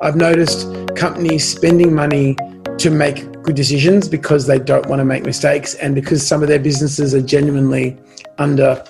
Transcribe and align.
I've 0.00 0.14
noticed 0.14 0.68
companies 0.94 1.48
spending 1.48 1.92
money 1.92 2.36
to 2.78 2.90
make 2.90 3.42
good 3.42 3.56
decisions 3.56 4.08
because 4.08 4.46
they 4.46 4.58
don't 4.60 4.86
want 4.86 5.00
to 5.00 5.04
make 5.04 5.24
mistakes 5.24 5.74
and 5.74 5.94
because 5.94 6.24
some 6.24 6.40
of 6.40 6.48
their 6.48 6.60
businesses 6.60 7.14
are 7.14 7.20
genuinely 7.20 7.96
under 8.38 8.84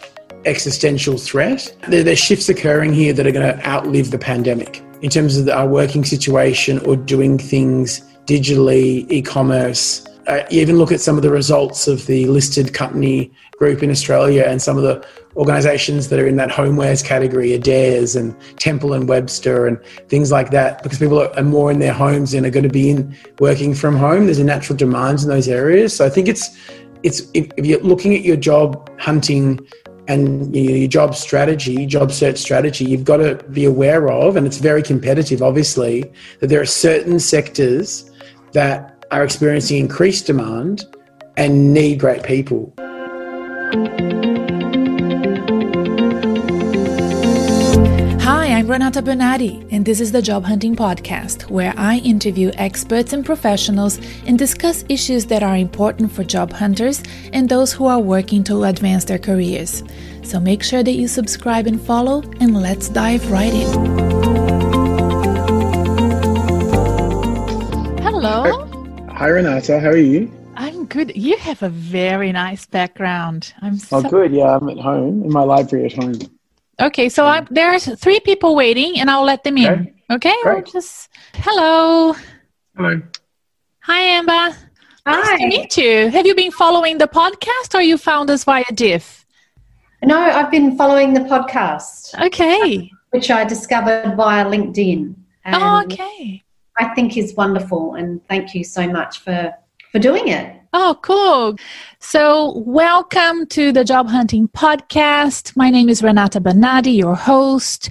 existential 0.45 1.17
threat. 1.17 1.75
There, 1.89 2.03
there's 2.03 2.19
shifts 2.19 2.51
occurring 2.51 2.93
here 2.93 3.15
that 3.15 3.27
are 3.27 3.33
going 3.33 3.57
to 3.57 3.67
outlive 3.67 4.11
the 4.11 4.19
pandemic 4.19 4.83
in 5.01 5.09
terms 5.09 5.39
of 5.39 5.49
our 5.49 5.67
working 5.67 6.05
situation 6.05 6.79
or 6.81 6.95
doing 6.97 7.39
things 7.39 8.03
digitally, 8.27 9.11
e 9.11 9.23
commerce. 9.23 10.07
Uh, 10.29 10.45
you 10.51 10.61
even 10.61 10.77
look 10.77 10.93
at 10.93 11.01
some 11.01 11.17
of 11.17 11.23
the 11.23 11.31
results 11.31 11.89
of 11.89 12.05
the 12.05 12.27
listed 12.27 12.75
company 12.75 13.33
group 13.57 13.83
in 13.83 13.91
Australia 13.91 14.45
and 14.47 14.61
some 14.61 14.77
of 14.77 14.83
the 14.83 15.03
organizations 15.37 16.11
that 16.11 16.21
are 16.21 16.27
in 16.27 16.37
that 16.37 16.51
homewares 16.51 17.03
category, 17.03 17.55
Adairs 17.55 18.15
and 18.15 18.39
Temple 18.59 18.93
and 18.93 19.09
Webster 19.09 19.67
and 19.67 19.83
things 20.09 20.31
like 20.31 20.51
that, 20.51 20.83
because 20.83 20.99
people 20.99 21.27
are 21.35 21.43
more 21.43 21.71
in 21.71 21.79
their 21.79 21.95
homes 21.95 22.35
and 22.35 22.45
are 22.45 22.51
going 22.51 22.65
to 22.65 22.69
be 22.69 22.91
in 22.91 23.17
working 23.41 23.73
from 23.73 23.97
home. 23.97 24.27
There's 24.27 24.39
a 24.39 24.45
natural 24.45 24.77
demand 24.77 25.23
in 25.23 25.29
those 25.29 25.49
areas. 25.49 25.97
So 25.97 26.05
I 26.05 26.11
think 26.11 26.29
it's 26.29 26.57
it's 27.03 27.23
if, 27.33 27.49
if 27.57 27.65
you're 27.65 27.81
looking 27.81 28.15
at 28.15 28.23
your 28.23 28.37
job 28.37 28.91
hunting 29.01 29.67
and 30.09 30.55
your 30.55 30.89
job 30.89 31.15
strategy, 31.15 31.87
job 31.87 32.13
search 32.13 32.37
strategy, 32.37 32.85
you've 32.85 33.05
got 33.05 33.19
to 33.19 33.37
be 33.51 33.65
aware 33.65 34.11
of, 34.11 34.37
and 34.37 34.47
it's 34.47 34.59
very 34.59 34.83
competitive, 34.83 35.43
obviously, 35.43 36.11
that 36.41 36.49
there 36.49 36.61
are 36.61 36.67
certain 36.67 37.19
sectors 37.19 38.11
that 38.53 38.98
are 39.11 39.25
experiencing 39.25 39.79
increased 39.79 40.27
demand 40.27 40.85
and 41.37 41.73
need 41.73 41.99
great 41.99 42.23
people. 42.23 42.73
Hi, 48.21 48.53
I'm 48.53 48.69
Renata 48.71 49.01
Bernarde, 49.01 49.67
and 49.71 49.87
this 49.87 50.01
is 50.01 50.13
the 50.13 50.21
Job 50.21 50.45
Hunting 50.45 50.77
Podcast, 50.77 51.49
where 51.51 51.73
I 51.77 51.99
interview 51.99 52.51
experts 52.55 53.13
and 53.13 53.25
professionals 53.25 53.99
and 54.27 54.39
discuss 54.39 54.85
issues 54.89 55.27
that 55.27 55.43
are 55.43 55.57
important 55.57 56.13
for 56.13 56.25
job 56.25 56.53
hunters 56.53 57.03
and 57.33 57.49
those 57.49 57.73
who 57.73 57.87
are 57.87 58.01
working 58.01 58.45
to 58.45 58.65
advance 58.65 59.05
their 59.05 59.19
careers. 59.19 59.83
So 60.23 60.39
make 60.39 60.63
sure 60.63 60.83
that 60.83 60.93
you 60.93 61.09
subscribe 61.09 61.67
and 61.67 61.81
follow, 61.81 62.23
and 62.41 62.61
let's 62.61 62.91
dive 62.91 63.31
right 63.31 63.55
in. 63.55 63.69
Hello. 68.03 68.68
Hi, 69.19 69.27
Renata. 69.27 69.81
How 69.81 69.89
are 69.89 69.97
you? 69.97 70.31
I'm 70.55 70.87
good. 70.87 71.17
You 71.17 71.37
have 71.39 71.65
a 71.65 71.69
very 71.69 72.31
nice 72.31 72.67
background. 72.67 73.53
I'm 73.61 73.75
oh, 73.75 73.79
so- 73.79 73.97
oh, 73.97 74.03
good. 74.03 74.31
Yeah, 74.33 74.57
I'm 74.57 74.69
at 74.69 74.79
home 74.79 75.25
in 75.25 75.33
my 75.33 75.43
library 75.43 75.87
at 75.87 75.95
home. 75.95 76.15
Okay, 76.81 77.09
so 77.09 77.27
I, 77.27 77.45
there's 77.51 77.93
three 77.99 78.21
people 78.21 78.55
waiting, 78.55 79.01
and 79.01 79.11
I'll 79.11 79.25
let 79.25 79.43
them 79.43 79.59
in. 79.59 79.93
Okay, 80.09 80.33
okay? 80.47 80.71
just 80.71 81.09
hello. 81.35 82.15
Hello. 82.77 83.03
Hi, 83.81 83.99
Amber. 83.99 84.57
Hi. 85.05 85.21
Nice 85.21 85.41
to 85.41 85.47
meet 85.49 85.77
you. 85.77 86.11
Have 86.11 86.25
you 86.25 86.37
been 86.37 86.53
following 86.53 86.99
the 86.99 87.09
podcast, 87.09 87.75
or 87.75 87.83
you 87.83 87.99
found 87.99 88.31
us 88.31 88.45
via 88.45 88.63
Diff? 88.73 89.27
No, 90.05 90.17
I've 90.17 90.53
been 90.53 90.77
following 90.77 91.13
the 91.13 91.23
podcast. 91.23 92.15
Okay. 92.25 92.89
Which 93.11 93.33
I 93.33 93.43
discovered 93.43 94.15
via 94.17 94.45
LinkedIn. 94.45 95.17
oh, 95.47 95.83
okay. 95.87 96.45
I 96.79 96.95
think 96.95 97.17
is 97.17 97.35
wonderful, 97.35 97.95
and 97.95 98.25
thank 98.29 98.55
you 98.55 98.63
so 98.63 98.87
much 98.87 99.19
for 99.19 99.53
for 99.91 99.99
doing 99.99 100.29
it. 100.29 100.55
Oh, 100.73 100.99
cool. 101.03 101.57
So, 101.99 102.59
welcome 102.59 103.47
to 103.47 103.73
the 103.73 103.85
Job 103.85 104.07
Hunting 104.09 104.49
Podcast. 104.49 105.57
My 105.57 105.71
name 105.71 105.89
is 105.89 106.03
Renata 106.03 106.41
Bernarde, 106.41 106.95
your 106.95 107.17
host. 107.17 107.91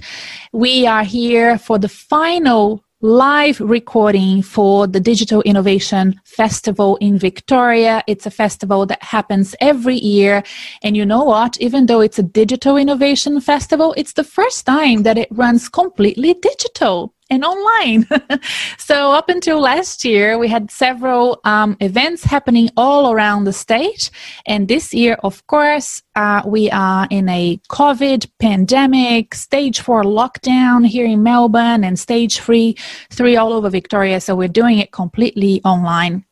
We 0.52 0.86
are 0.86 1.02
here 1.02 1.58
for 1.58 1.78
the 1.78 1.88
final 1.88 2.82
live 3.00 3.60
recording 3.60 4.42
for 4.42 4.86
the 4.86 5.00
Digital 5.00 5.42
Innovation 5.42 6.18
Festival 6.24 6.96
in 6.96 7.18
Victoria. 7.18 8.02
It's 8.06 8.26
a 8.26 8.30
festival 8.30 8.86
that 8.86 9.02
happens 9.02 9.54
every 9.60 9.96
year. 9.96 10.42
And 10.82 10.96
you 10.96 11.04
know 11.04 11.24
what? 11.24 11.60
Even 11.60 11.86
though 11.86 12.00
it's 12.00 12.18
a 12.18 12.22
digital 12.22 12.76
innovation 12.76 13.40
festival, 13.40 13.92
it's 13.96 14.14
the 14.14 14.24
first 14.24 14.66
time 14.66 15.02
that 15.02 15.18
it 15.18 15.28
runs 15.30 15.68
completely 15.68 16.34
digital 16.34 17.12
and 17.30 17.44
online. 17.44 18.06
so, 18.78 19.12
up 19.12 19.28
until 19.28 19.60
last 19.60 20.04
year, 20.04 20.38
we 20.38 20.48
had 20.48 20.70
several 20.70 21.40
um, 21.44 21.76
events 21.80 22.24
happening 22.24 22.70
all 22.76 23.12
around 23.12 23.44
the 23.44 23.52
state. 23.52 24.10
And 24.46 24.68
this 24.68 24.94
year, 24.94 25.18
of 25.22 25.46
course, 25.46 26.02
uh, 26.16 26.42
we 26.46 26.70
are 26.70 27.06
in 27.10 27.28
a 27.28 27.58
COVID 27.70 28.30
pandemic, 28.38 29.34
stage 29.34 29.80
four 29.80 30.02
lockdown 30.02 30.86
here 30.86 31.06
in 31.06 31.22
Melbourne, 31.22 31.84
and 31.84 31.98
stage 31.98 32.38
three, 32.38 32.76
three 33.10 33.36
all 33.36 33.52
over 33.52 33.70
Victoria. 33.70 34.20
So, 34.20 34.34
we're 34.34 34.48
doing 34.48 34.78
it 34.78 34.92
completely 34.92 35.60
online. 35.64 36.24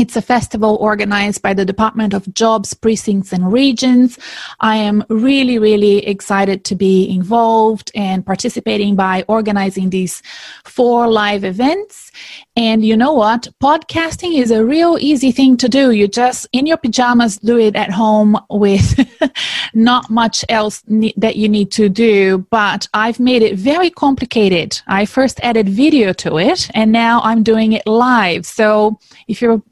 It's 0.00 0.16
a 0.16 0.22
festival 0.22 0.78
organized 0.80 1.42
by 1.42 1.52
the 1.52 1.66
Department 1.66 2.14
of 2.14 2.32
Jobs, 2.32 2.72
Precincts 2.72 3.34
and 3.34 3.52
Regions. 3.52 4.18
I 4.58 4.76
am 4.76 5.04
really, 5.10 5.58
really 5.58 6.06
excited 6.06 6.64
to 6.64 6.74
be 6.74 7.14
involved 7.14 7.92
and 7.94 8.24
participating 8.24 8.96
by 8.96 9.26
organizing 9.28 9.90
these 9.90 10.22
four 10.64 11.06
live 11.06 11.44
events. 11.44 12.12
And 12.56 12.82
you 12.82 12.96
know 12.96 13.12
what? 13.12 13.48
Podcasting 13.62 14.40
is 14.40 14.50
a 14.50 14.64
real 14.64 14.96
easy 14.98 15.32
thing 15.32 15.58
to 15.58 15.68
do. 15.68 15.90
You 15.90 16.08
just, 16.08 16.48
in 16.52 16.64
your 16.64 16.78
pajamas, 16.78 17.36
do 17.36 17.58
it 17.58 17.76
at 17.76 17.90
home 17.90 18.38
with 18.48 19.06
not 19.74 20.08
much 20.08 20.46
else 20.48 20.82
ne- 20.86 21.12
that 21.18 21.36
you 21.36 21.46
need 21.46 21.70
to 21.72 21.90
do. 21.90 22.46
But 22.50 22.88
I've 22.94 23.20
made 23.20 23.42
it 23.42 23.58
very 23.58 23.90
complicated. 23.90 24.80
I 24.86 25.04
first 25.04 25.40
added 25.42 25.68
video 25.68 26.14
to 26.14 26.38
it 26.38 26.70
and 26.72 26.90
now 26.90 27.20
I'm 27.22 27.42
doing 27.42 27.74
it 27.74 27.86
live. 27.86 28.46
So 28.46 28.98
if 29.28 29.42
you're 29.42 29.62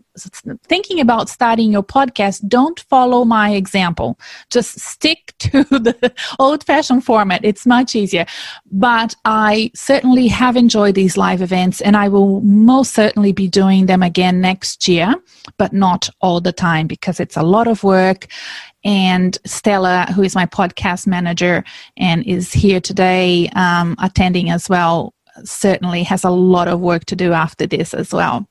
thinking 0.64 1.00
about 1.00 1.28
starting 1.28 1.72
your 1.72 1.82
podcast, 1.82 2.46
don't 2.48 2.80
follow 2.80 3.24
my 3.24 3.50
example. 3.50 4.18
Just 4.50 4.80
stick 4.80 5.34
to 5.38 5.64
the 5.64 6.12
old 6.38 6.64
fashioned 6.64 7.04
format. 7.04 7.44
It's 7.44 7.66
much 7.66 7.94
easier. 7.94 8.26
But 8.70 9.14
I 9.24 9.70
certainly 9.74 10.28
have 10.28 10.56
enjoyed 10.56 10.94
these 10.94 11.16
live 11.16 11.42
events 11.42 11.80
and 11.80 11.96
I 11.96 12.08
will 12.08 12.40
most 12.40 12.94
certainly 12.94 13.32
be 13.32 13.48
doing 13.48 13.86
them 13.86 14.02
again 14.02 14.40
next 14.40 14.88
year, 14.88 15.14
but 15.56 15.72
not 15.72 16.08
all 16.20 16.40
the 16.40 16.52
time 16.52 16.86
because 16.86 17.20
it's 17.20 17.36
a 17.36 17.42
lot 17.42 17.66
of 17.66 17.84
work. 17.84 18.26
And 18.84 19.36
Stella, 19.44 20.06
who 20.14 20.22
is 20.22 20.34
my 20.34 20.46
podcast 20.46 21.06
manager 21.06 21.64
and 21.96 22.24
is 22.24 22.52
here 22.52 22.80
today 22.80 23.48
um, 23.54 23.96
attending 23.98 24.50
as 24.50 24.68
well, 24.68 25.14
certainly 25.44 26.02
has 26.02 26.24
a 26.24 26.30
lot 26.30 26.68
of 26.68 26.80
work 26.80 27.04
to 27.06 27.16
do 27.16 27.32
after 27.32 27.66
this 27.66 27.94
as 27.94 28.12
well. 28.12 28.46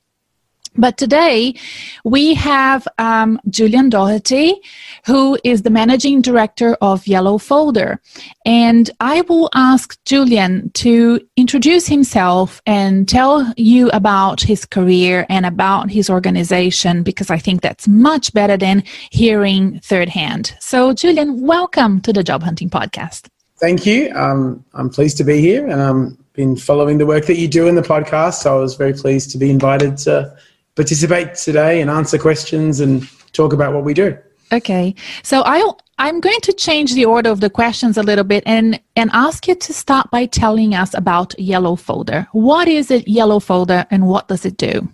But 0.77 0.97
today 0.97 1.55
we 2.03 2.35
have 2.35 2.87
um, 2.99 3.39
Julian 3.49 3.89
Doherty, 3.89 4.61
who 5.05 5.37
is 5.43 5.63
the 5.63 5.71
managing 5.71 6.21
director 6.21 6.77
of 6.81 7.07
Yellow 7.07 7.39
Folder. 7.39 7.99
And 8.45 8.89
I 8.99 9.21
will 9.21 9.49
ask 9.55 9.97
Julian 10.05 10.69
to 10.75 11.19
introduce 11.35 11.87
himself 11.87 12.61
and 12.67 13.09
tell 13.09 13.51
you 13.57 13.89
about 13.89 14.41
his 14.41 14.65
career 14.65 15.25
and 15.29 15.45
about 15.45 15.89
his 15.89 16.09
organization, 16.09 17.01
because 17.01 17.31
I 17.31 17.39
think 17.39 17.61
that's 17.61 17.87
much 17.87 18.31
better 18.33 18.55
than 18.55 18.83
hearing 19.09 19.79
third 19.79 20.09
hand. 20.09 20.55
So, 20.59 20.93
Julian, 20.93 21.41
welcome 21.41 22.01
to 22.01 22.13
the 22.13 22.23
Job 22.23 22.43
Hunting 22.43 22.69
Podcast. 22.69 23.29
Thank 23.59 23.87
you. 23.87 24.13
Um, 24.13 24.63
I'm 24.75 24.91
pleased 24.91 25.17
to 25.17 25.23
be 25.23 25.41
here 25.41 25.67
and 25.67 25.81
I've 25.81 26.33
been 26.33 26.55
following 26.55 26.99
the 26.99 27.07
work 27.07 27.25
that 27.25 27.37
you 27.37 27.47
do 27.47 27.67
in 27.67 27.73
the 27.73 27.81
podcast. 27.81 28.35
So 28.35 28.55
I 28.55 28.59
was 28.59 28.75
very 28.75 28.93
pleased 28.93 29.31
to 29.31 29.39
be 29.39 29.49
invited 29.49 29.97
to 29.99 30.37
participate 30.77 31.35
today 31.35 31.81
and 31.81 31.89
answer 31.89 32.17
questions 32.17 32.79
and 32.79 33.05
talk 33.33 33.51
about 33.51 33.73
what 33.73 33.83
we 33.83 33.93
do. 33.93 34.17
Okay. 34.53 34.95
So 35.23 35.43
I 35.45 35.69
I'm 35.97 36.21
going 36.21 36.39
to 36.41 36.53
change 36.53 36.93
the 36.93 37.03
order 37.03 37.29
of 37.29 37.41
the 37.41 37.49
questions 37.49 37.97
a 37.97 38.03
little 38.03 38.23
bit 38.23 38.43
and 38.45 38.79
and 38.95 39.09
ask 39.11 39.47
you 39.47 39.55
to 39.55 39.73
start 39.73 40.09
by 40.11 40.27
telling 40.27 40.73
us 40.73 40.93
about 40.93 41.37
Yellow 41.37 41.75
Folder. 41.75 42.27
What 42.31 42.69
is 42.69 42.89
it 42.91 43.07
Yellow 43.07 43.39
Folder 43.39 43.85
and 43.91 44.07
what 44.07 44.29
does 44.29 44.45
it 44.45 44.55
do? 44.55 44.87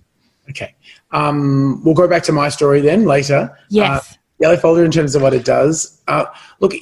Okay. 0.50 0.74
Um, 1.12 1.84
we'll 1.84 1.94
go 1.94 2.07
back 2.07 2.24
to 2.24 2.31
my 2.31 2.50
story 2.50 2.81
then 2.81 3.06
later. 3.06 3.56
Yes. 3.69 4.13
Uh, 4.13 4.16
Yellow 4.40 4.57
Folder 4.57 4.84
in 4.84 4.92
terms 4.92 5.13
of 5.13 5.22
what 5.22 5.34
it 5.34 5.46
does. 5.46 6.02
Uh, 6.07 6.25
look, 6.60 6.74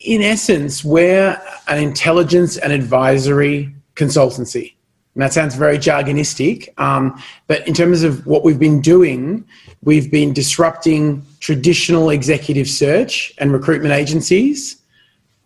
in 0.00 0.20
essence, 0.20 0.84
we're 0.84 1.40
an 1.68 1.78
intelligence 1.78 2.58
and 2.58 2.72
advisory 2.72 3.74
consultancy. 3.94 4.74
And 5.14 5.22
that 5.22 5.32
sounds 5.32 5.54
very 5.54 5.76
jargonistic. 5.76 6.68
Um, 6.78 7.22
but 7.46 7.66
in 7.68 7.74
terms 7.74 8.02
of 8.02 8.26
what 8.26 8.44
we've 8.44 8.58
been 8.58 8.80
doing, 8.80 9.44
we've 9.82 10.10
been 10.10 10.32
disrupting 10.32 11.24
traditional 11.40 12.10
executive 12.10 12.68
search 12.68 13.32
and 13.38 13.52
recruitment 13.52 13.92
agencies 13.92 14.80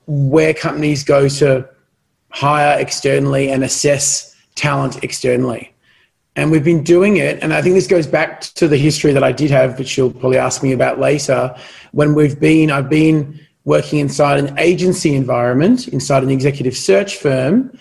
where 0.07 0.55
companies 0.55 1.03
go 1.03 1.29
to 1.29 1.69
hire 2.31 2.79
externally 2.79 3.51
and 3.51 3.65
assess 3.65 4.37
talent 4.55 5.03
externally. 5.03 5.73
And 6.37 6.51
we've 6.51 6.65
been 6.65 6.85
doing 6.85 7.17
it, 7.17 7.43
and 7.43 7.55
I 7.55 7.63
think 7.63 7.75
this 7.75 7.87
goes 7.87 8.07
back 8.07 8.43
to 8.43 8.69
the 8.69 8.77
history 8.77 9.13
that 9.13 9.25
I 9.25 9.33
did 9.33 9.51
have, 9.51 9.79
which 9.79 9.97
you'll 9.97 10.11
probably 10.11 10.37
ask 10.37 10.63
me 10.63 10.73
about 10.73 11.01
later. 11.01 11.57
When 11.93 12.15
we've 12.15 12.39
been, 12.39 12.71
I've 12.71 12.91
been 12.91 13.41
working 13.65 14.01
inside 14.01 14.39
an 14.39 14.57
agency 14.59 15.15
environment, 15.15 15.89
inside 15.89 16.23
an 16.23 16.31
executive 16.31 16.77
search 16.77 17.17
firm, 17.17 17.77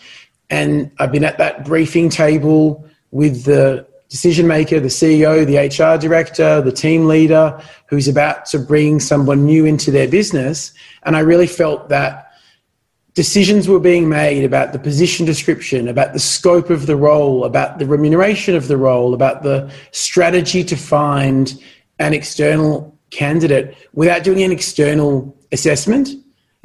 And 0.49 0.91
I've 0.99 1.11
been 1.11 1.23
at 1.23 1.37
that 1.37 1.65
briefing 1.65 2.09
table 2.09 2.85
with 3.11 3.45
the 3.45 3.87
decision 4.09 4.47
maker, 4.47 4.79
the 4.79 4.87
CEO, 4.87 5.45
the 5.45 5.57
HR 5.57 5.99
director, 5.99 6.61
the 6.61 6.71
team 6.71 7.07
leader 7.07 7.59
who's 7.87 8.07
about 8.07 8.45
to 8.47 8.59
bring 8.59 8.99
someone 8.99 9.45
new 9.45 9.65
into 9.65 9.91
their 9.91 10.07
business. 10.07 10.73
And 11.03 11.15
I 11.15 11.19
really 11.19 11.47
felt 11.47 11.89
that 11.89 12.31
decisions 13.13 13.67
were 13.67 13.79
being 13.79 14.07
made 14.07 14.43
about 14.43 14.73
the 14.73 14.79
position 14.79 15.25
description, 15.25 15.87
about 15.87 16.13
the 16.13 16.19
scope 16.19 16.69
of 16.69 16.85
the 16.85 16.95
role, 16.95 17.45
about 17.45 17.79
the 17.79 17.85
remuneration 17.85 18.55
of 18.55 18.67
the 18.67 18.77
role, 18.77 19.13
about 19.13 19.41
the 19.41 19.71
strategy 19.91 20.63
to 20.63 20.75
find 20.75 21.61
an 21.99 22.13
external 22.13 22.95
candidate 23.09 23.75
without 23.93 24.23
doing 24.23 24.43
an 24.43 24.51
external 24.51 25.35
assessment. 25.51 26.09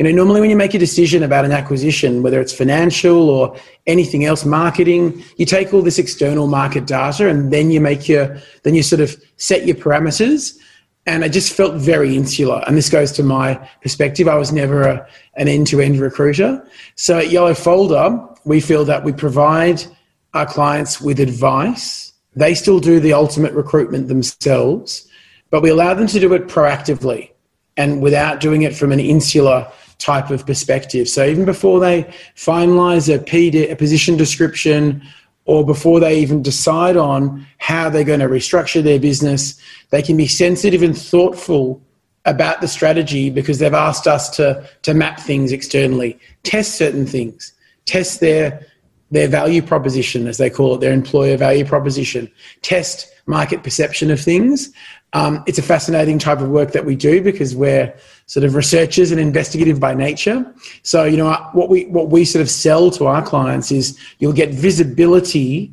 You 0.01 0.05
know, 0.05 0.13
normally 0.13 0.41
when 0.41 0.49
you 0.49 0.57
make 0.57 0.73
a 0.73 0.79
decision 0.79 1.23
about 1.23 1.45
an 1.45 1.53
acquisition, 1.53 2.23
whether 2.23 2.41
it's 2.41 2.55
financial 2.55 3.29
or 3.29 3.55
anything 3.87 4.25
else, 4.25 4.47
marketing, 4.47 5.23
you 5.37 5.45
take 5.45 5.75
all 5.75 5.83
this 5.83 5.99
external 5.99 6.47
market 6.47 6.87
data 6.87 7.29
and 7.29 7.53
then 7.53 7.71
you 7.71 7.83
make 7.83 8.09
your, 8.09 8.39
then 8.63 8.75
you 8.75 8.83
sort 8.83 9.03
of 9.03 9.15
set 9.37 9.67
your 9.67 9.77
parameters. 9.77 10.57
And 11.05 11.23
I 11.23 11.29
just 11.29 11.53
felt 11.53 11.75
very 11.75 12.17
insular. 12.17 12.65
And 12.67 12.79
this 12.79 12.89
goes 12.89 13.13
to 13.13 13.23
my 13.23 13.57
perspective. 13.83 14.27
I 14.27 14.37
was 14.37 14.53
never 14.53 14.85
a, 14.85 15.07
an 15.37 15.49
end 15.49 15.67
to 15.67 15.83
end 15.83 15.99
recruiter. 15.99 16.67
So 16.95 17.19
at 17.19 17.29
Yellow 17.29 17.53
Folder, 17.53 18.27
we 18.47 18.63
feel 18.63 18.87
that 18.87 19.05
we 19.05 19.13
provide 19.13 19.85
our 20.33 20.47
clients 20.47 20.99
with 20.99 21.21
advice. 21.21 22.15
They 22.35 22.55
still 22.55 22.81
do 22.81 23.01
the 23.01 23.13
ultimate 23.13 23.53
recruitment 23.53 24.09
themselves, 24.09 25.07
but 25.51 25.61
we 25.61 25.69
allow 25.69 25.93
them 25.93 26.07
to 26.07 26.19
do 26.19 26.33
it 26.33 26.47
proactively 26.47 27.33
and 27.77 28.01
without 28.01 28.41
doing 28.41 28.63
it 28.63 28.75
from 28.75 28.93
an 28.93 29.01
insular 29.01 29.71
type 30.01 30.31
of 30.31 30.47
perspective. 30.47 31.09
So 31.09 31.25
even 31.25 31.45
before 31.45 31.79
they 31.79 32.05
finalize 32.35 33.13
a, 33.15 33.19
PD, 33.19 33.71
a 33.71 33.77
position 33.77 34.17
description 34.17 35.03
or 35.45 35.65
before 35.65 36.01
they 36.01 36.19
even 36.19 36.43
decide 36.43 36.97
on 36.97 37.47
how 37.59 37.91
they're 37.91 38.05
going 38.05 38.21
to 38.21 38.29
restructure 38.29 38.83
their 38.83 38.99
business, 38.99 39.61
they 39.91 40.03
can 40.03 40.17
be 40.17 40.27
sensitive 40.27 40.83
and 40.83 40.97
thoughtful 40.97 41.83
about 42.25 42.61
the 42.61 42.69
strategy 42.69 43.31
because 43.31 43.59
they've 43.59 43.75
asked 43.75 44.07
us 44.07 44.29
to, 44.37 44.69
to 44.83 44.95
map 44.95 45.19
things 45.21 45.53
externally, 45.53 46.19
test 46.43 46.77
certain 46.77 47.07
things, 47.07 47.53
test 47.87 48.21
their, 48.21 48.67
their 49.11 49.29
value 49.29 49.63
proposition, 49.63 50.27
as 50.27 50.39
they 50.39 50.51
call 50.51 50.75
it, 50.75 50.81
their 50.81 50.93
employer 50.93 51.37
value 51.37 51.65
proposition, 51.65 52.31
test 52.63 53.11
market 53.31 53.63
perception 53.63 54.11
of 54.11 54.21
things. 54.21 54.71
Um, 55.13 55.43
it's 55.47 55.59
a 55.59 55.63
fascinating 55.63 56.19
type 56.19 56.41
of 56.41 56.51
work 56.51 56.73
that 56.73 56.85
we 56.85 56.97
do 56.97 57.23
because 57.23 57.57
we're 57.57 57.95
sort 58.27 58.45
of 58.45 58.55
researchers 58.55 59.11
and 59.11 59.21
investigative 59.21 59.81
by 59.81 59.95
nature. 59.95 60.55
So, 60.83 61.05
you 61.05 61.17
know, 61.17 61.33
what 61.53 61.69
we 61.69 61.87
what 61.87 62.11
we 62.11 62.25
sort 62.25 62.43
of 62.43 62.51
sell 62.51 62.91
to 62.93 63.07
our 63.07 63.23
clients 63.25 63.73
is 63.73 63.99
you'll 64.19 64.35
get 64.35 64.51
visibility 64.51 65.73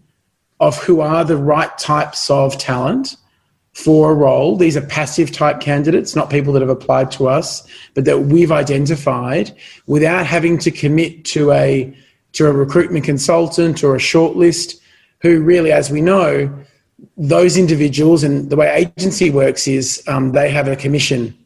of 0.60 0.78
who 0.84 1.02
are 1.02 1.24
the 1.24 1.38
right 1.38 1.78
types 1.78 2.30
of 2.30 2.58
talent 2.58 3.18
for 3.74 4.10
a 4.10 4.16
role. 4.16 4.58
These 4.58 4.76
are 4.76 4.82
passive 4.82 5.32
type 5.32 5.60
candidates, 5.60 6.16
not 6.16 6.32
people 6.32 6.52
that 6.54 6.64
have 6.64 6.70
applied 6.70 7.12
to 7.12 7.28
us, 7.28 7.68
but 7.94 8.06
that 8.06 8.22
we've 8.22 8.52
identified 8.52 9.56
without 9.86 10.26
having 10.26 10.58
to 10.60 10.72
commit 10.72 11.26
to 11.26 11.52
a 11.52 11.96
to 12.34 12.48
a 12.48 12.52
recruitment 12.52 13.06
consultant 13.06 13.84
or 13.84 13.96
a 13.96 14.00
shortlist 14.00 14.80
who 15.22 15.42
really, 15.42 15.72
as 15.72 15.90
we 15.92 16.02
know, 16.02 16.52
those 17.18 17.58
individuals 17.58 18.24
and 18.24 18.50
the 18.50 18.56
way 18.56 18.68
agency 18.98 19.30
works 19.30 19.68
is 19.68 20.04
um, 20.08 20.32
they 20.32 20.50
have 20.50 20.68
a 20.68 20.76
commission 20.76 21.38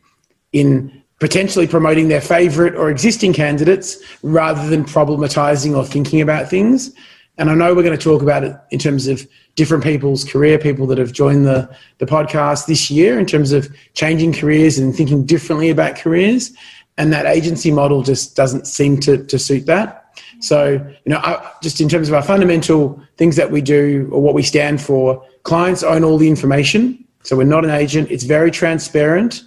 in 0.53 1.01
potentially 1.19 1.67
promoting 1.67 2.07
their 2.07 2.21
favourite 2.21 2.75
or 2.75 2.89
existing 2.89 3.31
candidates 3.31 3.97
rather 4.23 4.67
than 4.69 4.83
problematizing 4.83 5.75
or 5.75 5.85
thinking 5.85 6.19
about 6.19 6.49
things. 6.49 6.91
And 7.37 7.49
I 7.49 7.53
know 7.53 7.73
we're 7.73 7.83
going 7.83 7.97
to 7.97 8.03
talk 8.03 8.21
about 8.21 8.43
it 8.43 8.55
in 8.71 8.79
terms 8.79 9.07
of 9.07 9.25
different 9.55 9.83
people's 9.83 10.23
career, 10.23 10.57
people 10.57 10.87
that 10.87 10.97
have 10.97 11.11
joined 11.11 11.45
the, 11.45 11.73
the 11.99 12.05
podcast 12.05 12.65
this 12.65 12.89
year 12.89 13.19
in 13.19 13.25
terms 13.25 13.51
of 13.51 13.73
changing 13.93 14.33
careers 14.33 14.77
and 14.77 14.95
thinking 14.95 15.25
differently 15.25 15.69
about 15.69 15.95
careers. 15.95 16.51
And 16.97 17.11
that 17.13 17.25
agency 17.25 17.71
model 17.71 18.03
just 18.03 18.35
doesn't 18.35 18.67
seem 18.67 18.99
to, 19.01 19.23
to 19.25 19.39
suit 19.39 19.65
that. 19.65 20.13
So, 20.39 20.71
you 21.05 21.11
know, 21.11 21.17
I, 21.17 21.51
just 21.61 21.79
in 21.79 21.87
terms 21.87 22.09
of 22.09 22.15
our 22.15 22.21
fundamental 22.21 23.01
things 23.17 23.35
that 23.35 23.51
we 23.51 23.61
do 23.61 24.09
or 24.11 24.21
what 24.21 24.33
we 24.33 24.43
stand 24.43 24.81
for, 24.81 25.23
clients 25.43 25.83
own 25.83 26.03
all 26.03 26.17
the 26.17 26.27
information. 26.27 27.03
So 27.23 27.37
we're 27.37 27.43
not 27.43 27.63
an 27.63 27.71
agent. 27.71 28.11
It's 28.11 28.23
very 28.23 28.51
transparent. 28.51 29.43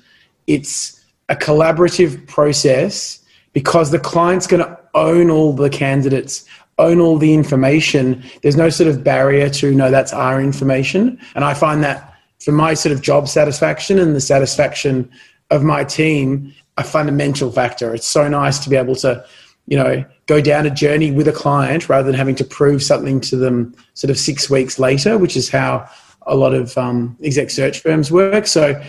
It's 0.46 1.04
a 1.28 1.36
collaborative 1.36 2.26
process 2.28 3.24
because 3.52 3.90
the 3.90 3.98
client's 3.98 4.46
going 4.46 4.64
to 4.64 4.78
own 4.94 5.30
all 5.30 5.52
the 5.52 5.70
candidates, 5.70 6.44
own 6.78 7.00
all 7.00 7.18
the 7.18 7.34
information. 7.34 8.22
There's 8.42 8.56
no 8.56 8.68
sort 8.70 8.88
of 8.88 9.02
barrier 9.02 9.48
to, 9.50 9.74
no, 9.74 9.90
that's 9.90 10.12
our 10.12 10.40
information. 10.40 11.18
And 11.34 11.44
I 11.44 11.54
find 11.54 11.82
that 11.84 12.14
for 12.40 12.52
my 12.52 12.74
sort 12.74 12.92
of 12.92 13.00
job 13.00 13.28
satisfaction 13.28 13.98
and 13.98 14.14
the 14.14 14.20
satisfaction 14.20 15.10
of 15.50 15.62
my 15.62 15.84
team, 15.84 16.52
a 16.76 16.84
fundamental 16.84 17.50
factor. 17.50 17.94
It's 17.94 18.06
so 18.06 18.28
nice 18.28 18.58
to 18.60 18.70
be 18.70 18.76
able 18.76 18.96
to, 18.96 19.24
you 19.66 19.76
know, 19.76 20.04
go 20.26 20.40
down 20.40 20.66
a 20.66 20.70
journey 20.70 21.10
with 21.10 21.28
a 21.28 21.32
client 21.32 21.88
rather 21.88 22.06
than 22.06 22.14
having 22.14 22.34
to 22.36 22.44
prove 22.44 22.82
something 22.82 23.20
to 23.22 23.36
them 23.36 23.74
sort 23.94 24.10
of 24.10 24.18
six 24.18 24.50
weeks 24.50 24.78
later, 24.78 25.18
which 25.18 25.36
is 25.36 25.48
how 25.48 25.88
a 26.26 26.34
lot 26.34 26.54
of 26.54 26.76
um, 26.78 27.16
exec 27.22 27.50
search 27.50 27.80
firms 27.80 28.10
work. 28.10 28.46
So, 28.46 28.82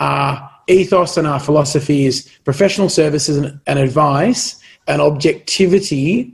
our 0.00 0.50
ethos 0.68 1.16
and 1.16 1.26
our 1.26 1.40
philosophy 1.40 2.06
is 2.06 2.28
professional 2.44 2.88
services 2.88 3.36
and, 3.36 3.60
and 3.66 3.78
advice 3.78 4.60
and 4.86 5.00
objectivity 5.00 6.32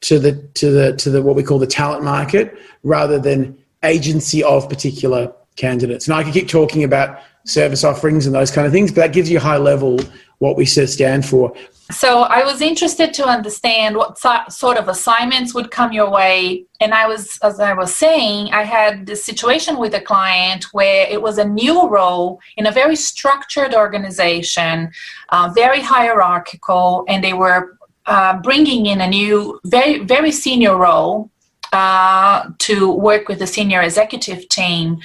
to 0.00 0.18
the 0.18 0.32
to 0.54 0.70
the 0.70 0.96
to 0.96 1.10
the 1.10 1.22
what 1.22 1.36
we 1.36 1.42
call 1.42 1.58
the 1.58 1.66
talent 1.66 2.04
market 2.04 2.58
rather 2.82 3.18
than 3.18 3.56
agency 3.84 4.42
of 4.42 4.68
particular 4.68 5.32
candidates. 5.56 6.06
And 6.06 6.14
I 6.14 6.22
could 6.22 6.32
keep 6.32 6.48
talking 6.48 6.84
about 6.84 7.20
service 7.44 7.84
offerings 7.84 8.26
and 8.26 8.34
those 8.34 8.50
kind 8.50 8.66
of 8.66 8.72
things, 8.72 8.90
but 8.90 9.02
that 9.02 9.12
gives 9.12 9.30
you 9.30 9.38
a 9.38 9.40
high 9.40 9.56
level 9.56 9.98
what 10.40 10.56
we 10.56 10.64
stand 10.64 11.24
for. 11.24 11.52
So 11.90 12.22
I 12.22 12.44
was 12.44 12.60
interested 12.60 13.12
to 13.14 13.26
understand 13.26 13.96
what 13.96 14.18
sort 14.18 14.78
of 14.78 14.88
assignments 14.88 15.54
would 15.54 15.70
come 15.70 15.92
your 15.92 16.10
way. 16.10 16.64
And 16.80 16.94
I 16.94 17.06
was, 17.06 17.38
as 17.42 17.60
I 17.60 17.74
was 17.74 17.94
saying, 17.94 18.52
I 18.52 18.62
had 18.62 19.06
this 19.06 19.24
situation 19.24 19.76
with 19.76 19.94
a 19.94 20.00
client 20.00 20.64
where 20.72 21.06
it 21.08 21.20
was 21.20 21.38
a 21.38 21.44
new 21.44 21.88
role 21.88 22.40
in 22.56 22.66
a 22.66 22.72
very 22.72 22.96
structured 22.96 23.74
organization, 23.74 24.90
uh, 25.30 25.50
very 25.54 25.80
hierarchical, 25.80 27.04
and 27.08 27.22
they 27.22 27.34
were 27.34 27.76
uh, 28.06 28.40
bringing 28.40 28.86
in 28.86 29.00
a 29.00 29.08
new, 29.08 29.60
very, 29.64 29.98
very 29.98 30.32
senior 30.32 30.76
role 30.76 31.30
uh, 31.72 32.50
to 32.58 32.92
work 32.92 33.28
with 33.28 33.38
the 33.38 33.46
senior 33.46 33.82
executive 33.82 34.48
team 34.48 35.00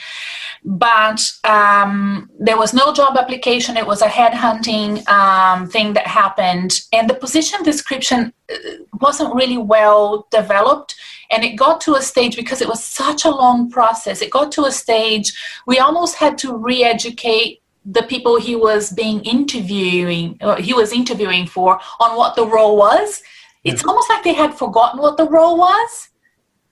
but 0.66 1.32
um, 1.44 2.30
there 2.40 2.58
was 2.58 2.74
no 2.74 2.92
job 2.92 3.16
application. 3.18 3.78
It 3.78 3.86
was 3.86 4.02
a 4.02 4.08
headhunting 4.08 5.08
um, 5.08 5.70
thing 5.70 5.94
that 5.94 6.08
happened, 6.08 6.82
and 6.92 7.08
the 7.08 7.14
position 7.14 7.62
description 7.62 8.34
uh, 8.52 8.56
wasn't 9.00 9.36
really 9.36 9.60
well 9.60 10.28
developed. 10.32 10.96
And 11.30 11.44
it 11.44 11.56
got 11.56 11.82
to 11.82 11.96
a 11.96 12.02
stage 12.02 12.36
because 12.36 12.62
it 12.62 12.68
was 12.68 12.84
such 12.84 13.26
a 13.26 13.30
long 13.30 13.70
process. 13.70 14.22
It 14.22 14.32
got 14.32 14.52
to 14.54 14.66
a 14.66 14.72
stage 14.72 15.34
we 15.68 15.80
almost 15.80 16.16
had 16.16 16.38
to 16.40 16.56
re-educate 16.56 17.62
the 17.86 18.04
people 18.04 18.40
he 18.40 18.56
was 18.56 18.92
being 18.92 19.22
interviewing, 19.24 20.38
uh, 20.42 20.56
he 20.56 20.74
was 20.74 20.92
interviewing 20.92 21.46
for, 21.46 21.80
on 22.00 22.18
what 22.18 22.36
the 22.36 22.46
role 22.46 22.76
was. 22.76 23.22
It's 23.64 23.84
almost 23.84 24.10
like 24.10 24.24
they 24.24 24.34
had 24.34 24.56
forgotten 24.56 25.00
what 25.00 25.18
the 25.18 25.28
role 25.28 25.58
was. 25.58 26.10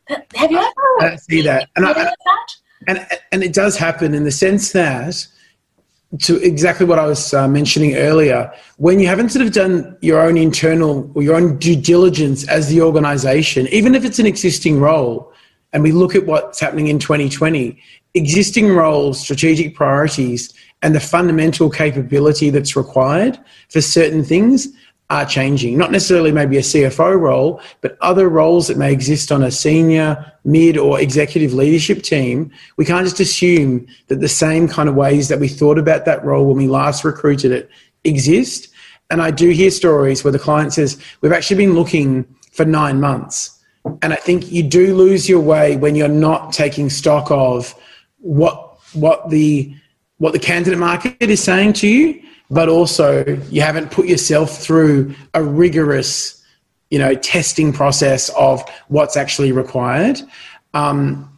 Have 0.08 0.52
you 0.52 0.58
ever 0.58 1.14
I 1.14 1.16
see 1.16 1.42
that? 1.42 1.70
And 1.76 1.86
I, 1.86 1.94
that? 1.94 2.16
and 2.88 3.08
and 3.32 3.44
it 3.44 3.54
does 3.54 3.78
happen 3.78 4.14
in 4.14 4.24
the 4.24 4.32
sense 4.32 4.72
that 4.74 5.28
to 6.20 6.38
exactly 6.44 6.86
what 6.86 7.00
I 7.00 7.06
was 7.08 7.34
uh, 7.34 7.48
mentioning 7.48 7.96
earlier, 7.96 8.52
when 8.78 9.00
you 9.00 9.08
haven't 9.08 9.30
sort 9.30 9.46
of 9.46 9.52
done 9.52 9.98
your 10.02 10.22
own 10.22 10.38
internal 10.38 11.12
or 11.16 11.24
your 11.24 11.36
own 11.36 11.58
due 11.58 11.76
diligence 11.76 12.48
as 12.48 12.70
the 12.70 12.82
organization, 12.82 13.68
even 13.70 13.96
if 13.96 14.06
it's 14.06 14.20
an 14.20 14.28
existing 14.28 14.80
role, 14.80 15.34
and 15.72 15.82
we 15.82 15.92
look 15.92 16.14
at 16.14 16.26
what's 16.28 16.60
happening 16.60 16.88
in 16.88 17.00
2020, 17.00 17.82
existing 18.14 18.70
roles, 18.70 19.20
strategic 19.20 19.74
priorities, 19.74 20.54
and 20.84 20.94
the 20.94 21.00
fundamental 21.00 21.70
capability 21.70 22.52
that's 22.52 22.76
required 22.76 23.40
for 23.70 23.82
certain 23.82 24.24
things 24.24 24.68
are 25.14 25.26
changing. 25.28 25.78
Not 25.78 25.92
necessarily 25.92 26.32
maybe 26.32 26.58
a 26.58 26.62
CFO 26.62 27.20
role, 27.20 27.62
but 27.82 27.98
other 28.02 28.30
roles 28.30 28.68
that 28.68 28.78
may 28.78 28.92
exist 28.92 29.32
on 29.32 29.44
a 29.44 29.52
senior, 29.52 30.34
mid, 30.44 30.76
or 30.76 31.00
executive 31.00 31.54
leadership 31.54 32.02
team. 32.02 32.52
We 32.78 32.86
can't 32.86 33.06
just 33.06 33.20
assume 33.20 33.86
that 34.08 34.22
the 34.22 34.28
same 34.28 34.68
kind 34.68 34.90
of 34.90 34.96
ways 34.96 35.28
that 35.28 35.40
we 35.40 35.48
thought 35.48 35.78
about 35.78 36.06
that 36.06 36.26
role 36.26 36.48
when 36.48 36.58
we 36.58 36.68
last 36.68 37.04
recruited 37.04 37.52
it 37.52 37.70
exist. 38.04 38.70
And 39.12 39.22
I 39.22 39.30
do 39.30 39.50
hear 39.50 39.70
stories 39.70 40.24
where 40.24 40.32
the 40.32 40.40
client 40.40 40.74
says, 40.74 41.00
We've 41.22 41.32
actually 41.32 41.58
been 41.58 41.76
looking 41.76 42.26
for 42.52 42.66
nine 42.66 43.00
months. 43.00 43.60
And 44.02 44.14
I 44.14 44.16
think 44.16 44.52
you 44.52 44.64
do 44.64 44.96
lose 44.96 45.30
your 45.30 45.42
way 45.42 45.78
when 45.78 45.96
you're 45.96 46.08
not 46.08 46.54
taking 46.54 46.90
stock 46.90 47.30
of 47.30 47.76
what 48.18 48.80
what 48.94 49.30
the 49.30 49.76
what 50.18 50.34
the 50.34 50.40
candidate 50.40 50.80
market 50.80 51.18
is 51.20 51.44
saying 51.44 51.74
to 51.74 51.88
you 51.88 52.24
but 52.54 52.70
also 52.70 53.26
you 53.50 53.62
haven't 53.62 53.92
put 53.92 54.06
yourself 54.08 54.58
through 54.58 55.14
a 55.34 55.44
rigorous 55.44 56.42
you 56.90 57.00
know 57.00 57.16
testing 57.16 57.74
process 57.74 58.30
of 58.30 58.64
what's 58.88 59.18
actually 59.18 59.52
required. 59.52 60.22
Um, 60.74 61.30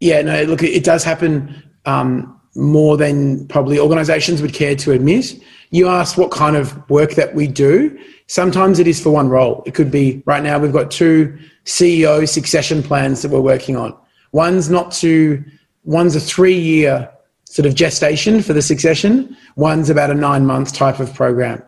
yeah, 0.00 0.22
no, 0.22 0.42
look, 0.44 0.62
it 0.62 0.84
does 0.84 1.04
happen 1.04 1.62
um, 1.84 2.40
more 2.54 2.96
than 2.96 3.46
probably 3.48 3.78
organisations 3.78 4.42
would 4.42 4.52
care 4.52 4.74
to 4.76 4.92
admit. 4.92 5.40
You 5.70 5.88
asked 5.88 6.16
what 6.18 6.30
kind 6.30 6.56
of 6.56 6.88
work 6.90 7.12
that 7.12 7.34
we 7.34 7.46
do. 7.46 7.98
Sometimes 8.26 8.78
it 8.78 8.86
is 8.86 9.00
for 9.00 9.10
one 9.10 9.28
role. 9.28 9.62
It 9.66 9.74
could 9.74 9.90
be 9.90 10.22
right 10.26 10.42
now 10.42 10.58
we've 10.58 10.72
got 10.72 10.90
two 10.90 11.38
CEO 11.64 12.28
succession 12.28 12.82
plans 12.82 13.22
that 13.22 13.30
we're 13.30 13.40
working 13.40 13.76
on. 13.76 13.96
One's 14.32 14.68
not 14.70 14.92
to, 14.92 15.44
one's 15.84 16.16
a 16.16 16.20
three 16.20 16.58
year 16.58 17.10
sort 17.48 17.66
of 17.66 17.74
gestation 17.74 18.42
for 18.42 18.52
the 18.52 18.62
succession. 18.62 19.36
One's 19.56 19.90
about 19.90 20.10
a 20.10 20.14
nine 20.14 20.44
month 20.44 20.72
type 20.74 21.00
of 21.00 21.12
program. 21.14 21.62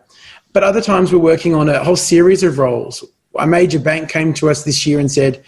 But 0.53 0.63
other 0.63 0.81
times 0.81 1.11
we're 1.11 1.19
working 1.19 1.55
on 1.55 1.69
a 1.69 1.83
whole 1.83 1.95
series 1.95 2.43
of 2.43 2.59
roles. 2.59 3.03
A 3.39 3.47
major 3.47 3.79
bank 3.79 4.09
came 4.09 4.33
to 4.35 4.49
us 4.49 4.63
this 4.63 4.85
year 4.85 4.99
and 4.99 5.11
said, 5.11 5.43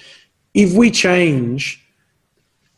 if 0.54 0.74
we 0.74 0.92
change 0.92 1.84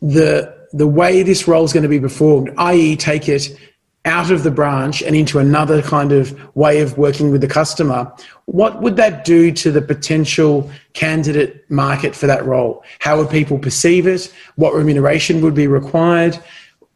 the 0.02 0.54
the 0.72 0.86
way 0.86 1.22
this 1.22 1.48
role 1.48 1.64
is 1.64 1.72
going 1.72 1.84
to 1.84 1.88
be 1.88 2.00
performed, 2.00 2.52
i.e., 2.58 2.96
take 2.96 3.28
it 3.28 3.56
out 4.04 4.30
of 4.30 4.42
the 4.42 4.50
branch 4.50 5.02
and 5.02 5.16
into 5.16 5.38
another 5.38 5.80
kind 5.80 6.12
of 6.12 6.54
way 6.54 6.80
of 6.80 6.98
working 6.98 7.30
with 7.30 7.40
the 7.40 7.48
customer, 7.48 8.12
what 8.44 8.82
would 8.82 8.96
that 8.96 9.24
do 9.24 9.50
to 9.50 9.70
the 9.70 9.80
potential 9.80 10.70
candidate 10.92 11.68
market 11.70 12.14
for 12.14 12.26
that 12.26 12.44
role? 12.44 12.84
How 12.98 13.16
would 13.16 13.30
people 13.30 13.58
perceive 13.58 14.06
it? 14.06 14.32
What 14.56 14.74
remuneration 14.74 15.40
would 15.40 15.54
be 15.54 15.66
required? 15.66 16.38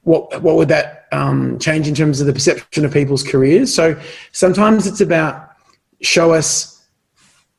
What, 0.03 0.43
what 0.43 0.57
would 0.57 0.69
that 0.69 1.07
um, 1.13 1.59
change 1.59 1.87
in 1.87 1.95
terms 1.95 2.21
of 2.21 2.27
the 2.27 2.33
perception 2.33 2.85
of 2.85 2.93
people's 2.93 3.23
careers? 3.23 3.73
So 3.73 4.01
sometimes 4.33 4.87
it's 4.87 5.01
about 5.01 5.51
show 6.01 6.33
us 6.33 6.83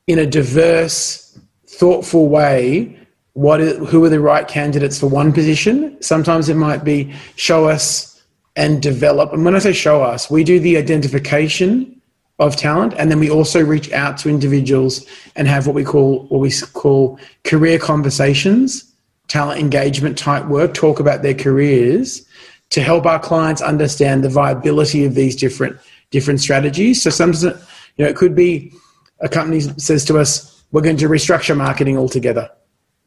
in 0.06 0.18
a 0.18 0.26
diverse, 0.26 1.38
thoughtful 1.66 2.28
way 2.28 2.98
what 3.34 3.60
is, 3.60 3.88
who 3.88 4.04
are 4.04 4.08
the 4.08 4.20
right 4.20 4.46
candidates 4.46 4.98
for 4.98 5.06
one 5.06 5.32
position. 5.32 6.00
Sometimes 6.02 6.48
it 6.48 6.56
might 6.56 6.84
be 6.84 7.14
show 7.36 7.68
us 7.68 8.22
and 8.56 8.82
develop. 8.82 9.32
And 9.32 9.44
when 9.44 9.54
I 9.54 9.58
say 9.58 9.72
show 9.72 10.02
us, 10.02 10.30
we 10.30 10.44
do 10.44 10.60
the 10.60 10.76
identification 10.76 12.00
of 12.38 12.56
talent, 12.56 12.94
and 12.98 13.10
then 13.10 13.20
we 13.20 13.30
also 13.30 13.62
reach 13.62 13.92
out 13.92 14.18
to 14.18 14.28
individuals 14.28 15.06
and 15.36 15.46
have 15.46 15.66
what 15.66 15.74
we 15.74 15.84
call 15.84 16.24
what 16.24 16.40
we 16.40 16.52
call 16.72 17.18
career 17.44 17.78
conversations, 17.78 18.91
talent 19.32 19.58
engagement 19.58 20.18
type 20.18 20.44
work, 20.44 20.74
talk 20.74 21.00
about 21.00 21.22
their 21.22 21.32
careers 21.32 22.26
to 22.68 22.82
help 22.82 23.06
our 23.06 23.18
clients 23.18 23.62
understand 23.62 24.22
the 24.22 24.28
viability 24.28 25.06
of 25.06 25.14
these 25.14 25.34
different 25.34 25.78
different 26.10 26.38
strategies. 26.38 27.00
So 27.00 27.08
sometimes 27.08 27.42
you 27.96 28.04
know 28.04 28.10
it 28.10 28.16
could 28.16 28.34
be 28.34 28.74
a 29.20 29.30
company 29.30 29.60
says 29.78 30.04
to 30.04 30.18
us, 30.18 30.62
"We're 30.70 30.82
going 30.82 30.98
to 30.98 31.08
restructure 31.08 31.56
marketing 31.56 31.96
altogether." 31.96 32.50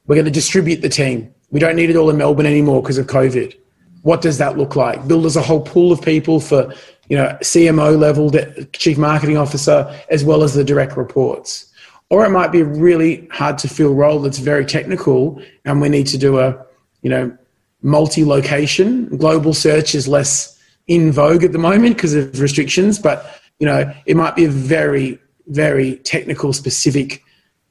We're 0.08 0.15
going 0.15 0.32
to 0.34 0.39
distribute 0.41 0.82
the 0.82 0.89
team. 0.89 1.32
We 1.51 1.60
don't 1.60 1.75
need 1.75 1.89
it 1.91 1.96
all 1.96 2.10
in 2.10 2.17
Melbourne 2.17 2.46
anymore 2.46 2.82
because 2.82 2.98
of 2.98 3.05
COVID. 3.08 3.55
What 4.01 4.22
does 4.22 4.38
that 4.38 4.58
look 4.58 4.75
like? 4.75 5.08
Build 5.08 5.25
us 5.25 5.36
a 5.36 5.41
whole 5.41 5.62
pool 5.62 5.91
of 5.91 6.00
people 6.00 6.39
for, 6.39 6.72
you 7.10 7.17
know, 7.17 7.36
CMO 7.41 7.98
level, 7.98 8.32
chief 8.74 9.00
marketing 9.00 9.38
officer, 9.38 9.77
as 10.10 10.24
well 10.24 10.44
as 10.44 10.53
the 10.53 10.63
direct 10.63 10.96
reports. 10.96 11.74
Or 12.10 12.26
it 12.26 12.30
might 12.30 12.52
be 12.52 12.62
a 12.62 12.66
really 12.66 13.28
hard 13.32 13.58
to 13.60 13.68
fill 13.68 13.94
role 13.94 14.20
that's 14.22 14.38
very 14.38 14.66
technical, 14.66 15.42
and 15.66 15.82
we 15.82 15.90
need 15.90 16.08
to 16.08 16.18
do 16.18 16.40
a, 16.40 16.66
you 17.02 17.10
know, 17.10 17.36
multi-location. 17.82 19.18
Global 19.18 19.54
search 19.54 19.96
is 19.96 20.08
less 20.08 20.60
in 20.88 21.12
vogue 21.12 21.44
at 21.44 21.52
the 21.52 21.58
moment 21.58 21.96
because 21.96 22.14
of 22.14 22.40
restrictions, 22.40 23.00
but 23.00 23.42
you 23.60 23.66
know, 23.66 23.92
it 24.06 24.16
might 24.16 24.36
be 24.36 24.46
a 24.46 24.50
very, 24.50 25.20
very 25.48 25.98
technical, 25.98 26.54
specific 26.54 27.24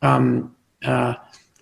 um, 0.03 0.55
uh, 0.85 1.15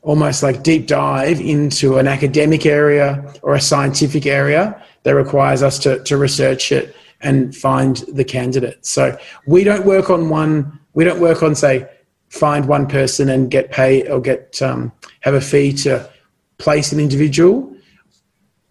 almost 0.02 0.42
like 0.42 0.62
deep 0.62 0.86
dive 0.86 1.40
into 1.40 1.98
an 1.98 2.08
academic 2.08 2.66
area 2.66 3.32
or 3.42 3.54
a 3.54 3.60
scientific 3.60 4.26
area 4.26 4.82
that 5.04 5.14
requires 5.14 5.62
us 5.62 5.78
to, 5.78 6.02
to 6.04 6.16
research 6.16 6.72
it 6.72 6.94
and 7.20 7.54
find 7.54 7.98
the 8.12 8.24
candidate. 8.24 8.84
So 8.84 9.16
we 9.46 9.62
don't 9.62 9.86
work 9.86 10.10
on 10.10 10.28
one, 10.28 10.80
we 10.94 11.04
don't 11.04 11.20
work 11.20 11.42
on, 11.42 11.54
say, 11.54 11.88
find 12.32 12.66
one 12.66 12.86
person 12.86 13.28
and 13.28 13.50
get 13.50 13.70
pay 13.70 14.08
or 14.08 14.18
get 14.18 14.60
um, 14.62 14.90
have 15.20 15.34
a 15.34 15.40
fee 15.40 15.70
to 15.70 16.08
place 16.56 16.90
an 16.90 16.98
individual. 16.98 17.76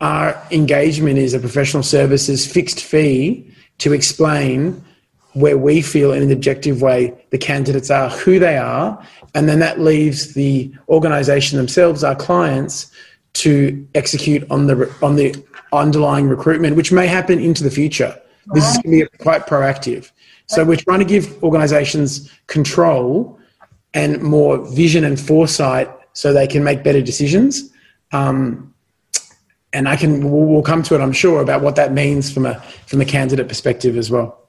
Our 0.01 0.41
engagement 0.49 1.19
is 1.19 1.35
a 1.35 1.39
professional 1.39 1.83
services 1.83 2.51
fixed 2.51 2.81
fee 2.81 3.53
to 3.77 3.93
explain 3.93 4.83
where 5.33 5.59
we 5.59 5.81
feel 5.81 6.11
in 6.11 6.23
an 6.23 6.31
objective 6.31 6.81
way 6.81 7.13
the 7.29 7.37
candidates 7.37 7.91
are, 7.91 8.09
who 8.09 8.39
they 8.39 8.57
are, 8.57 8.99
and 9.35 9.47
then 9.47 9.59
that 9.59 9.79
leaves 9.79 10.33
the 10.33 10.73
organisation 10.89 11.57
themselves, 11.57 12.03
our 12.03 12.15
clients, 12.15 12.91
to 13.33 13.87
execute 13.93 14.43
on 14.49 14.65
the 14.65 14.91
on 15.03 15.17
the 15.17 15.35
underlying 15.71 16.27
recruitment, 16.27 16.75
which 16.75 16.91
may 16.91 17.05
happen 17.05 17.39
into 17.39 17.63
the 17.63 17.71
future. 17.71 18.19
This 18.53 18.67
is 18.71 18.77
going 18.79 18.99
to 18.99 19.05
be 19.05 19.17
quite 19.19 19.45
proactive. 19.45 20.11
So 20.47 20.65
we're 20.65 20.77
trying 20.77 20.99
to 20.99 21.05
give 21.05 21.41
organisations 21.43 22.31
control 22.47 23.39
and 23.93 24.21
more 24.21 24.57
vision 24.73 25.03
and 25.03 25.19
foresight, 25.19 25.89
so 26.13 26.33
they 26.33 26.47
can 26.47 26.63
make 26.63 26.83
better 26.83 27.01
decisions. 27.01 27.71
Um, 28.11 28.73
and 29.73 29.87
I 29.87 29.95
can 29.95 30.29
we'll, 30.29 30.45
we'll 30.45 30.63
come 30.63 30.83
to 30.83 30.95
it, 30.95 31.01
I'm 31.01 31.13
sure, 31.13 31.41
about 31.41 31.61
what 31.61 31.75
that 31.75 31.93
means 31.93 32.31
from 32.31 32.45
a 32.45 32.59
from 32.87 33.01
a 33.01 33.05
candidate 33.05 33.47
perspective 33.47 33.97
as 33.97 34.11
well 34.11 34.41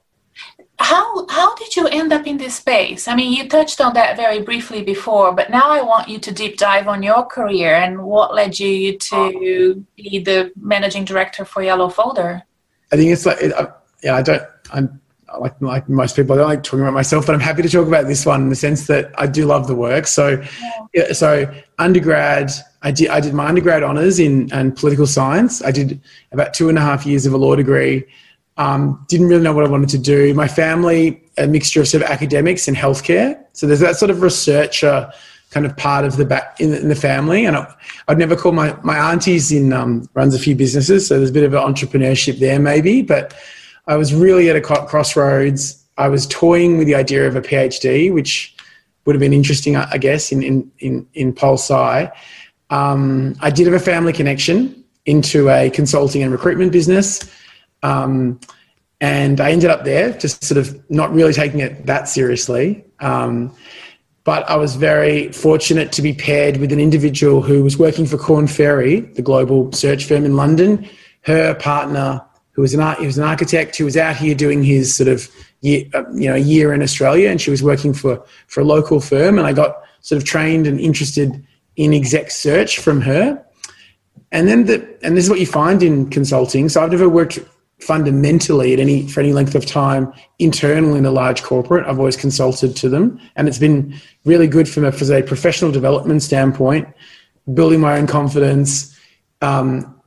how 0.82 1.26
how 1.28 1.54
did 1.54 1.74
you 1.76 1.86
end 1.88 2.12
up 2.12 2.26
in 2.26 2.36
this 2.36 2.56
space? 2.56 3.08
I 3.08 3.14
mean, 3.14 3.32
you 3.32 3.48
touched 3.48 3.80
on 3.80 3.94
that 3.94 4.16
very 4.16 4.42
briefly 4.42 4.82
before, 4.82 5.32
but 5.32 5.50
now 5.50 5.70
I 5.70 5.82
want 5.82 6.08
you 6.08 6.18
to 6.18 6.32
deep 6.32 6.58
dive 6.58 6.88
on 6.88 7.02
your 7.02 7.24
career 7.24 7.74
and 7.74 8.02
what 8.02 8.34
led 8.34 8.58
you 8.58 8.98
to 8.98 9.86
be 9.96 10.18
the 10.18 10.52
managing 10.56 11.04
director 11.04 11.44
for 11.44 11.62
Yellow 11.62 11.88
Folder. 11.88 12.42
I 12.92 12.96
think 12.96 13.10
it's 13.10 13.26
like, 13.26 13.40
it, 13.40 13.52
I, 13.54 13.68
yeah, 14.02 14.16
I 14.16 14.22
don't, 14.22 14.42
I'm 14.72 15.00
like 15.40 15.60
like 15.60 15.88
most 15.88 16.16
people, 16.16 16.34
I 16.34 16.38
don't 16.38 16.48
like 16.48 16.62
talking 16.62 16.80
about 16.80 16.94
myself, 16.94 17.26
but 17.26 17.34
I'm 17.34 17.40
happy 17.40 17.62
to 17.62 17.68
talk 17.68 17.86
about 17.86 18.06
this 18.06 18.24
one 18.26 18.42
in 18.42 18.48
the 18.48 18.56
sense 18.56 18.86
that 18.86 19.12
I 19.18 19.26
do 19.26 19.46
love 19.46 19.66
the 19.66 19.74
work. 19.74 20.06
So, 20.06 20.42
yeah. 20.94 21.12
so 21.12 21.52
undergrad, 21.78 22.50
I 22.82 22.90
did 22.90 23.08
I 23.08 23.20
did 23.20 23.34
my 23.34 23.46
undergrad 23.46 23.82
honors 23.82 24.18
in, 24.18 24.52
in 24.52 24.72
political 24.72 25.06
science. 25.06 25.62
I 25.62 25.70
did 25.70 26.00
about 26.32 26.54
two 26.54 26.68
and 26.68 26.78
a 26.78 26.80
half 26.80 27.06
years 27.06 27.26
of 27.26 27.32
a 27.32 27.38
law 27.38 27.56
degree. 27.56 28.04
Um, 28.58 29.04
didn't 29.08 29.28
really 29.28 29.42
know 29.42 29.52
what 29.52 29.64
I 29.64 29.68
wanted 29.68 29.88
to 29.90 29.98
do. 29.98 30.34
My 30.34 30.48
family, 30.48 31.22
a 31.38 31.46
mixture 31.46 31.80
of 31.80 31.88
sort 31.88 32.02
of 32.02 32.10
academics 32.10 32.68
and 32.68 32.76
healthcare. 32.76 33.42
So 33.54 33.66
there's 33.66 33.80
that 33.80 33.96
sort 33.96 34.10
of 34.10 34.20
researcher 34.20 35.10
kind 35.52 35.66
of 35.66 35.76
part 35.76 36.04
of 36.04 36.16
the 36.16 36.24
back 36.24 36.60
in, 36.60 36.72
in 36.74 36.88
the 36.88 36.94
family. 36.94 37.44
And 37.44 37.56
I, 37.56 37.66
would 38.08 38.18
never 38.18 38.34
call 38.34 38.52
my, 38.52 38.76
my 38.82 38.98
auntie's 39.12 39.52
in, 39.52 39.72
um, 39.72 40.08
runs 40.14 40.34
a 40.34 40.38
few 40.38 40.56
businesses. 40.56 41.06
So 41.06 41.18
there's 41.18 41.30
a 41.30 41.32
bit 41.32 41.44
of 41.44 41.54
an 41.54 41.60
entrepreneurship 41.60 42.38
there 42.38 42.58
maybe, 42.58 43.02
but 43.02 43.34
I 43.86 43.96
was 43.96 44.14
really 44.14 44.48
at 44.48 44.56
a 44.56 44.60
crossroads. 44.60 45.84
I 45.98 46.08
was 46.08 46.26
toying 46.26 46.78
with 46.78 46.86
the 46.86 46.94
idea 46.94 47.26
of 47.26 47.36
a 47.36 47.40
PhD, 47.40 48.12
which 48.12 48.56
would 49.04 49.14
have 49.14 49.20
been 49.20 49.32
interesting, 49.32 49.76
I 49.76 49.98
guess, 49.98 50.30
in, 50.30 50.42
in, 50.42 50.70
in, 50.78 51.06
in 51.14 51.32
Pol 51.32 51.54
Sci. 51.54 52.10
Um, 52.70 53.34
I 53.40 53.50
did 53.50 53.66
have 53.66 53.74
a 53.74 53.84
family 53.84 54.12
connection 54.12 54.84
into 55.04 55.50
a 55.50 55.70
consulting 55.70 56.22
and 56.22 56.30
recruitment 56.30 56.72
business. 56.72 57.28
Um, 57.82 58.40
and 59.00 59.40
I 59.40 59.50
ended 59.50 59.68
up 59.68 59.84
there, 59.84 60.12
just 60.12 60.44
sort 60.44 60.58
of 60.58 60.88
not 60.88 61.12
really 61.12 61.32
taking 61.32 61.58
it 61.58 61.86
that 61.86 62.08
seriously. 62.08 62.84
Um, 63.00 63.54
but 64.24 64.48
I 64.48 64.54
was 64.54 64.76
very 64.76 65.32
fortunate 65.32 65.90
to 65.92 66.02
be 66.02 66.12
paired 66.12 66.58
with 66.58 66.70
an 66.70 66.78
individual 66.78 67.42
who 67.42 67.64
was 67.64 67.76
working 67.76 68.06
for 68.06 68.16
Korn 68.16 68.46
Ferry, 68.46 69.00
the 69.00 69.22
global 69.22 69.72
search 69.72 70.04
firm 70.04 70.24
in 70.24 70.36
London. 70.36 70.88
Her 71.22 71.56
partner, 71.56 72.24
who 72.52 72.62
was 72.62 72.74
an 72.74 72.80
art, 72.80 72.98
he 72.98 73.06
was 73.06 73.18
an 73.18 73.24
architect, 73.24 73.76
who 73.76 73.84
was 73.84 73.96
out 73.96 74.16
here 74.16 74.34
doing 74.34 74.62
his 74.62 74.94
sort 74.94 75.08
of 75.08 75.28
year, 75.60 75.84
uh, 75.94 76.04
you 76.12 76.28
know 76.28 76.34
year 76.34 76.72
in 76.72 76.82
Australia, 76.82 77.30
and 77.30 77.40
she 77.40 77.50
was 77.50 77.62
working 77.62 77.94
for 77.94 78.22
for 78.46 78.60
a 78.60 78.64
local 78.64 79.00
firm. 79.00 79.38
And 79.38 79.46
I 79.46 79.52
got 79.52 79.82
sort 80.00 80.20
of 80.20 80.26
trained 80.26 80.66
and 80.66 80.78
interested 80.80 81.44
in 81.76 81.94
exec 81.94 82.30
search 82.30 82.78
from 82.78 83.00
her. 83.00 83.44
And 84.30 84.48
then 84.48 84.66
the 84.66 84.86
and 85.02 85.16
this 85.16 85.24
is 85.24 85.30
what 85.30 85.40
you 85.40 85.46
find 85.46 85.82
in 85.82 86.10
consulting. 86.10 86.68
So 86.68 86.82
I've 86.82 86.90
never 86.90 87.08
worked 87.08 87.38
fundamentally 87.80 88.72
at 88.72 88.78
any 88.78 89.08
for 89.08 89.20
any 89.20 89.32
length 89.32 89.54
of 89.54 89.66
time 89.66 90.12
internal 90.38 90.94
in 90.94 91.04
a 91.04 91.10
large 91.10 91.42
corporate. 91.42 91.86
I've 91.86 91.98
always 91.98 92.16
consulted 92.16 92.76
to 92.76 92.88
them, 92.88 93.20
and 93.36 93.48
it's 93.48 93.58
been 93.58 93.94
really 94.24 94.46
good 94.46 94.68
from 94.68 94.84
a, 94.84 94.92
from 94.92 95.10
a 95.10 95.22
professional 95.22 95.72
development 95.72 96.22
standpoint, 96.22 96.88
building 97.52 97.80
my 97.80 97.98
own 97.98 98.06
confidence, 98.06 98.96
um, 99.40 100.00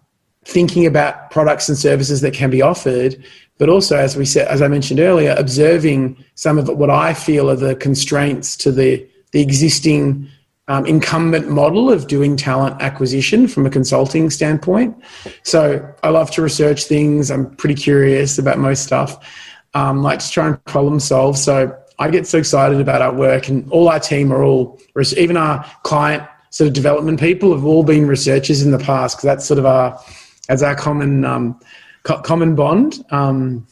thinking 0.46 0.86
about 0.86 1.32
products 1.32 1.68
and 1.70 1.78
services 1.78 2.22
that 2.22 2.34
can 2.34 2.50
be 2.50 2.62
offered, 2.62 3.24
but 3.58 3.70
also 3.70 3.98
as 3.98 4.16
we 4.16 4.26
said, 4.26 4.48
as 4.48 4.62
I 4.62 4.68
mentioned 4.68 5.00
earlier, 5.00 5.36
observing 5.38 6.24
some 6.36 6.58
of 6.58 6.68
what 6.70 6.90
I 6.90 7.14
feel 7.14 7.50
are 7.50 7.56
the 7.56 7.76
constraints 7.76 8.56
to 8.58 8.72
the 8.72 9.08
the 9.32 9.42
existing 9.42 10.30
um, 10.68 10.86
incumbent 10.86 11.50
model 11.50 11.92
of 11.92 12.08
doing 12.08 12.38
talent 12.38 12.82
acquisition 12.82 13.48
from 13.48 13.66
a 13.66 13.70
consulting 13.70 14.30
standpoint. 14.30 14.96
So 15.44 15.94
I 16.04 16.10
love 16.10 16.32
to 16.32 16.42
research 16.42 16.86
things. 16.86 17.30
I'm 17.30 17.54
pretty 17.56 17.76
curious 17.76 18.38
about 18.38 18.58
most 18.60 18.84
stuff. 18.84 19.24
Um, 19.74 20.02
like 20.02 20.20
to 20.20 20.32
try 20.32 20.48
and 20.48 20.66
problem 20.66 21.00
solve. 21.00 21.38
So 21.38 21.78
I 22.00 22.10
get 22.10 22.28
so 22.28 22.38
excited 22.38 22.80
about 22.80 23.02
our 23.02 23.14
work, 23.14 23.50
and 23.50 23.70
all 23.72 23.90
our 23.90 24.00
team 24.00 24.32
are 24.32 24.44
all, 24.44 24.80
even 25.18 25.38
our 25.38 25.66
client 25.84 26.24
sort 26.50 26.70
of 26.70 26.74
development 26.74 27.20
people 27.20 27.54
have 27.54 27.66
all 27.66 27.84
been 27.84 28.08
researchers 28.08 28.62
in 28.62 28.72
the 28.72 28.80
past 28.80 29.18
because 29.18 29.26
that's 29.26 29.46
sort 29.46 29.60
of 29.60 29.66
our, 29.66 30.00
as 30.50 30.64
our 30.64 30.76
common 30.76 31.26
um, 31.26 31.60
co- 32.04 32.22
common 32.22 32.56
bond. 32.56 33.04
Um, 33.12 33.68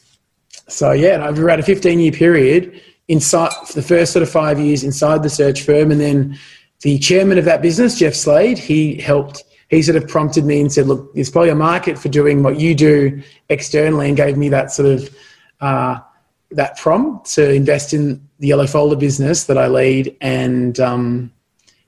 so 0.68 0.92
yeah, 0.92 1.16
and 1.16 1.24
over 1.24 1.44
about 1.44 1.60
a 1.60 1.64
15 1.64 2.00
year 2.00 2.12
period, 2.12 2.82
inside 3.08 3.52
the 3.74 3.82
first 3.82 4.14
sort 4.14 4.24
of 4.24 4.30
five 4.30 4.60
years 4.60 4.84
inside 4.84 5.24
the 5.24 5.30
search 5.30 5.62
firm, 5.62 5.92
and 5.92 6.00
then 6.00 6.38
the 6.82 7.00
chairman 7.00 7.38
of 7.38 7.46
that 7.46 7.62
business, 7.62 8.00
Jeff 8.00 8.14
Slade, 8.14 8.58
he 8.58 9.00
helped. 9.00 9.44
He 9.70 9.82
sort 9.82 9.96
of 9.96 10.08
prompted 10.08 10.46
me 10.46 10.62
and 10.62 10.72
said, 10.72 10.88
"Look, 10.88 11.14
there's 11.14 11.32
probably 11.32 11.50
a 11.50 11.56
market 11.56 11.98
for 11.98 12.10
doing 12.10 12.44
what 12.44 12.60
you 12.60 12.76
do 12.76 13.22
externally," 13.50 14.08
and 14.08 14.18
gave 14.18 14.38
me 14.38 14.50
that 14.50 14.72
sort 14.72 14.90
of 14.90 15.16
uh, 15.62 16.00
that 16.52 16.78
prompt 16.78 17.34
to 17.34 17.52
invest 17.52 17.94
in 17.94 18.28
the 18.40 18.48
Yellow 18.48 18.68
Folder 18.68 18.96
business 18.96 19.46
that 19.46 19.58
I 19.58 19.68
lead, 19.68 20.16
and 20.22 20.80
um, 20.80 21.32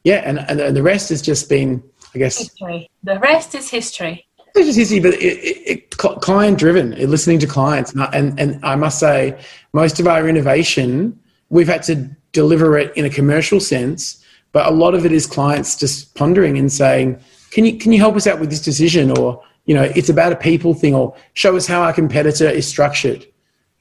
yeah, 0.04 0.22
and, 0.26 0.40
and 0.40 0.76
the 0.76 0.84
rest 0.84 1.10
has 1.10 1.22
just 1.22 1.50
been, 1.50 1.84
I 2.14 2.20
guess, 2.20 2.38
history. 2.38 2.90
The 3.04 3.20
rest 3.20 3.56
is 3.56 3.70
history. 3.70 4.25
It's 4.56 4.68
just 4.68 4.80
easy, 4.80 5.00
but 5.02 5.14
it, 5.16 5.22
it, 5.22 5.58
it 5.68 5.98
client 5.98 6.58
driven, 6.58 6.92
listening 7.10 7.40
to 7.40 7.48
clients. 7.48 7.94
And, 7.94 8.08
and, 8.14 8.40
and 8.40 8.66
I 8.66 8.76
must 8.76 9.00
say, 9.00 9.38
most 9.74 10.00
of 10.00 10.08
our 10.08 10.30
innovation, 10.30 11.20
we've 11.50 11.68
had 11.68 11.84
to 11.84 12.10
deliver 12.32 12.78
it 12.78 12.96
in 12.96 13.04
a 13.04 13.10
commercial 13.10 13.60
sense, 13.60 14.24
but 14.54 14.66
a 14.66 14.72
lot 14.72 14.96
of 14.96 15.06
it 15.06 15.12
is 15.12 15.28
clients 15.28 15.76
just 15.76 16.16
pondering 16.16 16.58
and 16.58 16.72
saying, 16.72 17.20
can 17.52 17.66
you, 17.66 17.78
can 17.78 17.92
you 17.92 18.00
help 18.00 18.16
us 18.16 18.28
out 18.28 18.40
with 18.40 18.50
this 18.50 18.62
decision? 18.62 19.18
Or, 19.18 19.44
you 19.66 19.76
know, 19.76 19.84
it's 19.84 20.10
about 20.10 20.32
a 20.32 20.38
people 20.38 20.74
thing, 20.74 20.96
or 20.96 21.14
show 21.34 21.56
us 21.58 21.68
how 21.68 21.82
our 21.82 21.92
competitor 21.92 22.50
is 22.50 22.66
structured. 22.66 23.26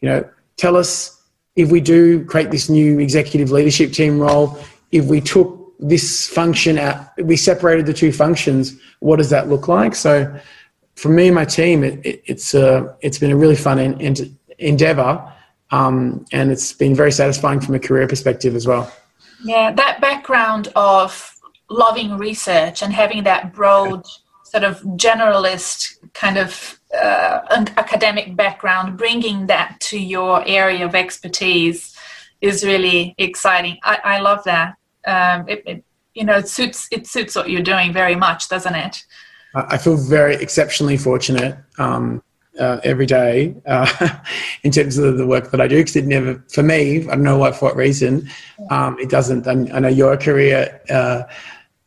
You 0.01 0.09
know, 0.09 0.29
tell 0.57 0.77
us 0.77 1.23
if 1.55 1.71
we 1.71 1.81
do 1.81 2.25
create 2.25 2.51
this 2.51 2.69
new 2.69 2.99
executive 2.99 3.53
leadership 3.53 3.93
team 3.93 4.19
role, 4.19 4.59
if 4.91 5.05
we 5.05 5.21
took 5.21 5.73
this 5.79 6.27
function 6.29 6.79
out, 6.79 7.11
we 7.23 7.37
separated 7.37 7.87
the 7.87 7.93
two 7.93 8.13
functions, 8.13 8.77
what 9.01 9.17
does 9.17 9.31
that 9.31 9.49
look 9.49 9.69
like? 9.69 9.95
So, 9.95 10.41
for 10.97 11.09
me 11.09 11.27
and 11.27 11.35
my 11.35 11.45
team, 11.45 11.85
it, 11.85 12.05
it, 12.05 12.23
it's 12.27 12.55
uh, 12.55 12.95
it's 13.01 13.19
been 13.19 13.31
a 13.31 13.37
really 13.37 13.57
fun 13.57 13.79
endeavor, 14.59 15.33
um, 15.71 16.25
and 16.33 16.51
it's 16.51 16.73
been 16.73 16.95
very 16.95 17.13
satisfying 17.13 17.61
from 17.61 17.75
a 17.75 17.81
career 17.81 18.07
perspective 18.07 18.55
as 18.55 18.67
well. 18.67 18.93
Yeah, 19.45 19.73
that 19.73 20.01
background 20.01 20.69
of 20.77 21.35
loving 21.69 22.17
research 22.17 22.83
and 22.83 22.93
having 22.93 23.25
that 23.25 23.53
broad 23.53 24.05
sort 24.45 24.65
of 24.65 24.81
generalist 24.83 25.99
kind 26.13 26.39
of 26.39 26.79
uh, 26.97 27.65
academic 27.77 28.37
background, 28.37 28.97
bringing 28.97 29.47
that 29.47 29.77
to 29.81 29.99
your 29.99 30.47
area 30.47 30.85
of 30.85 30.95
expertise 30.95 31.97
is 32.41 32.65
really 32.65 33.15
exciting. 33.19 33.79
I, 33.83 33.99
I 34.05 34.21
love 34.21 34.45
that. 34.45 34.77
Um, 35.07 35.49
it, 35.49 35.63
it, 35.67 35.85
you 36.15 36.25
know, 36.25 36.37
it 36.37 36.49
suits 36.49 36.87
it 36.93 37.07
suits 37.07 37.35
what 37.35 37.51
you're 37.51 37.63
doing 37.63 37.93
very 37.93 38.15
much, 38.15 38.49
doesn't 38.49 38.75
it? 38.75 39.05
I 39.55 39.79
feel 39.79 39.97
very 39.97 40.35
exceptionally 40.35 40.97
fortunate 40.97 41.57
um, 41.79 42.23
uh, 42.59 42.81
every 42.85 43.07
day 43.07 43.55
uh, 43.67 44.19
in 44.63 44.71
terms 44.71 44.99
of 44.99 45.19
the 45.19 45.27
work 45.27 45.51
that 45.51 45.61
I 45.61 45.69
do 45.69 45.79
because 45.79 45.97
it 45.97 46.07
never, 46.07 46.43
for 46.53 46.63
me, 46.63 47.03
I 47.09 47.15
don't 47.15 47.23
know 47.23 47.39
what 47.39 47.57
for 47.57 47.67
what 47.67 47.77
reason, 47.77 48.29
um, 48.71 48.99
it 48.99 49.11
doesn't. 49.11 49.47
I, 49.47 49.53
I 49.77 49.81
know 49.81 49.89
you're 49.89 50.13
a 50.13 50.19
career 50.19 50.81
uh, 50.91 51.25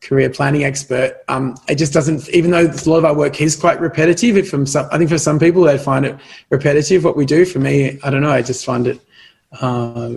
career 0.02 0.30
planning 0.30 0.64
expert. 0.64 1.24
Um, 1.28 1.56
it 1.68 1.76
just 1.76 1.92
doesn't, 1.92 2.30
even 2.30 2.52
though 2.52 2.68
a 2.68 2.90
lot 2.90 3.00
of 3.00 3.06
our 3.06 3.16
work 3.16 3.42
is 3.42 3.56
quite 3.56 3.80
repetitive. 3.80 4.38
It 4.38 4.48
from 4.48 4.66
some, 4.66 4.88
I 4.92 4.98
think 4.98 5.10
for 5.10 5.18
some 5.18 5.40
people 5.40 5.64
they 5.64 5.78
find 5.78 6.06
it 6.06 6.18
repetitive 6.50 7.04
what 7.04 7.18
we 7.18 7.26
do. 7.26 7.46
For 7.46 7.60
me, 7.60 8.00
I 8.04 8.10
don't 8.10 8.22
know. 8.22 8.32
I 8.32 8.42
just 8.42 8.66
find 8.66 8.88
it 8.88 9.02
uh, 9.60 10.16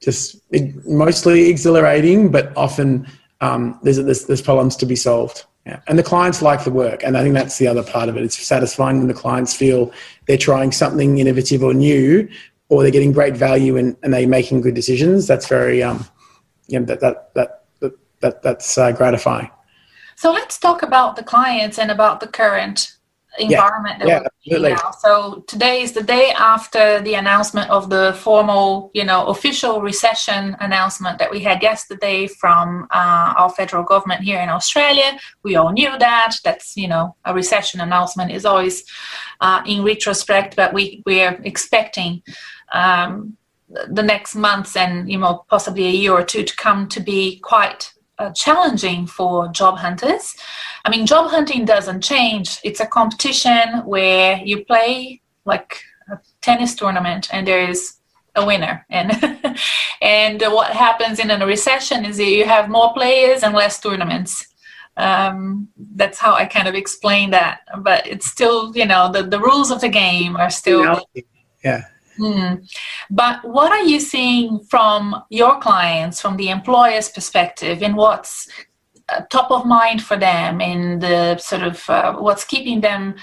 just 0.00 0.36
it, 0.50 0.86
mostly 0.86 1.48
exhilarating, 1.48 2.30
but 2.30 2.56
often 2.56 3.06
um, 3.40 3.78
there's, 3.82 3.96
there's 3.96 4.24
there's 4.26 4.42
problems 4.42 4.76
to 4.76 4.86
be 4.86 4.96
solved. 4.96 5.44
Yeah. 5.66 5.80
And 5.86 5.98
the 5.98 6.02
clients 6.02 6.42
like 6.42 6.64
the 6.64 6.72
work. 6.72 7.04
And 7.04 7.16
I 7.16 7.22
think 7.22 7.34
that's 7.34 7.58
the 7.58 7.68
other 7.68 7.84
part 7.84 8.08
of 8.08 8.16
it. 8.16 8.24
It's 8.24 8.36
satisfying 8.36 8.98
when 8.98 9.06
the 9.06 9.14
clients 9.14 9.54
feel 9.54 9.92
they're 10.26 10.36
trying 10.36 10.72
something 10.72 11.18
innovative 11.18 11.62
or 11.62 11.72
new, 11.72 12.28
or 12.68 12.82
they're 12.82 12.90
getting 12.90 13.12
great 13.12 13.36
value 13.36 13.76
and, 13.76 13.96
and 14.02 14.12
they're 14.12 14.26
making 14.26 14.62
good 14.62 14.74
decisions. 14.74 15.26
That's 15.26 15.46
very, 15.46 15.82
um, 15.82 16.04
you 16.66 16.80
know, 16.80 16.86
that, 16.86 17.00
that, 17.00 17.34
that, 17.34 17.64
that, 17.80 17.92
that 18.20 18.42
that's 18.42 18.76
uh, 18.76 18.92
gratifying. 18.92 19.50
So 20.16 20.32
let's 20.32 20.58
talk 20.58 20.82
about 20.82 21.16
the 21.16 21.22
clients 21.22 21.78
and 21.78 21.90
about 21.90 22.20
the 22.20 22.26
current 22.26 22.96
environment 23.38 23.96
yeah, 24.00 24.20
that 24.20 24.32
yeah, 24.42 24.58
we're 24.58 24.70
now. 24.70 24.90
So 24.98 25.44
today 25.46 25.82
is 25.82 25.92
the 25.92 26.02
day 26.02 26.32
after 26.32 27.00
the 27.00 27.14
announcement 27.14 27.70
of 27.70 27.88
the 27.88 28.16
formal, 28.20 28.90
you 28.94 29.04
know, 29.04 29.26
official 29.26 29.80
recession 29.80 30.56
announcement 30.60 31.18
that 31.18 31.30
we 31.30 31.40
had 31.40 31.62
yesterday 31.62 32.26
from 32.26 32.86
uh, 32.90 33.34
our 33.36 33.50
federal 33.50 33.84
government 33.84 34.22
here 34.22 34.40
in 34.40 34.48
Australia. 34.48 35.18
We 35.42 35.56
all 35.56 35.72
knew 35.72 35.96
that. 35.98 36.36
That's 36.44 36.76
you 36.76 36.88
know 36.88 37.16
a 37.24 37.34
recession 37.34 37.80
announcement 37.80 38.32
is 38.32 38.44
always 38.44 38.84
uh, 39.40 39.62
in 39.66 39.82
retrospect, 39.82 40.56
but 40.56 40.72
we 40.72 41.02
we're 41.06 41.40
expecting. 41.44 42.22
Um, 42.72 43.36
the 43.88 44.02
next 44.02 44.34
months 44.34 44.76
and 44.76 45.10
you 45.10 45.18
know 45.18 45.46
possibly 45.48 45.86
a 45.86 45.90
year 45.90 46.12
or 46.12 46.22
two 46.22 46.42
to 46.42 46.56
come 46.56 46.86
to 46.88 47.00
be 47.00 47.38
quite 47.40 47.92
uh, 48.18 48.30
challenging 48.32 49.06
for 49.06 49.48
job 49.48 49.78
hunters. 49.78 50.34
I 50.84 50.90
mean, 50.90 51.06
job 51.06 51.30
hunting 51.30 51.64
doesn't 51.64 52.02
change. 52.02 52.58
It's 52.64 52.80
a 52.80 52.86
competition 52.86 53.82
where 53.84 54.38
you 54.38 54.64
play 54.64 55.22
like 55.44 55.80
a 56.10 56.18
tennis 56.40 56.74
tournament 56.74 57.28
and 57.32 57.46
there 57.46 57.68
is 57.68 57.96
a 58.34 58.44
winner. 58.44 58.84
And 58.90 59.12
and 60.02 60.40
what 60.42 60.72
happens 60.72 61.18
in 61.18 61.30
a 61.30 61.46
recession 61.46 62.04
is 62.04 62.16
that 62.16 62.26
you 62.26 62.44
have 62.44 62.68
more 62.68 62.92
players 62.94 63.42
and 63.42 63.54
less 63.54 63.80
tournaments. 63.80 64.46
Um, 64.96 65.68
that's 65.94 66.18
how 66.18 66.34
I 66.34 66.44
kind 66.44 66.68
of 66.68 66.74
explain 66.74 67.30
that. 67.30 67.60
But 67.78 68.06
it's 68.06 68.26
still, 68.26 68.76
you 68.76 68.86
know, 68.86 69.10
the, 69.10 69.22
the 69.22 69.40
rules 69.40 69.70
of 69.70 69.80
the 69.80 69.88
game 69.88 70.36
are 70.36 70.50
still. 70.50 71.06
Yeah. 71.64 71.84
Mm. 72.18 72.68
But 73.10 73.44
what 73.44 73.72
are 73.72 73.84
you 73.84 74.00
seeing 74.00 74.60
from 74.70 75.22
your 75.30 75.58
clients, 75.60 76.20
from 76.20 76.36
the 76.36 76.50
employer's 76.50 77.08
perspective, 77.08 77.82
in 77.82 77.94
what's 77.94 78.48
uh, 79.08 79.22
top 79.30 79.50
of 79.50 79.66
mind 79.66 80.02
for 80.02 80.16
them, 80.16 80.60
in 80.60 80.98
the 80.98 81.38
sort 81.38 81.62
of 81.62 81.88
uh, 81.88 82.14
what's 82.14 82.44
keeping 82.44 82.80
them 82.80 83.14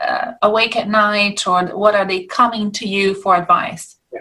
uh, 0.00 0.32
awake 0.42 0.76
at 0.76 0.88
night, 0.88 1.46
or 1.46 1.66
what 1.76 1.94
are 1.94 2.06
they 2.06 2.24
coming 2.24 2.70
to 2.72 2.86
you 2.86 3.14
for 3.14 3.36
advice? 3.36 3.96
Yeah. 4.12 4.20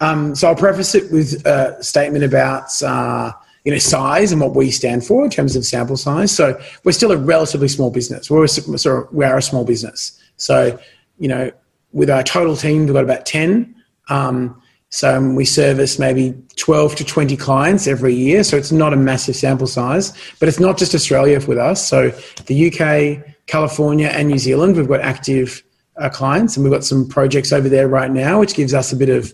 Um, 0.00 0.34
so 0.34 0.48
I'll 0.48 0.54
preface 0.54 0.94
it 0.94 1.10
with 1.10 1.44
a 1.46 1.82
statement 1.82 2.24
about 2.24 2.82
uh, 2.82 3.32
you 3.64 3.72
know 3.72 3.78
size 3.78 4.30
and 4.30 4.40
what 4.40 4.54
we 4.54 4.70
stand 4.70 5.04
for 5.04 5.24
in 5.24 5.30
terms 5.30 5.56
of 5.56 5.64
sample 5.64 5.96
size. 5.96 6.30
So 6.30 6.60
we're 6.84 6.92
still 6.92 7.12
a 7.12 7.16
relatively 7.16 7.68
small 7.68 7.90
business. 7.90 8.30
We're 8.30 8.44
a, 8.44 8.48
so 8.48 9.08
we 9.10 9.24
are 9.24 9.38
a 9.38 9.42
small 9.42 9.64
business. 9.64 10.20
So 10.36 10.78
you 11.18 11.28
know 11.28 11.50
with 11.94 12.10
our 12.10 12.22
total 12.22 12.56
team, 12.56 12.84
we've 12.84 12.92
got 12.92 13.04
about 13.04 13.24
10. 13.24 13.74
Um, 14.08 14.60
so 14.90 15.20
we 15.20 15.44
service 15.44 15.98
maybe 15.98 16.34
12 16.56 16.96
to 16.96 17.04
20 17.04 17.36
clients 17.36 17.86
every 17.86 18.14
year. 18.14 18.44
So 18.44 18.56
it's 18.56 18.72
not 18.72 18.92
a 18.92 18.96
massive 18.96 19.36
sample 19.36 19.66
size, 19.66 20.12
but 20.38 20.48
it's 20.48 20.60
not 20.60 20.76
just 20.76 20.94
Australia 20.94 21.40
with 21.46 21.56
us. 21.56 21.86
So 21.86 22.10
the 22.46 22.68
UK, 22.68 23.24
California, 23.46 24.08
and 24.08 24.28
New 24.28 24.38
Zealand, 24.38 24.76
we've 24.76 24.88
got 24.88 25.00
active 25.00 25.62
uh, 25.96 26.10
clients 26.10 26.56
and 26.56 26.64
we've 26.64 26.72
got 26.72 26.84
some 26.84 27.08
projects 27.08 27.52
over 27.52 27.68
there 27.68 27.88
right 27.88 28.10
now, 28.10 28.40
which 28.40 28.54
gives 28.54 28.74
us 28.74 28.92
a 28.92 28.96
bit 28.96 29.08
of, 29.08 29.32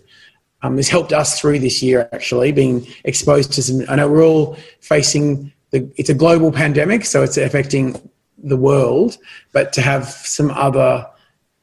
um, 0.61 0.77
has 0.77 0.87
helped 0.87 1.13
us 1.13 1.39
through 1.39 1.59
this 1.59 1.81
year 1.81 2.07
actually, 2.13 2.51
being 2.51 2.85
exposed 3.03 3.51
to 3.53 3.63
some, 3.63 3.81
I 3.89 3.95
know 3.95 4.09
we're 4.09 4.23
all 4.23 4.55
facing, 4.81 5.51
the, 5.71 5.91
it's 5.95 6.09
a 6.09 6.13
global 6.13 6.51
pandemic, 6.51 7.05
so 7.05 7.23
it's 7.23 7.37
affecting 7.37 8.09
the 8.43 8.57
world, 8.57 9.17
but 9.51 9.73
to 9.73 9.81
have 9.81 10.05
some 10.05 10.51
other 10.51 11.07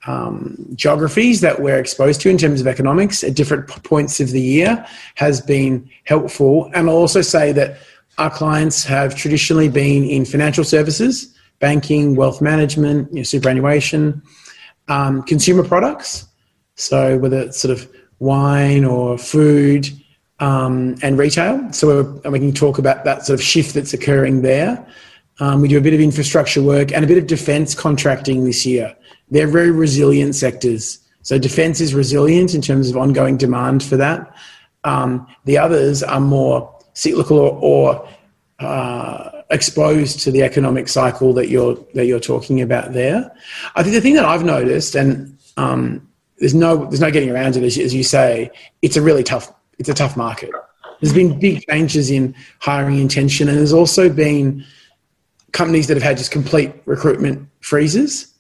um, 0.07 0.57
geographies 0.75 1.41
that 1.41 1.61
we're 1.61 1.79
exposed 1.79 2.21
to 2.23 2.31
in 2.31 2.39
terms 2.39 2.61
of 2.61 2.67
economics 2.67 3.25
at 3.25 3.35
different 3.35 3.67
points 3.85 4.21
of 4.21 4.31
the 4.31 4.41
year 4.41 4.87
has 5.17 5.41
been 5.41 5.89
helpful. 6.05 6.71
And 6.75 6.89
I'll 6.89 6.97
also 6.97 7.21
say 7.23 7.53
that 7.53 7.79
our 8.17 8.31
clients 8.31 8.85
have 8.85 9.15
traditionally 9.15 9.69
been 9.69 10.05
in 10.05 10.25
financial 10.25 10.65
services, 10.65 11.35
banking, 11.59 12.17
wealth 12.17 12.41
management, 12.41 13.11
you 13.11 13.19
know, 13.19 13.23
superannuation, 13.23 14.23
um, 14.89 15.23
consumer 15.23 15.65
products. 15.65 16.27
So 16.77 17.19
whether 17.19 17.41
it's 17.41 17.61
sort 17.61 17.77
of 17.77 17.91
wine 18.19 18.85
or 18.85 19.19
food 19.19 19.89
um, 20.41 20.97
and 21.03 21.19
retail. 21.19 21.73
So 21.73 22.21
we 22.31 22.39
can 22.39 22.53
talk 22.53 22.79
about 22.79 23.05
that 23.05 23.27
sort 23.27 23.39
of 23.39 23.45
shift 23.45 23.75
that's 23.75 23.93
occurring 23.93 24.43
there. 24.43 24.87
Um, 25.41 25.61
we 25.61 25.69
do 25.69 25.79
a 25.79 25.81
bit 25.81 25.95
of 25.95 26.01
infrastructure 26.01 26.63
work 26.63 26.93
and 26.93 27.05
a 27.05 27.09
bit 27.09 27.19
of 27.19 27.27
defence 27.27 27.75
contracting 27.75 28.45
this 28.45 28.67
year. 28.67 28.97
They're 29.31 29.47
very 29.47 29.71
resilient 29.71 30.35
sectors. 30.35 31.01
So 31.23 31.39
defence 31.39 31.81
is 31.81 31.95
resilient 31.95 32.55
in 32.55 32.63
terms 32.63 32.89
of 32.89 32.97
ongoing 32.97 33.37
demand 33.37 33.83
for 33.83 33.97
that. 33.97 34.35
Um, 34.85 35.27
the 35.45 35.59
others 35.59 36.03
are 36.03 36.21
more 36.21 36.75
cyclical 36.95 37.39
or, 37.39 37.59
or 37.61 38.09
uh, 38.61 39.43
exposed 39.51 40.21
to 40.21 40.31
the 40.31 40.43
economic 40.43 40.89
cycle 40.89 41.33
that 41.35 41.49
you're 41.49 41.77
that 41.95 42.07
you're 42.07 42.21
talking 42.21 42.61
about 42.61 42.93
there. 42.93 43.33
I 43.75 43.83
think 43.83 43.95
the 43.95 44.01
thing 44.01 44.15
that 44.15 44.25
I've 44.25 44.45
noticed, 44.45 44.95
and 44.95 45.39
um, 45.57 46.09
there's 46.39 46.55
no 46.55 46.87
there's 46.87 47.01
no 47.01 47.11
getting 47.11 47.31
around 47.31 47.57
it, 47.57 47.63
as, 47.63 47.79
as 47.79 47.95
you 47.95 48.03
say, 48.03 48.51
it's 48.83 48.97
a 48.97 49.03
really 49.03 49.25
tough 49.25 49.53
it's 49.79 49.89
a 49.89 49.95
tough 49.95 50.17
market. 50.17 50.51
There's 51.01 51.15
been 51.15 51.39
big 51.39 51.65
changes 51.69 52.11
in 52.11 52.35
hiring 52.61 52.99
intention, 52.99 53.49
and 53.49 53.57
there's 53.57 53.73
also 53.73 54.09
been 54.09 54.65
companies 55.53 55.87
that 55.87 55.97
have 55.97 56.03
had 56.03 56.19
just 56.19 56.31
complete 56.31 56.73
recruitment 56.85 57.49
freezes. 57.61 58.35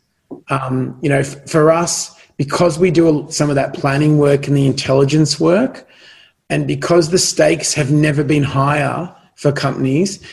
Um, 0.51 0.99
you 1.03 1.09
know, 1.09 1.21
f- 1.21 1.49
for 1.49 1.71
us, 1.71 2.15
because 2.37 2.79
we 2.79 2.91
do 2.91 3.27
some 3.31 3.49
of 3.49 3.57
that 3.57 3.75
planning 3.75 4.19
work 4.19 4.47
and 4.47 4.57
the 4.57 4.67
intelligence 4.67 5.41
work, 5.41 5.89
and 6.51 6.67
because 6.67 7.11
the 7.11 7.19
stakes 7.19 7.75
have 7.75 7.91
never 7.91 8.25
been 8.25 8.43
higher 8.43 9.15
for 9.35 9.53
companies, 9.53 10.25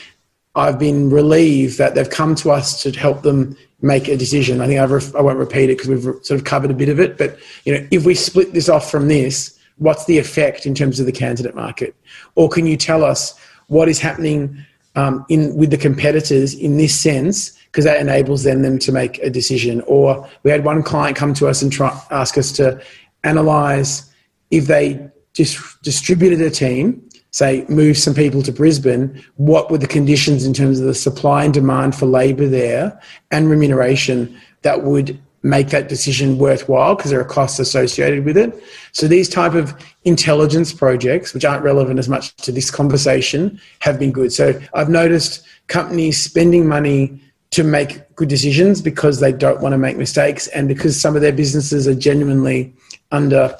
I've 0.54 0.78
been 0.78 1.10
relieved 1.10 1.78
that 1.78 1.94
they've 1.94 2.08
come 2.08 2.34
to 2.36 2.50
us 2.50 2.82
to 2.82 2.90
help 2.92 3.22
them 3.22 3.56
make 3.82 4.08
a 4.08 4.16
decision. 4.16 4.60
I 4.60 4.66
think 4.66 4.80
I've 4.80 5.14
I 5.14 5.20
won't 5.20 5.38
repeat 5.38 5.70
it 5.70 5.78
because 5.78 5.88
we've 5.88 6.24
sort 6.24 6.40
of 6.40 6.44
covered 6.44 6.70
a 6.70 6.74
bit 6.74 6.88
of 6.88 6.98
it, 6.98 7.18
but 7.18 7.38
you 7.64 7.74
know, 7.74 7.86
if 7.90 8.06
we 8.06 8.14
split 8.14 8.54
this 8.54 8.68
off 8.68 8.90
from 8.90 9.08
this, 9.08 9.58
what's 9.76 10.06
the 10.06 10.18
effect 10.18 10.64
in 10.66 10.74
terms 10.74 10.98
of 10.98 11.06
the 11.06 11.12
candidate 11.12 11.54
market? 11.54 11.94
Or 12.34 12.48
can 12.48 12.66
you 12.66 12.76
tell 12.76 13.04
us 13.04 13.38
what 13.68 13.88
is 13.88 14.00
happening 14.00 14.64
um, 14.94 15.26
in 15.28 15.54
with 15.54 15.70
the 15.70 15.76
competitors 15.76 16.54
in 16.54 16.78
this 16.78 16.98
sense? 16.98 17.55
Because 17.76 17.84
that 17.84 18.00
enables 18.00 18.42
them, 18.42 18.62
them 18.62 18.78
to 18.78 18.90
make 18.90 19.18
a 19.18 19.28
decision. 19.28 19.82
Or 19.82 20.26
we 20.44 20.50
had 20.50 20.64
one 20.64 20.82
client 20.82 21.14
come 21.14 21.34
to 21.34 21.46
us 21.46 21.60
and 21.60 21.70
try, 21.70 21.94
ask 22.10 22.38
us 22.38 22.50
to 22.52 22.82
analyze 23.22 24.10
if 24.50 24.64
they 24.64 25.10
just 25.34 25.82
distributed 25.82 26.40
a 26.40 26.48
team 26.48 27.06
say 27.36 27.66
move 27.68 27.98
some 27.98 28.14
people 28.14 28.40
to 28.42 28.50
Brisbane, 28.50 29.22
what 29.36 29.70
were 29.70 29.76
the 29.76 29.86
conditions 29.86 30.46
in 30.46 30.54
terms 30.54 30.80
of 30.80 30.86
the 30.86 30.94
supply 30.94 31.44
and 31.44 31.52
demand 31.52 31.94
for 31.94 32.06
labour 32.06 32.46
there 32.46 32.98
and 33.30 33.50
remuneration 33.50 34.40
that 34.62 34.84
would 34.84 35.20
make 35.42 35.68
that 35.68 35.88
decision 35.88 36.38
worthwhile 36.38 36.94
because 36.94 37.10
there 37.10 37.20
are 37.20 37.24
costs 37.24 37.58
associated 37.58 38.24
with 38.24 38.38
it. 38.38 38.58
So 38.92 39.06
these 39.06 39.28
type 39.28 39.52
of 39.52 39.74
intelligence 40.04 40.72
projects, 40.72 41.34
which 41.34 41.44
aren't 41.44 41.62
relevant 41.62 41.98
as 41.98 42.08
much 42.08 42.34
to 42.36 42.50
this 42.50 42.70
conversation, 42.70 43.60
have 43.80 43.98
been 43.98 44.12
good. 44.12 44.32
So 44.32 44.58
I've 44.74 44.88
noticed 44.88 45.46
companies 45.68 46.18
spending 46.18 46.66
money 46.66 47.20
to 47.56 47.64
make 47.64 48.14
good 48.14 48.28
decisions 48.28 48.80
because 48.80 49.20
they 49.20 49.32
don't 49.32 49.60
want 49.60 49.72
to 49.72 49.78
make 49.78 49.96
mistakes 49.96 50.46
and 50.48 50.68
because 50.68 50.98
some 50.98 51.16
of 51.16 51.22
their 51.22 51.32
businesses 51.32 51.88
are 51.88 51.94
genuinely 51.94 52.74
under 53.10 53.56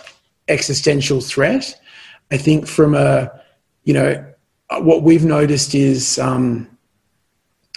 existential 0.48 1.20
threat. 1.20 1.78
I 2.30 2.36
think 2.36 2.66
from 2.66 2.94
a 2.94 3.30
you 3.86 3.94
know, 3.94 4.22
what 4.80 5.02
we've 5.04 5.24
noticed 5.24 5.74
is, 5.74 6.18
um, 6.18 6.68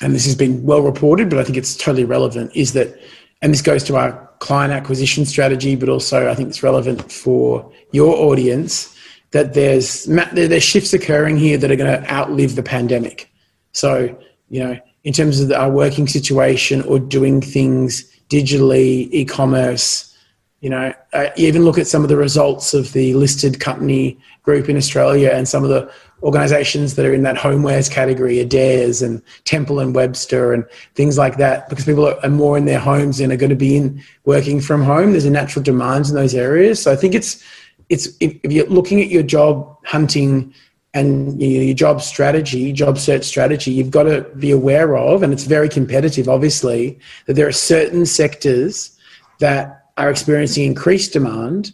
and 0.01 0.13
this 0.13 0.25
has 0.25 0.36
been 0.36 0.63
well 0.63 0.82
reported, 0.82 1.29
but 1.29 1.39
I 1.39 1.43
think 1.43 1.58
it's 1.58 1.77
totally 1.77 2.03
relevant, 2.03 2.51
is 2.55 2.73
that, 2.73 2.99
and 3.41 3.53
this 3.53 3.62
goes 3.62 3.84
to 3.86 3.95
our 3.95 4.27
client 4.39 4.73
acquisition 4.73 5.23
strategy, 5.25 5.75
but 5.75 5.88
also 5.88 6.29
I 6.29 6.36
think 6.36 6.49
it's 6.49 6.63
relevant 6.63 7.12
for 7.12 7.71
your 7.91 8.15
audience, 8.15 8.95
that 9.32 9.53
there's 9.53 10.05
there's 10.05 10.63
shifts 10.63 10.91
occurring 10.91 11.38
here 11.38 11.58
that 11.58 11.69
are 11.69 11.75
going 11.75 12.01
to 12.01 12.12
outlive 12.12 12.55
the 12.55 12.63
pandemic. 12.63 13.32
So, 13.73 14.17
you 14.49 14.63
know, 14.63 14.79
in 15.10 15.13
terms 15.13 15.39
of 15.39 15.52
our 15.52 15.72
working 15.72 16.08
situation 16.08 16.84
or 16.84 17.00
doing 17.00 17.41
things 17.41 18.08
digitally, 18.30 19.10
e-commerce, 19.10 20.15
you 20.62 20.69
know, 20.69 20.93
uh, 21.13 21.30
you 21.36 21.48
even 21.48 21.65
look 21.65 21.80
at 21.80 21.88
some 21.88 22.04
of 22.04 22.10
the 22.10 22.15
results 22.15 22.76
of 22.76 22.93
the 22.93 23.15
listed 23.15 23.60
company 23.60 24.19
group 24.43 24.69
in 24.69 24.78
Australia 24.78 25.32
and 25.34 25.48
some 25.48 25.63
of 25.63 25.72
the 25.72 25.91
organisations 26.22 26.93
that 26.93 27.08
are 27.08 27.13
in 27.15 27.24
that 27.24 27.38
homewares 27.38 27.89
category, 27.89 28.38
Adairs 28.39 29.02
and 29.02 29.19
Temple 29.45 29.80
and 29.80 29.95
Webster 29.95 30.54
and 30.54 30.63
things 30.93 31.17
like 31.17 31.38
that, 31.38 31.67
because 31.69 31.86
people 31.86 32.06
are 32.08 32.30
more 32.30 32.56
in 32.56 32.65
their 32.65 32.78
homes 32.78 33.19
and 33.19 33.34
are 33.34 33.36
going 33.43 33.50
to 33.50 33.56
be 33.56 33.78
in 33.78 34.04
working 34.26 34.62
from 34.62 34.84
home. 34.84 35.13
There's 35.13 35.26
a 35.26 35.32
natural 35.32 35.63
demand 35.63 36.08
in 36.08 36.13
those 36.13 36.36
areas. 36.36 36.80
So 36.84 36.91
I 36.91 36.95
think 36.95 37.15
it's 37.15 37.43
it's 37.89 38.10
if 38.19 38.52
you're 38.52 38.67
looking 38.67 39.02
at 39.02 39.08
your 39.08 39.24
job 39.24 39.76
hunting 39.86 40.54
and 40.93 41.41
your 41.41 41.75
job 41.75 42.02
strategy, 42.02 42.73
job 42.73 42.97
search 42.97 43.23
strategy, 43.23 43.71
you've 43.71 43.91
got 43.91 44.04
to 44.04 44.21
be 44.38 44.52
aware 44.52 44.97
of, 44.97 45.21
and 45.21 45.32
it's 45.32 45.43
very 45.43 45.69
competitive, 45.69 46.28
obviously, 46.28 46.99
that 47.28 47.34
there 47.34 47.47
are 47.47 47.52
certain 47.52 48.06
sectors 48.06 48.97
that 49.39 49.86
are 49.97 50.10
experiencing 50.10 50.65
increased 50.65 51.13
demand 51.13 51.73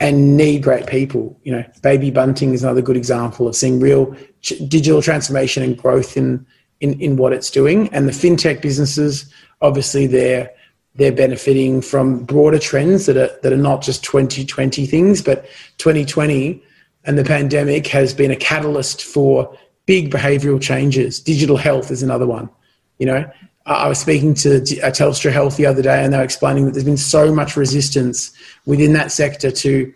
and 0.00 0.36
need 0.36 0.62
great 0.62 0.86
people. 0.86 1.38
You 1.44 1.52
know, 1.52 1.64
baby 1.82 2.10
bunting 2.10 2.54
is 2.54 2.64
another 2.64 2.82
good 2.82 2.96
example 2.96 3.46
of 3.46 3.54
seeing 3.54 3.80
real 3.80 4.16
digital 4.42 5.00
transformation 5.00 5.62
and 5.62 5.78
growth 5.78 6.16
in, 6.16 6.44
in 6.80 7.00
in 7.00 7.16
what 7.16 7.32
it's 7.32 7.50
doing. 7.50 7.88
And 7.90 8.08
the 8.08 8.12
fintech 8.12 8.60
businesses, 8.60 9.32
obviously, 9.60 10.06
they're 10.06 10.50
they're 10.96 11.12
benefiting 11.12 11.80
from 11.82 12.24
broader 12.24 12.58
trends 12.58 13.06
that 13.06 13.16
are 13.16 13.30
that 13.42 13.52
are 13.52 13.56
not 13.56 13.82
just 13.82 14.02
2020 14.04 14.86
things, 14.86 15.22
but 15.22 15.46
2020 15.78 16.62
and 17.06 17.16
the 17.16 17.24
pandemic 17.24 17.86
has 17.88 18.12
been 18.12 18.30
a 18.30 18.36
catalyst 18.36 19.02
for 19.02 19.56
big 19.86 20.10
behavioural 20.10 20.60
changes. 20.60 21.20
Digital 21.20 21.56
health 21.56 21.90
is 21.90 22.02
another 22.02 22.26
one. 22.26 22.50
You 22.98 23.06
know, 23.06 23.30
I 23.66 23.88
was 23.88 23.98
speaking 23.98 24.34
to 24.34 24.56
uh, 24.56 24.90
Telstra 24.90 25.32
Health 25.32 25.56
the 25.56 25.66
other 25.66 25.82
day, 25.82 26.04
and 26.04 26.12
they 26.12 26.18
were 26.18 26.24
explaining 26.24 26.66
that 26.66 26.72
there's 26.72 26.84
been 26.84 26.96
so 26.96 27.34
much 27.34 27.56
resistance 27.56 28.32
within 28.64 28.92
that 28.92 29.10
sector 29.12 29.50
to 29.50 29.92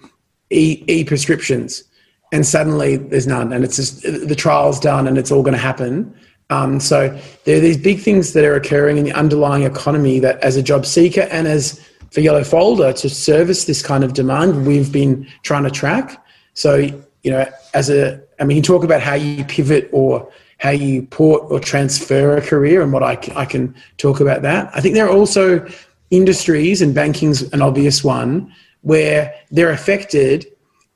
e 0.51 1.05
prescriptions, 1.05 1.85
and 2.33 2.45
suddenly 2.45 2.97
there's 2.97 3.27
none, 3.27 3.53
and 3.53 3.65
it's 3.65 3.77
just 3.77 4.03
the 4.03 4.35
trial's 4.35 4.81
done, 4.81 5.07
and 5.07 5.19
it's 5.19 5.31
all 5.31 5.43
going 5.43 5.55
to 5.55 5.61
happen. 5.61 6.13
Um, 6.51 6.81
so 6.81 7.17
there 7.45 7.57
are 7.57 7.61
these 7.61 7.77
big 7.77 8.01
things 8.01 8.33
that 8.33 8.45
are 8.45 8.57
occurring 8.57 8.99
in 8.99 9.05
the 9.05 9.13
underlying 9.13 9.63
economy 9.63 10.19
that, 10.19 10.41
as 10.41 10.57
a 10.57 10.63
job 10.63 10.85
seeker 10.85 11.23
and 11.31 11.47
as 11.47 11.81
for 12.11 12.21
Yellow 12.21 12.43
Folder 12.43 12.93
to 12.93 13.09
service 13.09 13.67
this 13.67 13.83
kind 13.83 14.03
of 14.03 14.15
demand, 14.15 14.67
we've 14.67 14.91
been 14.91 15.29
trying 15.45 15.63
to 15.63 15.71
track. 15.71 16.21
So 16.61 16.75
you 17.23 17.31
know, 17.31 17.47
as 17.75 17.91
a, 17.91 18.21
I 18.39 18.45
mean, 18.45 18.57
you 18.57 18.63
talk 18.63 18.85
about 18.85 19.03
how 19.03 19.15
you 19.15 19.45
pivot 19.45 19.89
or 19.93 20.31
how 20.59 20.71
you 20.71 21.03
port 21.03 21.43
or 21.51 21.61
transfer 21.61 22.37
a 22.37 22.43
career 22.43 22.83
and 22.83 22.93
what 22.93 23.03
I, 23.03 23.19
I 23.35 23.45
can 23.45 23.75
talk 23.99 24.21
about 24.21 24.43
that. 24.43 24.71
I 24.75 24.81
think 24.81 24.95
there 24.95 25.07
are 25.07 25.13
also 25.13 25.67
industries, 26.11 26.83
and 26.83 26.95
banking's 26.95 27.43
an 27.55 27.63
obvious 27.63 28.05
one, 28.05 28.55
where 28.83 29.35
they're 29.51 29.71
affected 29.71 30.47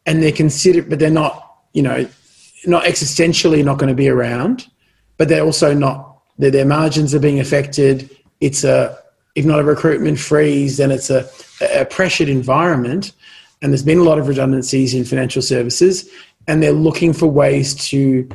and 0.07 0.23
they're 0.23 0.33
considered, 0.33 0.89
but 0.91 0.99
they're 0.99 1.11
not, 1.11 1.57
you 1.73 1.83
know, 1.83 2.07
not 2.67 2.85
existentially 2.85 3.65
not 3.65 3.79
going 3.79 3.89
to 3.89 3.95
be 3.95 4.09
around, 4.09 4.67
but 5.19 5.29
they're 5.29 5.45
also 5.45 5.73
not, 5.75 6.21
their, 6.39 6.51
their 6.51 6.67
margins 6.67 7.15
are 7.15 7.21
being 7.21 7.41
affected. 7.41 8.11
It's 8.41 8.65
a, 8.65 8.99
if 9.35 9.45
not 9.45 9.61
a 9.61 9.65
recruitment 9.65 10.19
freeze, 10.19 10.77
then 10.77 10.91
it's 10.91 11.11
a, 11.11 11.29
a 11.75 11.85
pressured 11.85 12.29
environment. 12.29 13.13
And 13.65 13.73
there's 13.73 13.83
been 13.83 13.97
a 13.97 14.03
lot 14.03 14.19
of 14.19 14.29
redundancies 14.29 14.93
in 14.93 15.07
financial 15.07 15.41
services, 15.41 16.07
and 16.47 16.63
they're 16.63 16.71
looking 16.71 17.15
for 17.15 17.27
ways 17.27 17.75
to 17.89 18.29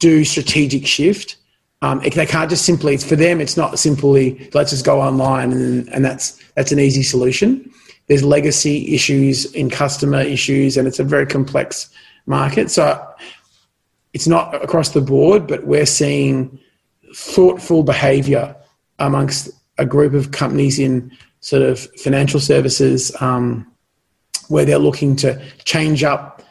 do 0.00 0.24
strategic 0.24 0.88
shift. 0.88 1.36
Um, 1.82 2.00
they 2.00 2.26
can't 2.26 2.50
just 2.50 2.64
simply 2.64 2.96
for 2.96 3.14
them. 3.14 3.40
It's 3.40 3.56
not 3.56 3.78
simply 3.78 4.50
let's 4.52 4.70
just 4.70 4.84
go 4.84 5.00
online 5.00 5.52
and 5.52 5.88
and 5.90 6.04
that's 6.04 6.42
that's 6.56 6.72
an 6.72 6.80
easy 6.80 7.04
solution. 7.04 7.70
There's 8.08 8.24
legacy 8.24 8.92
issues 8.92 9.44
in 9.54 9.70
customer 9.70 10.22
issues, 10.22 10.76
and 10.76 10.88
it's 10.88 10.98
a 10.98 11.04
very 11.04 11.26
complex 11.26 11.88
market. 12.26 12.72
So 12.72 13.06
it's 14.14 14.26
not 14.26 14.52
across 14.64 14.88
the 14.88 15.00
board, 15.00 15.46
but 15.46 15.64
we're 15.64 15.86
seeing 15.86 16.58
thoughtful 17.14 17.84
behaviour 17.84 18.56
amongst 18.98 19.50
a 19.78 19.86
group 19.86 20.12
of 20.12 20.32
companies 20.32 20.80
in 20.80 21.16
sort 21.38 21.62
of 21.62 21.78
financial 22.00 22.40
services 22.40 23.12
um, 23.20 23.70
where 24.48 24.64
they're 24.64 24.78
looking 24.78 25.16
to 25.16 25.40
change 25.64 26.04
up 26.04 26.42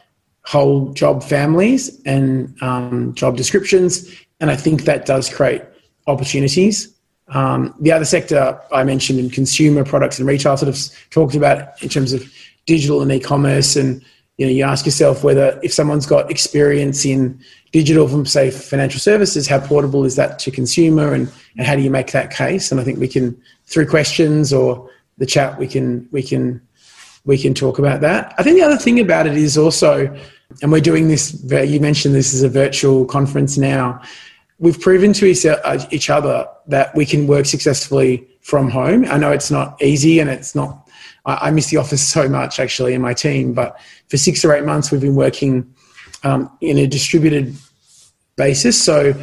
whole 0.44 0.92
job 0.92 1.22
families 1.22 2.00
and 2.04 2.54
um, 2.62 3.14
job 3.14 3.36
descriptions. 3.36 4.10
And 4.40 4.50
I 4.50 4.56
think 4.56 4.84
that 4.84 5.06
does 5.06 5.32
create 5.32 5.62
opportunities. 6.06 6.94
Um, 7.28 7.74
the 7.80 7.92
other 7.92 8.04
sector 8.04 8.60
I 8.72 8.84
mentioned 8.84 9.18
in 9.18 9.30
consumer 9.30 9.84
products 9.84 10.18
and 10.18 10.28
retail 10.28 10.56
sort 10.56 10.68
of 10.68 11.10
talked 11.10 11.34
about 11.34 11.82
in 11.82 11.88
terms 11.88 12.12
of 12.12 12.30
digital 12.66 13.00
and 13.00 13.10
e-commerce 13.10 13.76
and 13.76 14.04
you 14.36 14.46
know 14.46 14.52
you 14.52 14.64
ask 14.64 14.84
yourself 14.84 15.22
whether 15.22 15.58
if 15.62 15.72
someone's 15.72 16.06
got 16.06 16.30
experience 16.30 17.04
in 17.04 17.38
digital 17.72 18.08
from 18.08 18.26
say 18.26 18.50
financial 18.50 19.00
services 19.00 19.46
how 19.46 19.60
portable 19.60 20.04
is 20.04 20.16
that 20.16 20.38
to 20.38 20.50
consumer 20.50 21.12
and, 21.12 21.30
and 21.56 21.66
how 21.66 21.76
do 21.76 21.82
you 21.82 21.90
make 21.90 22.10
that 22.12 22.30
case 22.30 22.72
and 22.72 22.80
i 22.80 22.84
think 22.84 22.98
we 22.98 23.08
can 23.08 23.40
through 23.66 23.86
questions 23.86 24.52
or 24.52 24.90
the 25.18 25.26
chat 25.26 25.58
we 25.58 25.68
can 25.68 26.08
we 26.10 26.22
can 26.22 26.60
we 27.24 27.38
can 27.38 27.54
talk 27.54 27.78
about 27.78 28.00
that 28.00 28.34
i 28.38 28.42
think 28.42 28.56
the 28.56 28.64
other 28.64 28.76
thing 28.76 29.00
about 29.00 29.26
it 29.26 29.36
is 29.36 29.56
also 29.58 30.14
and 30.62 30.70
we're 30.70 30.80
doing 30.80 31.08
this, 31.08 31.42
you 31.50 31.80
mentioned 31.80 32.14
this 32.14 32.32
is 32.32 32.42
a 32.42 32.48
virtual 32.48 33.04
conference 33.06 33.58
now. 33.58 34.00
We've 34.58 34.80
proven 34.80 35.12
to 35.14 35.26
each 35.26 36.10
other 36.10 36.48
that 36.68 36.94
we 36.94 37.06
can 37.06 37.26
work 37.26 37.46
successfully 37.46 38.26
from 38.40 38.70
home. 38.70 39.04
I 39.06 39.16
know 39.18 39.32
it's 39.32 39.50
not 39.50 39.80
easy 39.82 40.20
and 40.20 40.30
it's 40.30 40.54
not, 40.54 40.88
I 41.26 41.50
miss 41.50 41.70
the 41.70 41.78
office 41.78 42.06
so 42.08 42.28
much 42.28 42.60
actually 42.60 42.94
in 42.94 43.02
my 43.02 43.14
team, 43.14 43.52
but 43.52 43.78
for 44.08 44.16
six 44.16 44.44
or 44.44 44.54
eight 44.54 44.64
months 44.64 44.90
we've 44.90 45.00
been 45.00 45.16
working 45.16 45.74
um, 46.22 46.50
in 46.60 46.78
a 46.78 46.86
distributed 46.86 47.54
basis. 48.36 48.82
So 48.82 49.14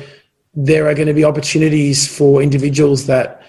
there 0.53 0.87
are 0.87 0.93
going 0.93 1.07
to 1.07 1.13
be 1.13 1.23
opportunities 1.23 2.13
for 2.13 2.41
individuals 2.41 3.05
that 3.07 3.41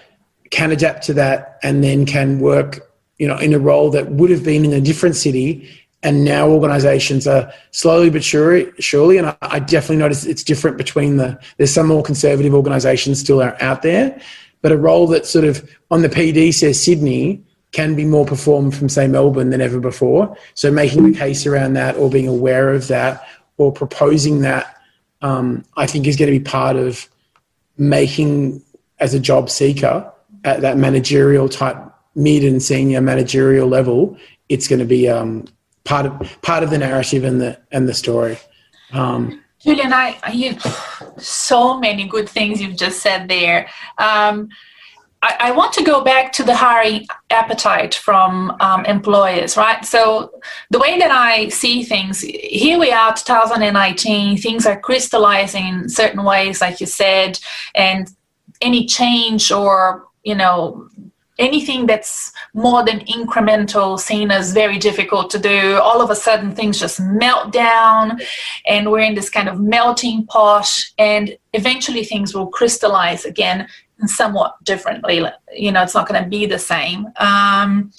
can 0.51 0.71
adapt 0.71 1.03
to 1.05 1.13
that 1.15 1.59
and 1.63 1.83
then 1.83 2.05
can 2.05 2.39
work 2.39 2.92
you 3.23 3.29
know 3.29 3.37
in 3.37 3.53
a 3.53 3.59
role 3.59 3.89
that 3.89 4.11
would 4.11 4.29
have 4.29 4.43
been 4.43 4.65
in 4.65 4.73
a 4.73 4.81
different 4.81 5.15
city 5.15 5.69
and 6.03 6.25
now 6.25 6.49
organizations 6.49 7.25
are 7.25 7.49
slowly 7.71 8.09
but 8.09 8.21
surely, 8.21 8.69
surely 8.79 9.17
and 9.17 9.33
I, 9.41 9.59
definitely 9.59 9.95
notice 9.95 10.25
it's 10.25 10.43
different 10.43 10.75
between 10.75 11.15
the 11.15 11.39
there's 11.55 11.73
some 11.73 11.87
more 11.87 12.03
conservative 12.03 12.53
organizations 12.53 13.21
still 13.21 13.41
are 13.41 13.55
out 13.61 13.81
there 13.81 14.19
but 14.61 14.73
a 14.73 14.77
role 14.77 15.07
that 15.07 15.25
sort 15.25 15.45
of 15.45 15.55
on 15.89 16.01
the 16.01 16.09
pd 16.09 16.53
says 16.53 16.83
sydney 16.83 17.41
can 17.71 17.95
be 17.95 18.03
more 18.03 18.25
performed 18.25 18.75
from 18.75 18.89
say 18.89 19.07
melbourne 19.07 19.49
than 19.49 19.61
ever 19.61 19.79
before. 19.79 20.37
So 20.53 20.69
making 20.69 21.11
the 21.11 21.17
case 21.17 21.47
around 21.47 21.73
that 21.73 21.95
or 21.95 22.07
being 22.09 22.27
aware 22.27 22.71
of 22.71 22.87
that 22.89 23.25
or 23.57 23.71
proposing 23.71 24.41
that 24.41 24.77
um, 25.21 25.63
i 25.77 25.87
think 25.87 26.07
is 26.07 26.17
going 26.17 26.31
to 26.31 26.37
be 26.37 26.43
part 26.43 26.75
of 26.75 27.07
making 27.77 28.61
as 28.99 29.13
a 29.13 29.19
job 29.19 29.49
seeker 29.49 30.11
at 30.43 30.59
that 30.61 30.77
managerial 30.77 31.47
type 31.47 31.77
mid 32.15 32.43
and 32.43 32.61
senior 32.61 33.01
managerial 33.01 33.67
level 33.67 34.17
it's 34.49 34.67
going 34.67 34.79
to 34.79 34.85
be 34.85 35.09
um, 35.09 35.45
part 35.83 36.05
of 36.05 36.41
part 36.41 36.63
of 36.63 36.69
the 36.69 36.77
narrative 36.77 37.23
and 37.23 37.41
the 37.41 37.59
and 37.71 37.87
the 37.87 37.93
story. 37.93 38.37
Um, 38.91 39.41
Julian, 39.59 39.93
I 39.93 40.17
you 40.31 40.55
so 41.17 41.79
many 41.79 42.07
good 42.07 42.29
things 42.29 42.61
you've 42.61 42.77
just 42.77 43.01
said 43.01 43.27
there. 43.27 43.67
Um, 43.97 44.49
I, 45.21 45.37
I, 45.39 45.51
want 45.51 45.71
to 45.75 45.83
go 45.85 46.03
back 46.03 46.33
to 46.33 46.43
the 46.43 46.53
hiring 46.53 47.07
appetite 47.29 47.95
from 47.95 48.57
um, 48.59 48.83
employers, 48.85 49.55
right? 49.55 49.83
So 49.85 50.33
the 50.69 50.79
way 50.79 50.99
that 50.99 51.11
I 51.11 51.47
see 51.47 51.83
things, 51.83 52.19
here 52.19 52.77
we 52.77 52.91
are, 52.91 53.13
2019. 53.13 54.37
Things 54.37 54.65
are 54.65 54.77
crystallizing 54.77 55.65
in 55.65 55.89
certain 55.89 56.25
ways, 56.25 56.59
like 56.59 56.81
you 56.81 56.87
said, 56.87 57.39
and 57.73 58.11
any 58.61 58.85
change 58.85 59.49
or 59.49 60.07
you 60.23 60.35
know 60.35 60.89
anything 61.39 61.85
that's 61.85 62.31
more 62.53 62.85
than 62.85 62.99
incremental 63.05 63.99
seen 63.99 64.29
as 64.29 64.53
very 64.53 64.77
difficult 64.77 65.29
to 65.31 65.39
do 65.39 65.77
all 65.77 66.01
of 66.01 66.09
a 66.09 66.15
sudden 66.15 66.53
things 66.53 66.79
just 66.79 66.99
melt 66.99 67.51
down 67.51 68.19
and 68.67 68.91
we're 68.91 68.99
in 68.99 69.15
this 69.15 69.29
kind 69.29 69.49
of 69.49 69.59
melting 69.59 70.25
pot 70.27 70.69
and 70.99 71.35
eventually 71.53 72.03
things 72.03 72.35
will 72.35 72.47
crystallize 72.47 73.25
again 73.25 73.67
and 73.99 74.09
somewhat 74.09 74.55
differently 74.63 75.25
you 75.55 75.71
know 75.71 75.81
it's 75.81 75.93
not 75.93 76.07
going 76.07 76.21
to 76.21 76.29
be 76.29 76.45
the 76.45 76.59
same. 76.59 77.07
Um, 77.17 77.91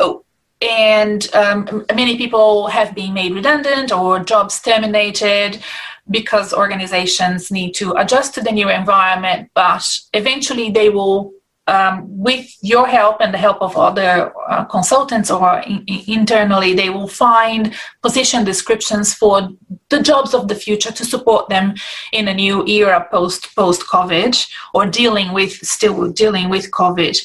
oh, 0.00 0.24
and 0.60 1.28
um, 1.34 1.84
many 1.94 2.16
people 2.16 2.68
have 2.68 2.94
been 2.94 3.12
made 3.12 3.34
redundant 3.34 3.92
or 3.92 4.20
jobs 4.20 4.60
terminated 4.60 5.62
because 6.08 6.54
organizations 6.54 7.50
need 7.50 7.72
to 7.72 7.92
adjust 7.92 8.34
to 8.34 8.40
the 8.40 8.52
new 8.52 8.68
environment 8.70 9.50
but 9.54 9.98
eventually 10.14 10.70
they 10.70 10.88
will 10.88 11.32
um, 11.66 12.04
with 12.06 12.46
your 12.62 12.86
help 12.86 13.20
and 13.20 13.34
the 13.34 13.38
help 13.38 13.60
of 13.60 13.76
other 13.76 14.32
uh, 14.48 14.64
consultants 14.64 15.30
or 15.30 15.58
in, 15.60 15.82
in, 15.86 16.20
internally, 16.20 16.74
they 16.74 16.90
will 16.90 17.08
find 17.08 17.74
position 18.02 18.44
descriptions 18.44 19.14
for 19.14 19.48
the 19.88 20.00
jobs 20.00 20.32
of 20.34 20.48
the 20.48 20.54
future 20.54 20.92
to 20.92 21.04
support 21.04 21.48
them 21.48 21.74
in 22.12 22.28
a 22.28 22.34
new 22.34 22.64
era 22.66 23.06
post 23.10 23.54
post 23.56 23.82
COVID 23.82 24.46
or 24.74 24.86
dealing 24.86 25.32
with 25.32 25.52
still 25.52 26.10
dealing 26.12 26.48
with 26.48 26.70
COVID. 26.70 27.18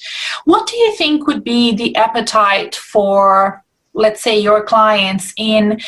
What 0.45 0.67
do 0.67 0.75
you 0.77 0.95
think 0.95 1.27
would 1.27 1.43
be 1.43 1.75
the 1.75 1.95
appetite 1.95 2.75
for, 2.75 3.63
let's 3.93 4.21
say, 4.21 4.39
your 4.39 4.63
clients 4.63 5.34
in 5.38 5.80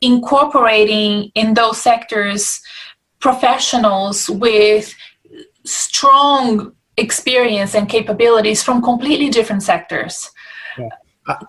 incorporating 0.00 1.32
in 1.34 1.54
those 1.54 1.80
sectors 1.80 2.60
professionals 3.18 4.30
with 4.30 4.94
strong 5.64 6.72
experience 6.98 7.74
and 7.74 7.88
capabilities 7.88 8.62
from 8.62 8.82
completely 8.82 9.28
different 9.28 9.62
sectors. 9.62 10.30
Yeah. 10.78 10.88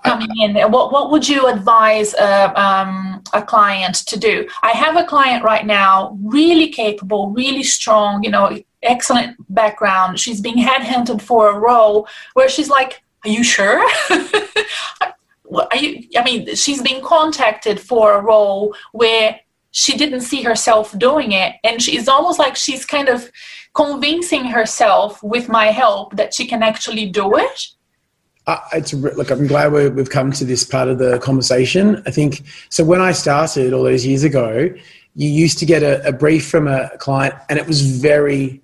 coming 0.03 0.27
in 0.41 0.55
what, 0.71 0.91
what 0.91 1.09
would 1.11 1.27
you 1.27 1.47
advise 1.47 2.13
a, 2.15 2.61
um, 2.61 3.21
a 3.33 3.41
client 3.41 3.95
to 4.07 4.17
do? 4.17 4.47
I 4.63 4.71
have 4.71 4.97
a 4.97 5.05
client 5.05 5.43
right 5.43 5.65
now 5.65 6.17
really 6.23 6.69
capable 6.69 7.31
really 7.31 7.63
strong 7.63 8.23
you 8.23 8.31
know 8.31 8.59
excellent 8.83 9.37
background. 9.53 10.19
She's 10.19 10.41
being 10.41 10.57
headhunted 10.57 11.21
for 11.21 11.51
a 11.51 11.59
role 11.59 12.07
where 12.33 12.49
she's 12.49 12.69
like 12.69 13.01
are 13.25 13.29
you 13.29 13.43
sure? 13.43 13.85
Are 15.51 15.77
you 15.77 16.07
i 16.15 16.23
mean 16.23 16.55
she's 16.55 16.81
being 16.81 17.01
contacted 17.03 17.79
for 17.79 18.13
a 18.13 18.21
role 18.21 18.75
where 18.91 19.39
she 19.71 19.97
didn't 19.97 20.21
see 20.21 20.43
herself 20.43 20.97
doing 20.97 21.31
it. 21.31 21.55
And 21.63 21.81
she's 21.81 22.07
almost 22.07 22.39
like 22.39 22.55
she's 22.55 22.85
kind 22.85 23.09
of 23.09 23.31
convincing 23.73 24.45
herself 24.45 25.21
with 25.23 25.47
my 25.47 25.67
help 25.67 26.15
that 26.15 26.33
she 26.33 26.47
can 26.47 26.63
actually 26.63 27.07
do 27.07 27.37
it. 27.37 27.67
Uh, 28.47 28.57
it's 28.73 28.93
look 28.93 29.29
i'm 29.29 29.45
glad 29.45 29.71
we 29.71 29.83
have 29.83 30.09
come 30.09 30.31
to 30.31 30.43
this 30.43 30.63
part 30.63 30.87
of 30.87 30.97
the 30.97 31.19
conversation. 31.19 32.01
I 32.07 32.11
think 32.11 32.41
so 32.69 32.83
when 32.83 32.99
i 32.99 33.11
started 33.11 33.73
all 33.73 33.83
those 33.83 34.05
years 34.05 34.23
ago 34.23 34.73
you 35.15 35.29
used 35.29 35.59
to 35.59 35.65
get 35.65 35.83
a, 35.83 36.07
a 36.07 36.11
brief 36.11 36.49
from 36.49 36.67
a 36.67 36.89
client 36.97 37.35
and 37.49 37.59
it 37.59 37.67
was 37.67 37.81
very 37.81 38.59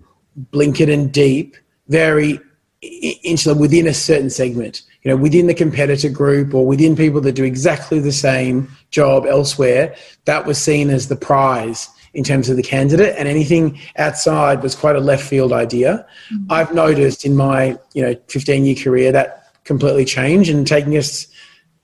blinkered 0.52 0.92
and 0.92 1.12
deep 1.12 1.56
very 1.88 2.40
insular 2.82 3.56
within 3.56 3.88
a 3.88 3.94
certain 3.94 4.30
segment 4.30 4.82
you 5.06 5.12
know, 5.12 5.18
within 5.18 5.46
the 5.46 5.54
competitor 5.54 6.10
group 6.10 6.56
or 6.56 6.66
within 6.66 6.96
people 6.96 7.22
that 7.22 7.34
do 7.34 7.44
exactly 7.44 8.00
the 8.00 8.12
same 8.12 8.68
job 8.90 9.28
elsewhere, 9.28 9.96
that 10.26 10.48
was 10.48 10.58
seen 10.58 10.90
as 10.90 11.08
the 11.08 11.16
prize 11.16 11.88
in 12.16 12.24
terms 12.24 12.50
of 12.50 12.58
the 12.58 12.64
candidate 12.64 13.14
and 13.16 13.28
anything 13.28 13.80
outside 13.98 14.64
was 14.64 14.74
quite 14.74 14.96
a 14.96 15.00
left 15.00 15.24
field 15.24 15.54
idea. 15.54 16.08
Mm-hmm. 16.34 16.52
I've 16.52 16.74
noticed 16.74 17.24
in 17.24 17.36
my, 17.36 17.78
you 17.94 18.02
know, 18.02 18.16
15 18.30 18.66
year 18.66 18.76
career 18.76 19.12
that 19.12 19.54
completely 19.64 20.06
changed 20.06 20.50
and 20.50 20.66
taking 20.66 20.98
us 20.98 21.28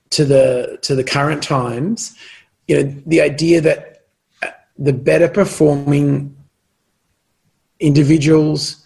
to 0.10 0.26
the 0.26 0.80
to 0.82 0.96
the 0.96 1.04
current 1.04 1.44
times, 1.44 2.18
you 2.68 2.84
know, 2.84 3.02
the 3.06 3.22
idea 3.22 3.62
that 3.62 4.08
the 4.80 4.94
better 4.94 5.28
performing 5.28 6.36
individuals, 7.80 8.84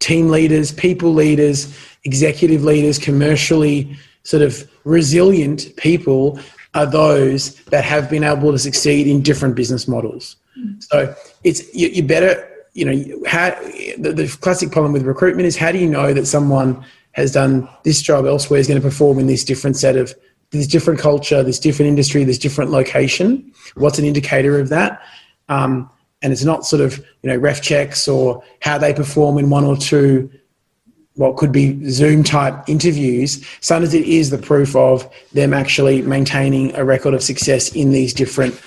team 0.00 0.28
leaders, 0.28 0.70
people 0.70 1.14
leaders 1.14 1.74
executive 2.04 2.64
leaders, 2.64 2.98
commercially 2.98 3.96
sort 4.22 4.42
of 4.42 4.70
resilient 4.84 5.74
people 5.76 6.38
are 6.74 6.86
those 6.86 7.54
that 7.66 7.84
have 7.84 8.10
been 8.10 8.24
able 8.24 8.52
to 8.52 8.58
succeed 8.58 9.06
in 9.06 9.22
different 9.22 9.54
business 9.54 9.86
models. 9.86 10.36
Mm. 10.58 10.82
So 10.82 11.14
it's 11.44 11.72
you, 11.74 11.88
you, 11.88 12.02
better 12.02 12.48
you 12.72 12.84
know 12.84 13.22
how 13.26 13.50
the, 13.98 14.12
the 14.12 14.36
classic 14.40 14.70
problem 14.70 14.92
with 14.92 15.02
recruitment 15.02 15.46
is 15.46 15.56
how 15.56 15.70
do 15.72 15.78
you 15.78 15.88
know 15.88 16.12
that 16.12 16.26
someone 16.26 16.84
has 17.12 17.30
done 17.32 17.68
this 17.84 18.02
job 18.02 18.26
elsewhere 18.26 18.58
is 18.58 18.66
going 18.66 18.80
to 18.80 18.86
perform 18.86 19.18
in 19.18 19.28
this 19.28 19.44
different 19.44 19.76
set 19.76 19.96
of 19.96 20.12
this 20.50 20.66
different 20.66 21.00
culture, 21.00 21.42
this 21.42 21.58
different 21.58 21.88
industry, 21.88 22.22
this 22.24 22.38
different 22.38 22.70
location. 22.70 23.52
What's 23.74 23.98
an 23.98 24.04
indicator 24.04 24.58
of 24.60 24.68
that? 24.68 25.02
Um, 25.48 25.90
and 26.22 26.32
it's 26.32 26.44
not 26.44 26.66
sort 26.66 26.82
of 26.82 26.98
you 27.22 27.30
know 27.30 27.36
ref 27.36 27.62
checks 27.62 28.08
or 28.08 28.42
how 28.60 28.78
they 28.78 28.92
perform 28.92 29.38
in 29.38 29.50
one 29.50 29.64
or 29.64 29.76
two 29.76 30.30
what 31.16 31.36
could 31.36 31.52
be 31.52 31.88
Zoom 31.90 32.24
type 32.24 32.68
interviews, 32.68 33.44
sometimes 33.60 33.94
it 33.94 34.04
is 34.04 34.30
the 34.30 34.38
proof 34.38 34.74
of 34.74 35.08
them 35.32 35.54
actually 35.54 36.02
maintaining 36.02 36.74
a 36.74 36.84
record 36.84 37.14
of 37.14 37.22
success 37.22 37.74
in 37.74 37.92
these 37.92 38.12
different 38.12 38.60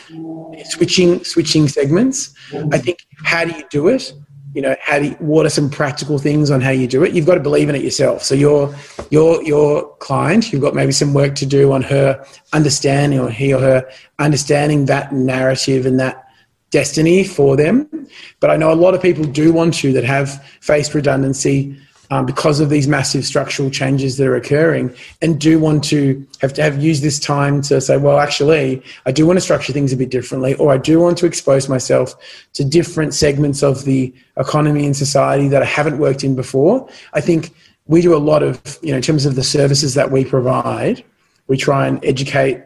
switching 0.65 1.23
switching 1.23 1.67
segments. 1.67 2.33
I 2.71 2.77
think 2.77 3.05
how 3.23 3.45
do 3.45 3.51
you 3.51 3.63
do 3.69 3.87
it? 3.89 4.13
You 4.53 4.61
know, 4.61 4.75
how 4.81 4.97
do 4.97 5.05
you, 5.05 5.11
what 5.19 5.45
are 5.45 5.49
some 5.49 5.69
practical 5.69 6.17
things 6.17 6.49
on 6.49 6.61
how 6.61 6.71
you 6.71 6.87
do 6.87 7.03
it? 7.03 7.13
You've 7.13 7.25
got 7.25 7.35
to 7.35 7.41
believe 7.41 7.69
in 7.69 7.75
it 7.75 7.83
yourself. 7.83 8.23
So 8.23 8.33
your 8.33 8.73
your 9.11 9.43
your 9.43 9.95
client, 9.97 10.51
you've 10.51 10.61
got 10.61 10.73
maybe 10.73 10.93
some 10.93 11.13
work 11.13 11.35
to 11.35 11.45
do 11.45 11.73
on 11.73 11.81
her 11.83 12.25
understanding 12.53 13.19
or 13.19 13.29
he 13.29 13.53
or 13.53 13.59
her 13.59 13.89
understanding 14.19 14.85
that 14.85 15.13
narrative 15.13 15.85
and 15.85 15.99
that 15.99 16.23
destiny 16.69 17.23
for 17.23 17.55
them. 17.55 18.07
But 18.39 18.51
I 18.51 18.57
know 18.57 18.71
a 18.71 18.75
lot 18.75 18.93
of 18.93 19.01
people 19.01 19.25
do 19.25 19.53
want 19.53 19.73
to 19.75 19.93
that 19.93 20.03
have 20.05 20.43
faced 20.61 20.93
redundancy 20.93 21.77
um, 22.09 22.25
because 22.25 22.59
of 22.59 22.69
these 22.69 22.87
massive 22.87 23.25
structural 23.25 23.69
changes 23.69 24.17
that 24.17 24.27
are 24.27 24.35
occurring 24.35 24.95
and 25.21 25.39
do 25.39 25.59
want 25.59 25.83
to 25.85 26.25
have 26.41 26.53
to 26.53 26.63
have 26.63 26.81
used 26.81 27.03
this 27.03 27.19
time 27.19 27.61
to 27.63 27.81
say, 27.81 27.97
well, 27.97 28.19
actually, 28.19 28.81
I 29.05 29.11
do 29.11 29.25
want 29.25 29.37
to 29.37 29.41
structure 29.41 29.73
things 29.73 29.91
a 29.91 29.97
bit 29.97 30.09
differently, 30.09 30.55
or 30.55 30.73
I 30.73 30.77
do 30.77 30.99
want 30.99 31.17
to 31.19 31.25
expose 31.25 31.67
myself 31.67 32.15
to 32.53 32.63
different 32.63 33.13
segments 33.13 33.61
of 33.63 33.83
the 33.83 34.13
economy 34.37 34.85
and 34.85 34.95
society 34.95 35.47
that 35.49 35.61
I 35.61 35.65
haven't 35.65 35.97
worked 35.97 36.23
in 36.23 36.35
before. 36.35 36.87
I 37.13 37.21
think 37.21 37.53
we 37.87 38.01
do 38.01 38.15
a 38.15 38.19
lot 38.19 38.43
of, 38.43 38.61
you 38.81 38.91
know, 38.91 38.97
in 38.97 39.03
terms 39.03 39.25
of 39.25 39.35
the 39.35 39.43
services 39.43 39.93
that 39.95 40.11
we 40.11 40.23
provide, 40.23 41.03
we 41.47 41.57
try 41.57 41.87
and 41.87 42.03
educate 42.03 42.63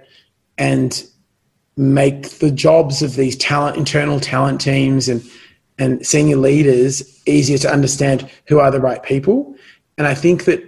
and 0.57 1.03
make 1.77 2.29
the 2.39 2.51
jobs 2.51 3.01
of 3.01 3.15
these 3.15 3.35
talent, 3.37 3.77
internal 3.77 4.19
talent 4.19 4.61
teams 4.61 5.07
and 5.07 5.23
and 5.77 6.05
senior 6.05 6.37
leaders 6.37 7.21
easier 7.25 7.57
to 7.59 7.71
understand 7.71 8.29
who 8.47 8.59
are 8.59 8.71
the 8.71 8.79
right 8.79 9.01
people. 9.03 9.55
And 9.97 10.07
I 10.07 10.13
think 10.13 10.45
that 10.45 10.63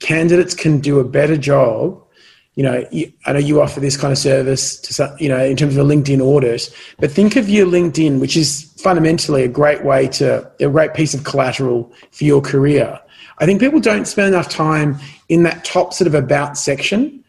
candidates 0.00 0.54
can 0.54 0.80
do 0.80 1.00
a 1.00 1.04
better 1.04 1.36
job. 1.36 2.00
You 2.54 2.62
know, 2.64 2.84
I 3.26 3.32
know 3.32 3.38
you 3.38 3.60
offer 3.60 3.80
this 3.80 3.96
kind 3.96 4.12
of 4.12 4.18
service 4.18 4.78
to 4.80 4.94
some, 4.94 5.16
you 5.18 5.28
know, 5.28 5.42
in 5.42 5.56
terms 5.56 5.76
of 5.76 5.86
LinkedIn 5.86 6.20
audit, 6.20 6.74
but 6.98 7.10
think 7.10 7.36
of 7.36 7.48
your 7.48 7.66
LinkedIn, 7.66 8.20
which 8.20 8.36
is 8.36 8.72
fundamentally 8.78 9.42
a 9.42 9.48
great 9.48 9.84
way 9.84 10.06
to, 10.08 10.50
a 10.60 10.68
great 10.68 10.94
piece 10.94 11.14
of 11.14 11.24
collateral 11.24 11.92
for 12.12 12.24
your 12.24 12.40
career. 12.40 13.00
I 13.38 13.46
think 13.46 13.60
people 13.60 13.80
don't 13.80 14.06
spend 14.06 14.28
enough 14.28 14.48
time 14.48 14.98
in 15.28 15.42
that 15.42 15.64
top 15.64 15.92
sort 15.92 16.06
of 16.06 16.14
about 16.14 16.56
section 16.56 17.23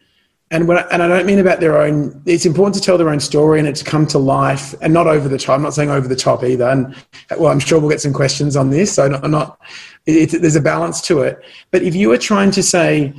and 0.50 0.68
when 0.68 0.78
I, 0.78 0.82
and 0.92 1.02
I 1.02 1.08
don't 1.08 1.26
mean 1.26 1.40
about 1.40 1.58
their 1.58 1.76
own. 1.76 2.22
It's 2.24 2.46
important 2.46 2.76
to 2.76 2.80
tell 2.80 2.96
their 2.96 3.08
own 3.08 3.18
story 3.18 3.58
and 3.58 3.66
it 3.66 3.74
to 3.76 3.84
come 3.84 4.06
to 4.08 4.18
life, 4.18 4.74
and 4.80 4.94
not 4.94 5.08
over 5.08 5.28
the 5.28 5.38
top. 5.38 5.56
I'm 5.56 5.62
not 5.62 5.74
saying 5.74 5.90
over 5.90 6.06
the 6.06 6.16
top 6.16 6.44
either. 6.44 6.68
And 6.68 6.94
well, 7.36 7.50
I'm 7.50 7.58
sure 7.58 7.80
we'll 7.80 7.90
get 7.90 8.00
some 8.00 8.12
questions 8.12 8.54
on 8.54 8.70
this. 8.70 8.94
So 8.94 9.12
I'm 9.22 9.30
not. 9.30 9.60
There's 10.04 10.54
a 10.54 10.60
balance 10.60 11.00
to 11.02 11.22
it. 11.22 11.42
But 11.72 11.82
if 11.82 11.96
you 11.96 12.12
are 12.12 12.18
trying 12.18 12.52
to 12.52 12.62
say, 12.62 13.12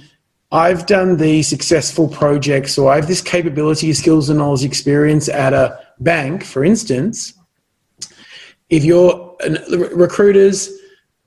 I've 0.53 0.85
done 0.85 1.17
these 1.17 1.49
successful 1.49 2.07
projects, 2.07 2.77
or 2.77 2.93
I 2.93 2.95
have 2.95 3.07
this 3.07 3.21
capability, 3.21 3.91
skills, 3.91 4.29
and 4.29 4.39
knowledge, 4.39 4.63
experience 4.63 5.27
at 5.27 5.53
a 5.53 5.85
bank, 5.99 6.45
for 6.45 6.63
instance. 6.63 7.33
If 8.69 8.85
you're 8.85 9.35
recruiters 9.71 10.69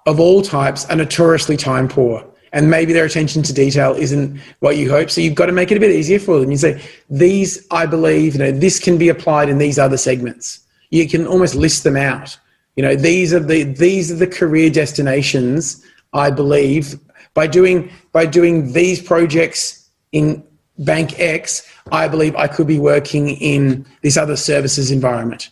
of 0.07 0.19
all 0.19 0.41
types 0.41 0.87
are 0.87 0.97
notoriously 0.97 1.57
time 1.57 1.89
poor 1.89 2.30
and 2.53 2.71
maybe 2.71 2.93
their 2.93 3.05
attention 3.05 3.43
to 3.45 3.53
detail 3.53 3.95
isn't 3.95 4.41
what 4.61 4.77
you 4.77 4.91
hope. 4.91 5.11
So 5.11 5.21
you've 5.21 5.35
got 5.35 5.47
to 5.47 5.53
make 5.53 5.71
it 5.71 5.77
a 5.77 5.81
bit 5.81 5.91
easier 5.91 6.19
for 6.19 6.41
them. 6.41 6.51
You 6.51 6.57
say, 6.57 6.83
these, 7.09 7.67
I 7.71 7.87
believe, 7.87 8.35
you 8.35 8.41
know, 8.41 8.53
this 8.53 8.79
can 8.79 8.99
be 8.99 9.09
applied 9.09 9.49
in 9.49 9.59
these 9.59 9.79
other 9.79 9.97
segments. 9.97 10.61
You 10.91 11.09
can 11.09 11.27
almost 11.27 11.55
list 11.55 11.85
them 11.85 11.97
out. 11.97 12.39
You 12.77 12.83
know, 12.83 12.97
these 12.97 13.33
are 13.33 13.41
the 13.41 13.65
these 13.65 14.11
are 14.11 14.17
the 14.17 14.27
career 14.27 14.71
destinations 14.71 15.85
I 16.13 16.31
believe 16.31 16.99
by 17.35 17.47
doing 17.47 17.91
by 18.13 18.27
doing 18.27 18.73
these 18.73 19.03
projects 19.03 19.89
in 20.13 20.43
Bank 20.79 21.21
X, 21.21 21.69
I 21.93 22.09
believe 22.09 22.35
I 22.37 22.49
could 22.49 22.67
be 22.67 22.79
working 22.79 23.29
in 23.29 23.87
this 24.03 24.17
other 24.17 24.37
services 24.37 24.91
environment 24.91 25.51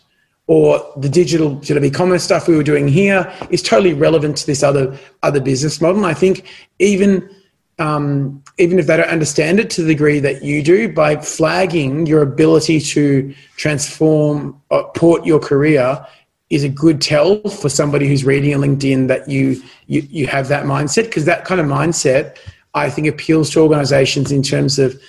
or 0.49 0.83
the 0.97 1.07
digital 1.07 1.61
sort 1.61 1.77
of 1.77 1.83
e-commerce 1.83 2.23
stuff 2.23 2.47
we 2.47 2.57
were 2.57 2.63
doing 2.63 2.87
here 2.87 3.31
is 3.51 3.61
totally 3.61 3.93
relevant 3.93 4.35
to 4.35 4.47
this 4.47 4.63
other 4.63 4.97
other 5.21 5.39
business 5.39 5.79
model. 5.79 5.97
And 5.97 6.07
I 6.07 6.15
think 6.15 6.43
even 6.79 7.29
um, 7.77 8.43
even 8.57 8.79
if 8.79 8.87
they 8.87 8.97
don't 8.97 9.09
understand 9.09 9.59
it 9.59 9.69
to 9.71 9.83
the 9.83 9.93
degree 9.93 10.19
that 10.19 10.43
you 10.43 10.63
do, 10.63 10.91
by 10.91 11.17
flagging 11.17 12.07
your 12.07 12.23
ability 12.23 12.79
to 12.79 13.33
transform 13.57 14.59
or 14.71 14.85
uh, 14.85 14.87
port 14.95 15.23
your 15.23 15.39
career 15.39 16.03
is 16.49 16.63
a 16.63 16.69
good 16.69 16.99
tell 16.99 17.41
for 17.47 17.69
somebody 17.69 18.07
who's 18.07 18.25
reading 18.25 18.51
a 18.55 18.57
LinkedIn 18.57 19.07
that 19.07 19.29
you 19.29 19.61
you, 19.85 20.01
you 20.09 20.25
have 20.25 20.47
that 20.47 20.63
mindset 20.65 21.03
because 21.03 21.25
that 21.25 21.45
kind 21.45 21.61
of 21.61 21.67
mindset 21.67 22.39
I 22.73 22.89
think 22.89 23.07
appeals 23.07 23.51
to 23.51 23.59
organizations 23.59 24.31
in 24.31 24.41
terms 24.41 24.79
of 24.79 24.99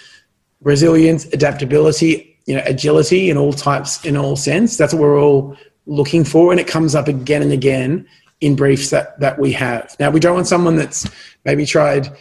resilience, 0.60 1.24
adaptability, 1.32 2.29
you 2.46 2.54
know 2.54 2.62
agility 2.66 3.30
in 3.30 3.36
all 3.36 3.52
types 3.52 4.04
in 4.04 4.16
all 4.16 4.36
sense. 4.36 4.76
That's 4.76 4.92
what 4.92 5.02
we're 5.02 5.20
all 5.20 5.56
looking 5.86 6.24
for 6.24 6.50
and 6.50 6.60
it 6.60 6.66
comes 6.66 6.94
up 6.94 7.08
again 7.08 7.42
and 7.42 7.52
again 7.52 8.06
in 8.40 8.56
briefs 8.56 8.90
that 8.90 9.18
that 9.20 9.38
we 9.38 9.52
have. 9.52 9.96
Now 10.00 10.10
we 10.10 10.20
don't 10.20 10.34
want 10.34 10.46
someone 10.46 10.76
that's 10.76 11.08
maybe 11.44 11.66
tried 11.66 12.16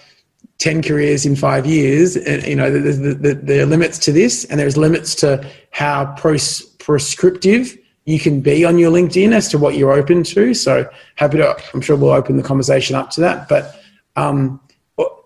10 0.59 0.83
careers 0.83 1.25
in 1.25 1.35
five 1.35 1.65
years 1.65 2.15
and 2.17 2.45
you 2.45 2.55
know 2.55 2.71
the, 2.71 3.13
the, 3.13 3.33
there 3.33 3.63
are 3.63 3.65
limits 3.65 3.97
to 3.99 4.11
this 4.11 4.45
and 4.45 4.59
there's 4.59 4.75
limits 4.75 5.15
to 5.15 5.45
how 5.71 6.13
pros, 6.17 6.61
prescriptive 6.79 7.77
you 8.05 8.19
can 8.19 8.41
be 8.41 8.65
on 8.65 8.77
your 8.77 8.91
linkedin 8.91 9.33
as 9.33 9.47
to 9.49 9.57
what 9.57 9.75
you're 9.75 9.93
open 9.93 10.23
to. 10.23 10.53
So 10.53 10.89
happy 11.15 11.37
to 11.37 11.55
i'm 11.73 11.81
sure 11.81 11.95
we'll 11.95 12.11
open 12.11 12.37
the 12.37 12.43
conversation 12.43 12.95
up 12.95 13.09
to 13.11 13.21
that. 13.21 13.47
But 13.47 13.79
um, 14.15 14.59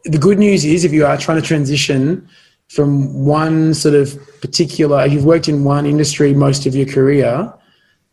the 0.03 0.17
good 0.17 0.37
news 0.37 0.65
is 0.65 0.83
if 0.83 0.91
you 0.91 1.05
are 1.05 1.17
trying 1.17 1.41
to 1.41 1.47
transition 1.47 2.27
from 2.69 3.25
one 3.25 3.73
sort 3.73 3.95
of 3.95 4.17
particular, 4.41 5.05
you've 5.05 5.25
worked 5.25 5.47
in 5.47 5.63
one 5.63 5.85
industry 5.85 6.33
most 6.33 6.65
of 6.65 6.75
your 6.75 6.85
career, 6.85 7.53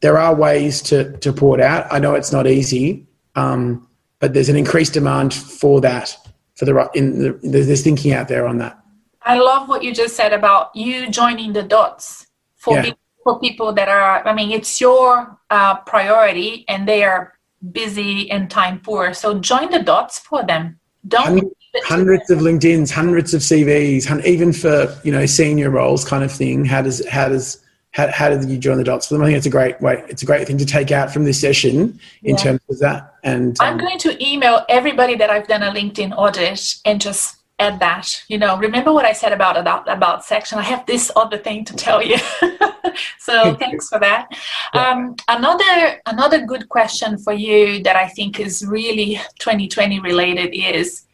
there 0.01 0.19
are 0.19 0.35
ways 0.35 0.83
to, 0.83 1.17
to 1.19 1.33
port 1.33 1.61
out. 1.61 1.87
I 1.91 1.99
know 1.99 2.15
it's 2.15 2.33
not 2.33 2.47
easy, 2.47 3.07
um, 3.35 3.87
but 4.19 4.35
there's 4.35 4.49
an 4.49 4.57
increased 4.57 4.95
demand 4.95 5.33
for 5.35 5.81
that. 5.81 6.17
For 6.57 6.65
the, 6.67 6.91
in 6.95 7.19
the, 7.19 7.41
there's 7.43 7.83
thinking 7.83 8.13
out 8.13 8.29
there 8.29 8.47
on 8.47 8.59
that. 8.59 8.79
I 9.23 9.39
love 9.39 9.69
what 9.69 9.83
you 9.83 9.95
just 9.95 10.17
said 10.17 10.33
about 10.33 10.75
you 10.75 11.11
joining 11.11 11.53
the 11.53 11.63
dots 11.63 12.27
for 12.57 12.75
yeah. 12.75 12.83
people, 12.83 13.01
for 13.25 13.41
people 13.41 13.73
that 13.73 13.89
are. 13.89 14.27
I 14.27 14.35
mean, 14.35 14.51
it's 14.51 14.81
your 14.81 15.39
uh, 15.51 15.77
priority, 15.81 16.65
and 16.69 16.87
they 16.87 17.05
are 17.05 17.35
busy 17.73 18.31
and 18.31 18.51
time 18.51 18.81
poor. 18.81 19.15
So 19.15 19.39
join 19.39 19.71
the 19.71 19.83
dots 19.83 20.19
for 20.19 20.43
them. 20.45 20.79
Don't 21.07 21.53
hundreds 21.79 22.31
of 22.31 22.41
LinkedIn's, 22.41 22.91
hundreds 22.91 23.35
of 23.35 23.41
CVs, 23.41 24.25
even 24.25 24.53
for 24.53 24.97
you 25.05 25.13
know 25.13 25.27
senior 25.27 25.71
roles, 25.71 26.05
kind 26.05 26.25
of 26.25 26.33
thing. 26.33 26.65
How 26.65 26.83
does 26.83 27.07
how 27.09 27.29
does 27.29 27.65
how, 27.93 28.09
how 28.09 28.29
did 28.29 28.49
you 28.49 28.59
join 28.59 28.79
the 28.79 28.85
dots 28.85 29.09
for 29.09 29.15
them? 29.15 29.23
I 29.23 29.27
think 29.27 29.39
it's 29.39 29.47
a 29.47 29.51
great 29.51 29.81
way. 29.81 30.05
It's 30.09 30.23
a 30.23 30.27
great 30.27 30.47
thing 30.47 30.59
to 30.59 30.67
take 30.67 30.93
out 30.93 31.13
from 31.13 31.25
this 31.25 31.41
session 31.41 31.99
in 32.23 32.37
yeah. 32.37 32.43
terms 32.43 32.61
of 32.71 32.79
that. 32.81 33.15
And 33.25 33.59
um, 33.61 33.67
I'm 33.67 33.79
going 33.79 33.99
to 33.99 34.25
email 34.25 34.65
everybody 34.69 35.17
that 35.17 35.31
I've 35.31 35.49
done 35.49 35.63
a 35.63 35.73
LinkedIn 35.73 36.17
audit 36.17 36.77
and 36.85 37.01
just 37.01 37.37
add 37.59 37.81
that. 37.81 38.23
You 38.29 38.39
know, 38.39 38.57
remember 38.57 38.93
what 38.93 39.05
I 39.05 39.13
said 39.13 39.33
about 39.33 39.57
about 39.57 39.89
about 39.89 40.25
section? 40.25 40.59
I 40.59 40.63
have 40.63 40.87
this 40.87 41.11
other 41.17 41.39
thing 41.39 41.65
to 41.65 41.75
tell 41.75 42.03
you. 42.03 42.17
so 43.19 43.55
thanks 43.57 43.89
for 43.89 43.99
that. 43.99 44.29
Um, 44.73 45.17
another 45.29 46.01
another 46.07 46.47
good 46.47 46.69
question 46.69 47.19
for 47.19 47.33
you 47.33 47.83
that 47.83 47.97
I 47.97 48.09
think 48.09 48.39
is 48.39 48.65
really 48.65 49.21
2020 49.41 50.01
related 50.01 50.55
is 50.55 51.07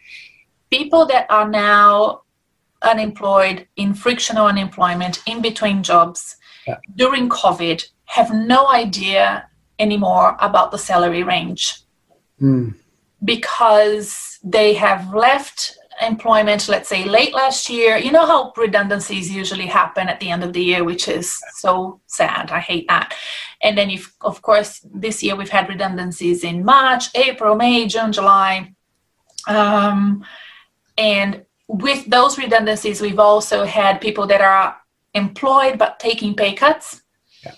people 0.70 1.06
that 1.06 1.26
are 1.30 1.48
now 1.48 2.22
unemployed 2.82 3.66
in 3.76 3.94
frictional 3.94 4.46
unemployment 4.46 5.22
in 5.26 5.40
between 5.40 5.82
jobs 5.82 6.36
yeah. 6.66 6.76
during 6.94 7.28
covid 7.28 7.84
have 8.04 8.32
no 8.32 8.68
idea 8.68 9.48
anymore 9.78 10.36
about 10.40 10.70
the 10.70 10.78
salary 10.78 11.22
range. 11.22 11.82
Mm. 12.40 12.74
because 13.24 14.38
they 14.44 14.74
have 14.74 15.14
left 15.14 15.78
employment 16.02 16.68
let's 16.68 16.86
say 16.86 17.04
late 17.04 17.32
last 17.32 17.70
year. 17.70 17.96
You 17.96 18.12
know 18.12 18.26
how 18.26 18.52
redundancies 18.58 19.34
usually 19.34 19.64
happen 19.64 20.08
at 20.08 20.20
the 20.20 20.28
end 20.28 20.44
of 20.44 20.52
the 20.52 20.62
year 20.62 20.84
which 20.84 21.08
is 21.08 21.40
so 21.54 21.98
sad. 22.06 22.50
I 22.50 22.60
hate 22.60 22.88
that. 22.88 23.14
And 23.62 23.78
then 23.78 23.88
if 23.88 24.14
of 24.20 24.42
course 24.42 24.84
this 24.92 25.22
year 25.22 25.34
we've 25.34 25.48
had 25.48 25.70
redundancies 25.70 26.44
in 26.44 26.62
march 26.62 27.04
april 27.14 27.54
may 27.56 27.86
june 27.86 28.12
july. 28.12 28.74
Um, 29.48 30.22
and 30.98 31.44
with 31.68 32.06
those 32.06 32.38
redundancies, 32.38 33.00
we've 33.00 33.18
also 33.18 33.64
had 33.64 34.00
people 34.00 34.26
that 34.28 34.40
are 34.40 34.76
employed 35.14 35.78
but 35.78 35.98
taking 35.98 36.34
pay 36.34 36.52
cuts 36.52 37.02
yeah. 37.44 37.52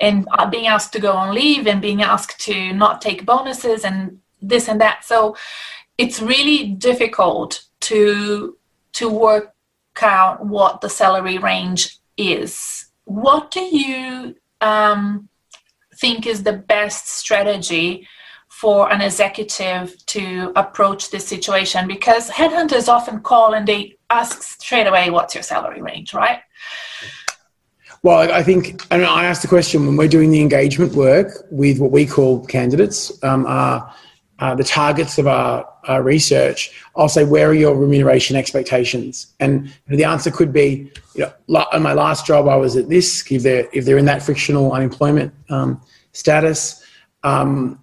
and 0.00 0.26
being 0.50 0.66
asked 0.66 0.92
to 0.92 1.00
go 1.00 1.12
on 1.12 1.34
leave 1.34 1.66
and 1.66 1.82
being 1.82 2.02
asked 2.02 2.40
to 2.40 2.72
not 2.72 3.00
take 3.00 3.26
bonuses 3.26 3.84
and 3.84 4.20
this 4.40 4.68
and 4.68 4.80
that. 4.80 5.04
So 5.04 5.36
it's 5.96 6.20
really 6.20 6.68
difficult 6.68 7.64
to 7.80 8.56
to 8.92 9.08
work 9.08 9.54
out 10.02 10.44
what 10.44 10.80
the 10.80 10.88
salary 10.88 11.38
range 11.38 11.98
is. 12.16 12.86
What 13.04 13.50
do 13.50 13.60
you 13.60 14.36
um, 14.60 15.28
think 15.96 16.26
is 16.26 16.42
the 16.42 16.52
best 16.52 17.08
strategy 17.08 18.06
for 18.60 18.90
an 18.90 19.00
executive 19.00 20.04
to 20.06 20.52
approach 20.56 21.10
this 21.10 21.24
situation 21.24 21.86
because 21.86 22.28
headhunters 22.28 22.88
often 22.88 23.20
call 23.20 23.54
and 23.54 23.68
they 23.68 23.96
ask 24.10 24.42
straight 24.42 24.88
away 24.88 25.10
what's 25.10 25.32
your 25.32 25.44
salary 25.44 25.80
range? 25.80 26.12
right? 26.12 26.40
Well 28.02 28.32
i 28.32 28.42
think 28.42 28.64
mean, 28.90 29.04
I 29.04 29.26
asked 29.26 29.42
the 29.42 29.48
question 29.48 29.86
when 29.86 29.96
we're 29.96 30.08
doing 30.08 30.32
the 30.32 30.40
engagement 30.40 30.94
work 30.94 31.46
with 31.52 31.78
what 31.78 31.92
we 31.92 32.04
call 32.04 32.44
candidates 32.46 33.22
um, 33.22 33.46
are, 33.46 33.94
are 34.40 34.56
the 34.56 34.64
targets 34.64 35.18
of 35.18 35.28
our, 35.28 35.68
our 35.84 36.02
research 36.02 36.72
i'll 36.96 37.08
say 37.08 37.24
where 37.24 37.48
are 37.50 37.54
your 37.54 37.76
remuneration 37.76 38.34
expectations? 38.36 39.34
And 39.38 39.72
the 39.86 40.04
answer 40.04 40.32
could 40.32 40.52
be 40.52 40.90
you 41.14 41.26
know 41.48 41.64
on 41.72 41.82
my 41.82 41.92
last 41.92 42.26
job 42.26 42.48
i 42.48 42.56
was 42.56 42.76
at 42.76 42.88
this 42.88 43.30
if 43.30 43.42
they're 43.44 43.68
if 43.72 43.84
they're 43.84 43.98
in 43.98 44.06
that 44.06 44.22
frictional 44.22 44.72
unemployment 44.72 45.32
um, 45.48 45.80
status. 46.12 46.84
Um, 47.22 47.80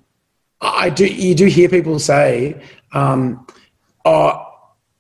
I 0.73 0.89
do. 0.89 1.05
You 1.05 1.35
do 1.35 1.45
hear 1.45 1.69
people 1.69 1.99
say, 1.99 2.61
um, 2.93 3.45
"Oh, 4.05 4.41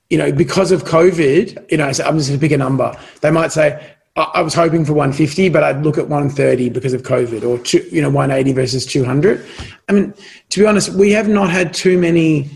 you 0.09 0.17
know, 0.17 0.31
because 0.31 0.71
of 0.71 0.83
COVID, 0.83 1.71
you 1.71 1.77
know." 1.77 1.85
I'm 1.85 1.93
just 1.93 2.03
going 2.03 2.21
to 2.21 2.37
pick 2.37 2.51
a 2.51 2.57
number. 2.57 2.97
They 3.21 3.31
might 3.31 3.51
say, 3.51 3.95
"I 4.15 4.41
was 4.41 4.53
hoping 4.53 4.85
for 4.85 4.93
150, 4.93 5.49
but 5.49 5.63
I'd 5.63 5.83
look 5.83 5.97
at 5.97 6.07
130 6.07 6.69
because 6.69 6.93
of 6.93 7.03
COVID, 7.03 7.43
or 7.43 7.57
two, 7.59 7.85
you 7.91 8.01
know, 8.01 8.09
180 8.09 8.53
versus 8.53 8.85
200." 8.85 9.45
I 9.89 9.93
mean, 9.93 10.13
to 10.49 10.59
be 10.59 10.65
honest, 10.65 10.89
we 10.89 11.11
have 11.11 11.27
not 11.27 11.49
had 11.49 11.73
too 11.73 11.97
many 11.97 12.49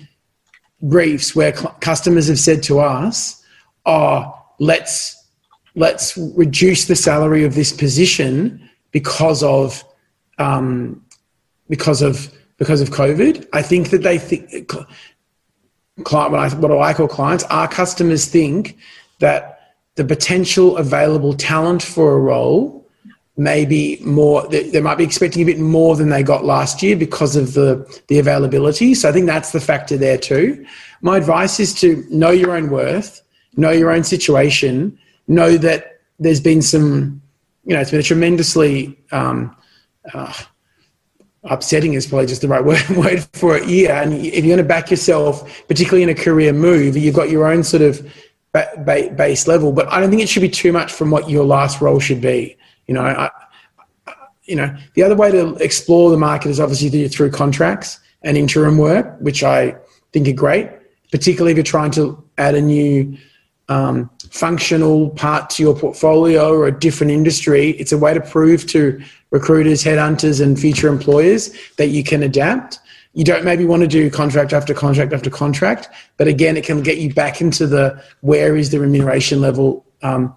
briefs 0.82 1.36
where 1.36 1.55
cl- 1.55 1.76
customers 1.82 2.28
have 2.28 2.39
said 2.39 2.64
to 2.64 2.80
us, 2.80 3.43
"Oh, 3.86 4.36
let's 4.60 5.16
let's 5.76 6.18
reduce 6.18 6.86
the 6.86 6.95
salary 6.95 7.43
of 7.43 7.55
this 7.55 7.72
position 7.72 8.70
because 8.91 9.43
of 9.43 9.84
um, 10.38 11.03
because 11.70 12.01
of." 12.01 12.34
Because 12.60 12.82
of 12.82 12.89
COVID. 12.89 13.47
I 13.51 13.64
think 13.64 13.89
that 13.89 14.03
they 14.03 14.20
think, 14.20 14.68
client, 16.03 16.32
what 16.32 16.39
I, 16.39 16.55
what 16.55 16.72
I 16.72 16.93
call 16.93 17.07
clients, 17.07 17.43
our 17.45 17.68
customers 17.68 18.26
think 18.26 18.78
that 19.20 19.74
the 19.95 20.05
potential 20.05 20.78
available 20.78 21.34
talent 21.34 21.82
for 21.82 22.14
a 22.14 22.20
role 22.20 22.88
may 23.38 23.66
be 23.66 23.97
more, 24.03 24.45
they, 24.49 24.70
they 24.70 24.82
might 24.82 24.97
be 24.97 25.03
expecting 25.03 25.41
a 25.41 25.45
bit 25.45 25.60
more 25.60 25.95
than 25.95 26.10
they 26.10 26.22
got 26.22 26.43
last 26.43 26.84
year 26.84 26.95
because 26.95 27.38
of 27.38 27.53
the, 27.53 28.01
the 28.07 28.20
availability. 28.20 28.93
So 28.93 29.07
I 29.07 29.14
think 29.14 29.26
that's 29.26 29.53
the 29.53 29.62
factor 29.62 29.97
there 29.97 30.18
too. 30.18 30.66
My 31.01 31.16
advice 31.18 31.60
is 31.60 31.74
to 31.76 32.05
know 32.10 32.32
your 32.32 32.55
own 32.55 32.70
worth, 32.70 33.22
know 33.55 33.72
your 33.72 33.91
own 33.91 34.03
situation, 34.03 34.99
know 35.28 35.57
that 35.57 36.01
there's 36.20 36.41
been 36.41 36.62
some, 36.62 37.22
you 37.64 37.74
know, 37.74 37.80
it's 37.80 37.91
been 37.91 38.01
a 38.01 38.03
tremendously 38.03 38.99
um, 39.14 39.55
uh, 40.14 40.34
upsetting 41.43 41.93
is 41.93 42.07
probably 42.07 42.27
just 42.27 42.41
the 42.41 42.47
right 42.47 42.63
word, 42.65 42.89
word 42.89 43.25
for 43.33 43.57
it 43.57 43.67
yeah 43.67 44.01
And 44.01 44.13
if 44.13 44.33
you're 44.45 44.55
going 44.55 44.57
to 44.57 44.63
back 44.63 44.91
yourself, 44.91 45.65
particularly 45.67 46.03
in 46.03 46.09
a 46.09 46.15
career 46.15 46.53
move, 46.53 46.97
you've 46.97 47.15
got 47.15 47.29
your 47.29 47.47
own 47.47 47.63
sort 47.63 47.81
of 47.81 48.01
ba- 48.51 48.71
ba- 48.79 49.11
base 49.11 49.47
level. 49.47 49.71
But 49.71 49.87
I 49.91 49.99
don't 49.99 50.09
think 50.09 50.21
it 50.21 50.29
should 50.29 50.41
be 50.41 50.49
too 50.49 50.71
much 50.71 50.91
from 50.91 51.11
what 51.11 51.29
your 51.29 51.45
last 51.45 51.81
role 51.81 51.99
should 51.99 52.21
be. 52.21 52.57
You 52.87 52.95
know, 52.95 53.01
I, 53.01 53.29
you 54.43 54.55
know, 54.55 54.75
the 54.95 55.03
other 55.03 55.15
way 55.15 55.31
to 55.31 55.55
explore 55.55 56.09
the 56.09 56.17
market 56.17 56.49
is 56.49 56.59
obviously 56.59 57.07
through 57.07 57.31
contracts 57.31 57.99
and 58.23 58.35
interim 58.35 58.77
work, 58.77 59.15
which 59.19 59.43
I 59.43 59.75
think 60.11 60.27
are 60.27 60.33
great, 60.33 60.69
particularly 61.11 61.51
if 61.51 61.57
you're 61.57 61.63
trying 61.63 61.91
to 61.91 62.21
add 62.37 62.55
a 62.55 62.61
new 62.61 63.15
um, 63.69 64.09
functional 64.31 65.11
part 65.11 65.51
to 65.51 65.63
your 65.63 65.77
portfolio 65.77 66.51
or 66.51 66.67
a 66.67 66.77
different 66.77 67.11
industry. 67.11 67.71
It's 67.71 67.91
a 67.91 67.97
way 67.97 68.13
to 68.13 68.21
prove 68.21 68.65
to 68.67 69.01
recruiters, 69.32 69.84
headhunters, 69.84 70.41
and 70.41 70.59
future 70.59 70.88
employers 70.88 71.51
that 71.77 71.88
you 71.88 72.03
can 72.03 72.23
adapt. 72.23 72.80
You 73.13 73.23
don't 73.23 73.43
maybe 73.43 73.65
want 73.65 73.82
to 73.82 73.88
do 73.88 74.09
contract 74.09 74.53
after 74.53 74.73
contract 74.73 75.13
after 75.13 75.30
contract, 75.30 75.89
but 76.17 76.27
again, 76.27 76.57
it 76.57 76.63
can 76.63 76.82
get 76.82 76.97
you 76.97 77.13
back 77.13 77.41
into 77.41 77.67
the 77.67 78.01
where 78.21 78.55
is 78.55 78.69
the 78.69 78.80
remuneration 78.80 79.41
level 79.41 79.86
um, 80.03 80.34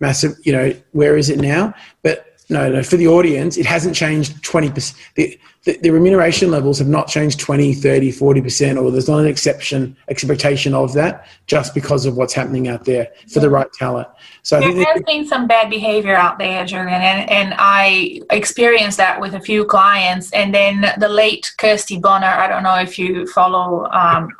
massive, 0.00 0.36
you 0.42 0.52
know, 0.52 0.74
where 0.92 1.16
is 1.16 1.30
it 1.30 1.38
now? 1.38 1.74
But 2.02 2.26
no, 2.48 2.70
no, 2.70 2.82
for 2.82 2.96
the 2.96 3.08
audience, 3.08 3.56
it 3.56 3.66
hasn't 3.66 3.94
changed 3.94 4.42
20%. 4.44 4.94
The, 5.14 5.38
the, 5.66 5.76
the, 5.78 5.90
remuneration 5.90 6.50
levels 6.50 6.78
have 6.78 6.86
not 6.86 7.08
changed 7.08 7.40
20, 7.40 7.74
30, 7.74 8.12
40%, 8.12 8.80
or 8.80 8.92
there's 8.92 9.08
not 9.08 9.18
an 9.18 9.26
exception, 9.26 9.96
expectation 10.08 10.72
of 10.72 10.92
that 10.94 11.26
just 11.48 11.74
because 11.74 12.06
of 12.06 12.16
what's 12.16 12.32
happening 12.32 12.68
out 12.68 12.84
there 12.84 13.08
for 13.28 13.40
the 13.40 13.50
right 13.50 13.70
talent. 13.72 14.06
So 14.44 14.60
there 14.60 14.84
has 14.94 15.02
been 15.02 15.26
some 15.26 15.48
bad 15.48 15.68
behavior 15.68 16.14
out 16.14 16.38
there, 16.38 16.64
Julian, 16.64 16.88
and, 16.88 17.28
and 17.28 17.54
I 17.58 18.20
experienced 18.30 18.96
that 18.98 19.20
with 19.20 19.34
a 19.34 19.40
few 19.40 19.64
clients. 19.64 20.30
And 20.32 20.54
then 20.54 20.86
the 20.98 21.08
late 21.08 21.52
Kirsty 21.58 21.98
Bonner, 21.98 22.28
I 22.28 22.46
don't 22.46 22.62
know 22.62 22.76
if 22.76 22.96
you 22.96 23.26
follow 23.26 23.90
um, 23.90 24.30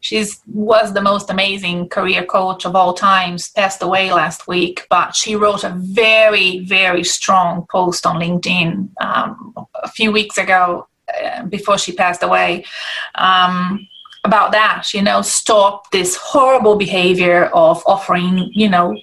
she 0.00 0.24
was 0.46 0.92
the 0.92 1.00
most 1.00 1.30
amazing 1.30 1.88
career 1.88 2.24
coach 2.24 2.64
of 2.64 2.74
all 2.74 2.94
times 2.94 3.50
passed 3.50 3.82
away 3.82 4.12
last 4.12 4.48
week 4.48 4.86
but 4.90 5.14
she 5.14 5.36
wrote 5.36 5.62
a 5.64 5.74
very 5.76 6.60
very 6.60 7.04
strong 7.04 7.66
post 7.70 8.06
on 8.06 8.16
linkedin 8.20 8.88
um, 9.00 9.54
a 9.74 9.88
few 9.88 10.10
weeks 10.10 10.38
ago 10.38 10.86
uh, 11.22 11.44
before 11.44 11.78
she 11.78 11.92
passed 11.92 12.22
away 12.22 12.64
um, 13.16 13.86
about 14.24 14.52
that 14.52 14.92
you 14.92 15.02
know 15.02 15.22
stop 15.22 15.90
this 15.90 16.16
horrible 16.16 16.76
behavior 16.76 17.46
of 17.46 17.82
offering 17.86 18.50
you 18.52 18.68
know 18.68 18.94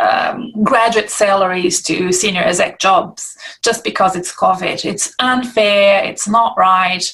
um, 0.00 0.52
graduate 0.62 1.10
salaries 1.10 1.82
to 1.82 2.12
senior 2.12 2.42
exec 2.42 2.78
jobs 2.78 3.36
just 3.62 3.84
because 3.84 4.16
it's 4.16 4.34
COVID. 4.34 4.84
It's 4.84 5.14
unfair, 5.18 6.04
it's 6.04 6.28
not 6.28 6.56
right. 6.56 7.12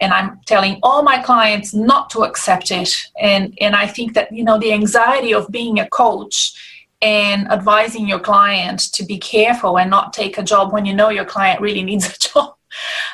And 0.00 0.12
I'm 0.12 0.40
telling 0.46 0.78
all 0.82 1.02
my 1.02 1.22
clients 1.22 1.72
not 1.72 2.10
to 2.10 2.24
accept 2.24 2.70
it. 2.70 2.94
And, 3.20 3.56
and 3.60 3.74
I 3.74 3.86
think 3.86 4.14
that, 4.14 4.32
you 4.32 4.44
know, 4.44 4.58
the 4.58 4.72
anxiety 4.72 5.32
of 5.32 5.50
being 5.50 5.78
a 5.78 5.88
coach 5.88 6.52
and 7.00 7.50
advising 7.50 8.06
your 8.06 8.20
client 8.20 8.80
to 8.92 9.04
be 9.04 9.18
careful 9.18 9.78
and 9.78 9.90
not 9.90 10.12
take 10.12 10.38
a 10.38 10.42
job 10.42 10.72
when 10.72 10.86
you 10.86 10.94
know 10.94 11.08
your 11.08 11.24
client 11.24 11.60
really 11.60 11.82
needs 11.82 12.06
a 12.06 12.18
job 12.32 12.54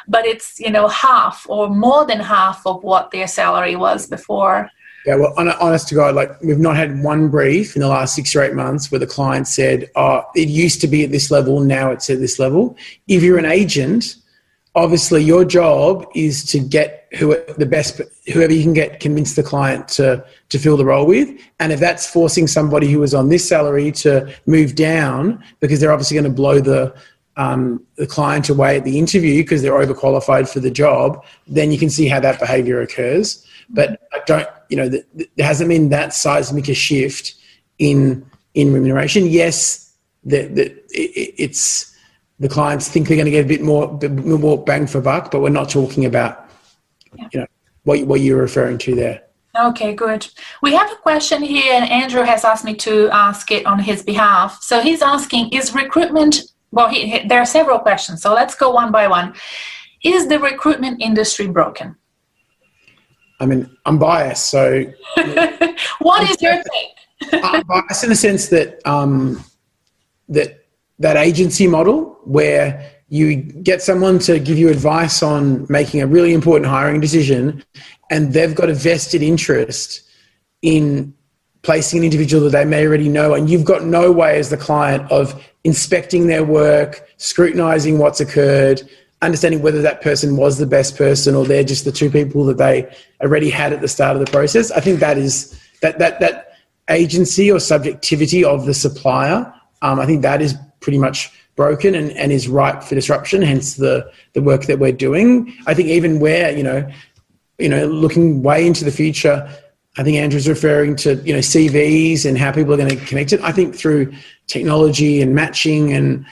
but 0.07 0.25
it's 0.25 0.61
you 0.61 0.71
know 0.71 0.87
half 0.89 1.47
or 1.49 1.69
more 1.69 2.07
than 2.07 2.21
half 2.21 2.65
of 2.67 2.85
what 2.85 3.11
their 3.11 3.27
salary 3.27 3.75
was 3.75 4.07
before 4.07 4.71
yeah, 5.09 5.15
well, 5.15 5.33
honest 5.39 5.89
to 5.89 5.95
God, 5.95 6.15
like 6.15 6.39
we've 6.43 6.59
not 6.59 6.77
had 6.77 7.03
one 7.03 7.31
brief 7.31 7.75
in 7.75 7.81
the 7.81 7.89
last 7.89 8.15
six 8.15 8.37
or 8.37 8.43
eight 8.43 8.53
months 8.53 8.91
where 8.91 8.99
the 8.99 9.07
client 9.07 9.49
said, 9.49 9.91
"Oh, 9.97 10.23
it 10.37 10.49
used 10.51 10.83
to 10.83 10.87
be 10.87 11.03
at 11.03 11.13
this 11.13 11.31
level, 11.31 11.61
now 11.61 11.91
it's 11.91 12.11
at 12.11 12.21
this 12.21 12.39
level." 12.39 12.77
If 13.07 13.23
you're 13.23 13.39
an 13.39 13.47
agent, 13.47 14.17
obviously 14.75 15.25
your 15.25 15.47
job 15.47 16.07
is 16.15 16.45
to 16.53 16.59
get 16.59 17.09
who 17.19 17.35
the 17.57 17.65
best, 17.65 18.03
whoever 18.35 18.53
you 18.53 18.63
can 18.63 18.75
get, 18.75 19.01
convince 19.01 19.35
the 19.35 19.43
client 19.43 19.89
to 19.97 20.23
to 20.51 20.59
fill 20.59 20.77
the 20.77 20.85
role 20.85 21.07
with, 21.07 21.31
and 21.59 21.73
if 21.73 21.81
that's 21.81 22.07
forcing 22.07 22.47
somebody 22.47 22.93
who 22.93 23.03
is 23.03 23.15
on 23.15 23.31
this 23.31 23.49
salary 23.49 23.91
to 23.93 24.31
move 24.45 24.75
down 24.75 25.43
because 25.61 25.81
they're 25.81 25.91
obviously 25.91 26.17
going 26.17 26.31
to 26.31 26.43
blow 26.43 26.61
the 26.61 26.95
um, 27.39 27.83
the 27.97 28.07
client 28.07 28.51
away 28.51 28.77
at 28.77 28.85
the 28.85 28.99
interview 28.99 29.43
because 29.43 29.63
they're 29.63 29.73
overqualified 29.73 30.53
for 30.53 30.61
the 30.61 30.71
job, 30.71 31.25
then 31.47 31.73
you 31.73 31.79
can 31.79 31.89
see 31.89 32.09
how 32.09 32.21
that 32.21 32.39
behaviour 32.39 32.83
occurs. 32.83 33.47
But 33.71 34.01
I 34.13 34.21
don't, 34.27 34.49
you 34.69 34.77
know, 34.77 34.89
the, 34.89 35.05
the, 35.15 35.29
there 35.37 35.47
hasn't 35.47 35.69
been 35.69 35.91
that 35.91 36.15
seismic 36.15 36.69
a 36.69 36.75
shift 36.75 37.35
in 37.79 38.29
in 38.55 38.73
remuneration. 38.73 39.27
Yes, 39.27 39.95
that 40.25 40.57
it, 40.59 40.85
it's 40.91 41.95
the 42.41 42.49
clients 42.49 42.89
think 42.89 43.09
they're 43.09 43.17
going 43.17 43.27
to 43.27 43.31
get 43.31 43.45
a 43.45 43.49
bit 43.49 43.63
more 43.63 43.93
bit 43.97 44.13
more 44.13 44.63
bang 44.63 44.87
for 44.87 45.01
buck, 45.01 45.31
but 45.31 45.41
we're 45.41 45.49
not 45.51 45.69
talking 45.69 46.05
about, 46.05 46.49
yeah. 47.15 47.29
you 47.33 47.41
know, 47.41 47.47
what 47.85 48.07
what 48.07 48.21
you're 48.21 48.41
referring 48.41 48.79
to 48.79 48.95
there. 48.95 49.23
Okay, 49.59 49.93
good. 49.93 50.27
We 50.63 50.73
have 50.75 50.91
a 50.93 50.97
question 50.97 51.43
here, 51.43 51.73
and 51.73 51.91
Andrew 51.91 52.23
has 52.23 52.45
asked 52.45 52.65
me 52.65 52.75
to 52.77 53.09
ask 53.11 53.51
it 53.51 53.67
on 53.67 53.79
his 53.81 54.03
behalf. 54.03 54.63
So 54.63 54.81
he's 54.81 55.03
asking: 55.03 55.53
Is 55.53 55.75
recruitment? 55.75 56.43
Well, 56.71 56.89
he, 56.89 57.09
he, 57.09 57.27
there 57.27 57.41
are 57.41 57.47
several 57.47 57.79
questions, 57.79 58.23
so 58.23 58.35
let's 58.35 58.55
go 58.55 58.71
one 58.71 58.93
by 58.93 59.09
one. 59.09 59.35
Is 60.05 60.29
the 60.29 60.39
recruitment 60.39 61.03
industry 61.03 61.49
broken? 61.49 61.97
I 63.41 63.47
mean, 63.47 63.71
I'm 63.85 63.99
biased, 63.99 64.51
so. 64.51 64.85
what 66.01 66.29
is 66.29 66.41
your 66.43 66.55
take? 66.55 67.33
I'm 67.45 67.65
biased 67.67 68.05
in 68.05 68.11
the 68.11 68.17
sense 68.17 68.49
that 68.49 68.87
um, 68.87 69.45
that 70.29 70.65
that 70.99 71.17
agency 71.17 71.67
model 71.67 72.19
where 72.25 72.93
you 73.09 73.37
get 73.37 73.81
someone 73.81 74.19
to 74.19 74.39
give 74.39 74.59
you 74.59 74.69
advice 74.69 75.23
on 75.23 75.67
making 75.69 76.03
a 76.03 76.07
really 76.07 76.35
important 76.35 76.71
hiring 76.71 77.01
decision, 77.01 77.65
and 78.11 78.33
they've 78.33 78.55
got 78.55 78.69
a 78.69 78.75
vested 78.75 79.23
interest 79.23 80.03
in 80.63 81.15
placing 81.63 81.99
an 81.99 82.05
individual 82.05 82.43
that 82.45 82.51
they 82.51 82.65
may 82.65 82.87
already 82.87 83.09
know, 83.09 83.35
and 83.35 83.49
you've 83.49 83.65
got 83.65 83.85
no 83.85 84.13
way 84.13 84.39
as 84.39 84.51
the 84.51 84.57
client 84.57 85.11
of 85.11 85.43
inspecting 85.65 86.27
their 86.27 86.45
work, 86.45 87.09
scrutinizing 87.17 87.99
what's 87.99 88.21
occurred, 88.21 88.89
understanding 89.23 89.63
whether 89.63 89.83
that 89.83 90.01
person 90.01 90.37
was 90.37 90.59
the 90.59 90.67
best 90.67 90.97
person 90.97 91.35
or 91.35 91.45
they're 91.45 91.65
just 91.65 91.85
the 91.85 91.93
two 91.93 92.11
people 92.11 92.45
that 92.45 92.59
they 92.59 92.89
already 93.21 93.51
had 93.51 93.73
at 93.73 93.81
the 93.81 93.89
start 93.89 94.17
of 94.17 94.25
the 94.25 94.31
process. 94.31 94.71
I 94.71 94.81
think 94.81 95.01
that 95.01 95.19
is 95.19 95.61
that 95.83 95.99
that 95.99 96.21
that 96.21 96.53
agency 96.89 97.51
or 97.51 97.61
subjectivity 97.61 98.45
of 98.45 98.67
the 98.67 98.75
supplier. 98.75 99.53
Um, 99.83 100.01
I 100.01 100.07
think 100.07 100.23
that 100.23 100.41
is 100.41 100.55
pretty 100.81 100.99
much 100.99 101.31
broken 101.57 101.95
and, 101.95 102.13
and 102.13 102.31
is 102.31 102.49
ripe 102.49 102.83
for 102.83 102.95
disruption. 102.95 103.43
Hence 103.43 103.75
the 103.75 104.11
the 104.35 104.43
work 104.43 104.67
that 104.67 104.79
we're 104.79 104.93
doing. 104.93 105.55
I 105.67 105.75
think 105.75 105.89
even 105.89 106.21
where 106.21 106.57
you 106.57 106.63
know 106.63 106.89
you 107.59 107.69
know 107.69 107.87
looking 107.87 108.43
way 108.43 108.67
into 108.67 108.85
the 108.85 108.93
future. 108.93 109.49
I 109.97 110.05
think 110.05 110.17
Andrew's 110.17 110.49
referring 110.49 110.95
to 110.97 111.17
you 111.17 111.33
know 111.33 111.41
CVs 111.41 112.25
and 112.25 112.39
how 112.39 112.53
people 112.53 112.73
are 112.73 112.77
going 112.77 112.91
to 112.91 113.05
connect 113.05 113.33
it. 113.33 113.41
I 113.43 113.51
think 113.51 113.75
through 113.75 114.13
technology 114.47 115.21
and 115.21 115.35
matching 115.35 115.93
and 115.93 116.25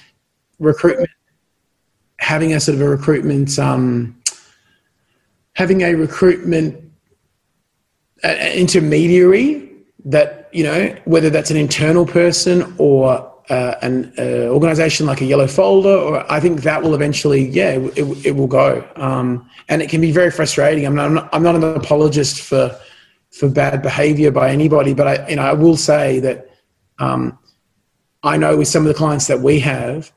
recruitment 0.61 1.11
having 2.27 2.53
a 2.53 2.59
sort 2.59 2.75
of 2.75 2.81
a 2.81 2.89
recruitment, 2.89 3.57
um, 3.57 4.21
having 5.53 5.83
a 5.83 5.95
recruitment 5.95 6.83
intermediary 8.25 9.71
that 10.05 10.49
you 10.53 10.65
know 10.65 10.97
whether 11.05 11.31
that's 11.31 11.53
an 11.53 11.57
internal 11.57 12.05
person 12.05 12.75
or 12.79 13.33
uh, 13.49 13.75
an 13.83 14.13
uh, 14.19 14.49
organization 14.49 15.07
like 15.07 15.21
a 15.21 15.25
yellow 15.25 15.47
folder 15.47 15.97
or 16.07 16.33
i 16.33 16.41
think 16.41 16.63
that 16.63 16.83
will 16.83 16.95
eventually 16.95 17.49
yeah 17.49 17.73
it, 17.95 18.27
it 18.27 18.33
will 18.33 18.49
go. 18.49 18.85
Um, 18.97 19.49
and 19.69 19.83
it 19.83 19.89
can 19.91 20.01
be 20.01 20.13
very 20.13 20.31
frustrating. 20.31 20.85
I'm 20.87 20.95
not, 20.95 21.29
I'm 21.33 21.43
not 21.43 21.55
an 21.55 21.63
apologist 21.63 22.41
for 22.41 22.77
for 23.31 23.49
bad 23.49 23.83
behavior 23.83 24.33
by 24.33 24.51
anybody 24.51 24.95
but 24.95 25.07
i 25.07 25.29
you 25.29 25.37
know 25.37 25.43
i 25.43 25.53
will 25.53 25.77
say 25.77 26.19
that 26.21 26.51
um, 26.99 27.39
i 28.25 28.37
know 28.37 28.57
with 28.57 28.69
some 28.69 28.83
of 28.83 28.89
the 28.89 28.99
clients 29.03 29.27
that 29.29 29.41
we 29.41 29.61
have 29.61 30.11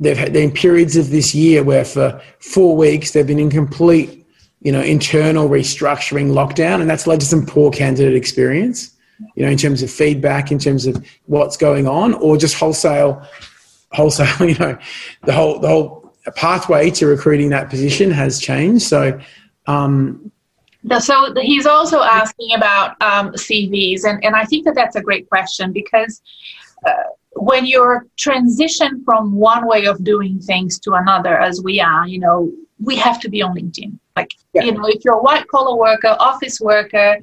they've 0.00 0.16
had 0.16 0.34
in 0.34 0.50
periods 0.50 0.96
of 0.96 1.10
this 1.10 1.34
year 1.34 1.62
where 1.62 1.84
for 1.84 2.20
four 2.40 2.76
weeks 2.76 3.12
they've 3.12 3.26
been 3.26 3.38
in 3.38 3.50
complete, 3.50 4.26
you 4.62 4.72
know, 4.72 4.80
internal 4.80 5.48
restructuring 5.48 6.32
lockdown, 6.32 6.80
and 6.80 6.88
that's 6.88 7.06
led 7.06 7.20
to 7.20 7.26
some 7.26 7.44
poor 7.46 7.70
candidate 7.70 8.16
experience. 8.16 8.96
You 9.34 9.44
know, 9.44 9.50
in 9.50 9.58
terms 9.58 9.82
of 9.82 9.90
feedback, 9.90 10.50
in 10.50 10.58
terms 10.58 10.86
of 10.86 11.04
what's 11.26 11.58
going 11.58 11.86
on, 11.86 12.14
or 12.14 12.38
just 12.38 12.56
wholesale, 12.56 13.22
wholesale. 13.92 14.26
You 14.48 14.54
know, 14.54 14.78
the 15.24 15.32
whole 15.32 15.60
the 15.60 15.68
whole 15.68 16.14
pathway 16.36 16.90
to 16.92 17.06
recruiting 17.06 17.50
that 17.50 17.70
position 17.70 18.10
has 18.10 18.40
changed. 18.40 18.82
So. 18.82 19.20
Um, 19.66 20.32
so 20.98 21.34
he's 21.36 21.66
also 21.66 22.00
asking 22.00 22.54
about 22.56 23.00
um, 23.02 23.32
CVs, 23.32 24.04
and, 24.04 24.24
and 24.24 24.34
I 24.34 24.46
think 24.46 24.64
that 24.64 24.74
that's 24.74 24.96
a 24.96 25.02
great 25.02 25.28
question 25.28 25.72
because 25.72 26.22
uh, 26.86 26.92
when 27.36 27.66
you're 27.66 28.06
transition 28.16 29.02
from 29.04 29.32
one 29.34 29.66
way 29.66 29.86
of 29.86 30.02
doing 30.04 30.40
things 30.40 30.78
to 30.80 30.92
another, 30.92 31.38
as 31.38 31.62
we 31.62 31.80
are, 31.80 32.06
you 32.06 32.18
know, 32.18 32.52
we 32.82 32.96
have 32.96 33.20
to 33.20 33.28
be 33.28 33.42
on 33.42 33.54
LinkedIn. 33.54 33.98
Like, 34.16 34.30
yeah. 34.52 34.62
you 34.62 34.72
know, 34.72 34.86
if 34.86 35.04
you're 35.04 35.14
a 35.14 35.22
white 35.22 35.46
collar 35.48 35.76
worker, 35.76 36.16
office 36.18 36.60
worker, 36.60 37.18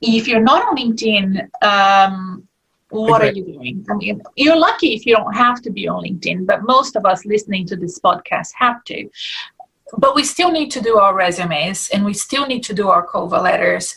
if 0.00 0.26
you're 0.26 0.40
not 0.40 0.66
on 0.66 0.76
LinkedIn, 0.76 1.48
um, 1.62 2.46
what 2.90 3.22
are 3.22 3.32
you 3.32 3.44
doing? 3.44 3.86
I 3.90 3.94
mean, 3.94 4.22
you're 4.36 4.56
lucky 4.56 4.94
if 4.94 5.06
you 5.06 5.16
don't 5.16 5.32
have 5.32 5.62
to 5.62 5.70
be 5.70 5.88
on 5.88 6.04
LinkedIn, 6.04 6.46
but 6.46 6.62
most 6.64 6.94
of 6.94 7.06
us 7.06 7.24
listening 7.24 7.66
to 7.68 7.76
this 7.76 7.98
podcast 7.98 8.50
have 8.54 8.84
to. 8.84 9.08
But 9.96 10.14
we 10.14 10.24
still 10.24 10.50
need 10.50 10.70
to 10.72 10.80
do 10.80 10.98
our 10.98 11.14
resumes 11.14 11.88
and 11.90 12.04
we 12.04 12.12
still 12.12 12.46
need 12.46 12.62
to 12.64 12.74
do 12.74 12.88
our 12.88 13.06
cover 13.06 13.38
letters. 13.38 13.96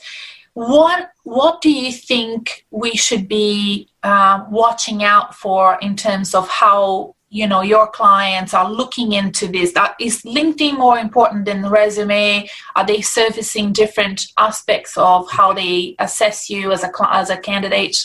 What 0.54 1.12
What 1.24 1.62
do 1.62 1.70
you 1.70 1.92
think 1.92 2.66
we 2.72 2.96
should 2.96 3.28
be 3.28 3.90
uh, 4.06 4.46
watching 4.50 5.04
out 5.04 5.36
for 5.36 5.78
in 5.82 5.96
terms 5.96 6.34
of 6.34 6.48
how 6.48 7.14
you 7.30 7.48
know 7.48 7.62
your 7.62 7.88
clients 7.88 8.54
are 8.54 8.70
looking 8.72 9.14
into 9.14 9.48
this 9.48 9.74
is 10.00 10.22
linkedin 10.22 10.78
more 10.78 10.98
important 11.00 11.44
than 11.46 11.62
the 11.64 11.70
resume 11.70 12.48
are 12.76 12.86
they 12.86 13.02
surfacing 13.02 13.74
different 13.74 14.28
aspects 14.38 14.96
of 14.96 15.30
how 15.32 15.52
they 15.52 15.96
assess 16.00 16.50
you 16.50 16.72
as 16.72 16.84
a 16.84 16.92
as 17.10 17.30
a 17.30 17.38
candidate 17.38 17.98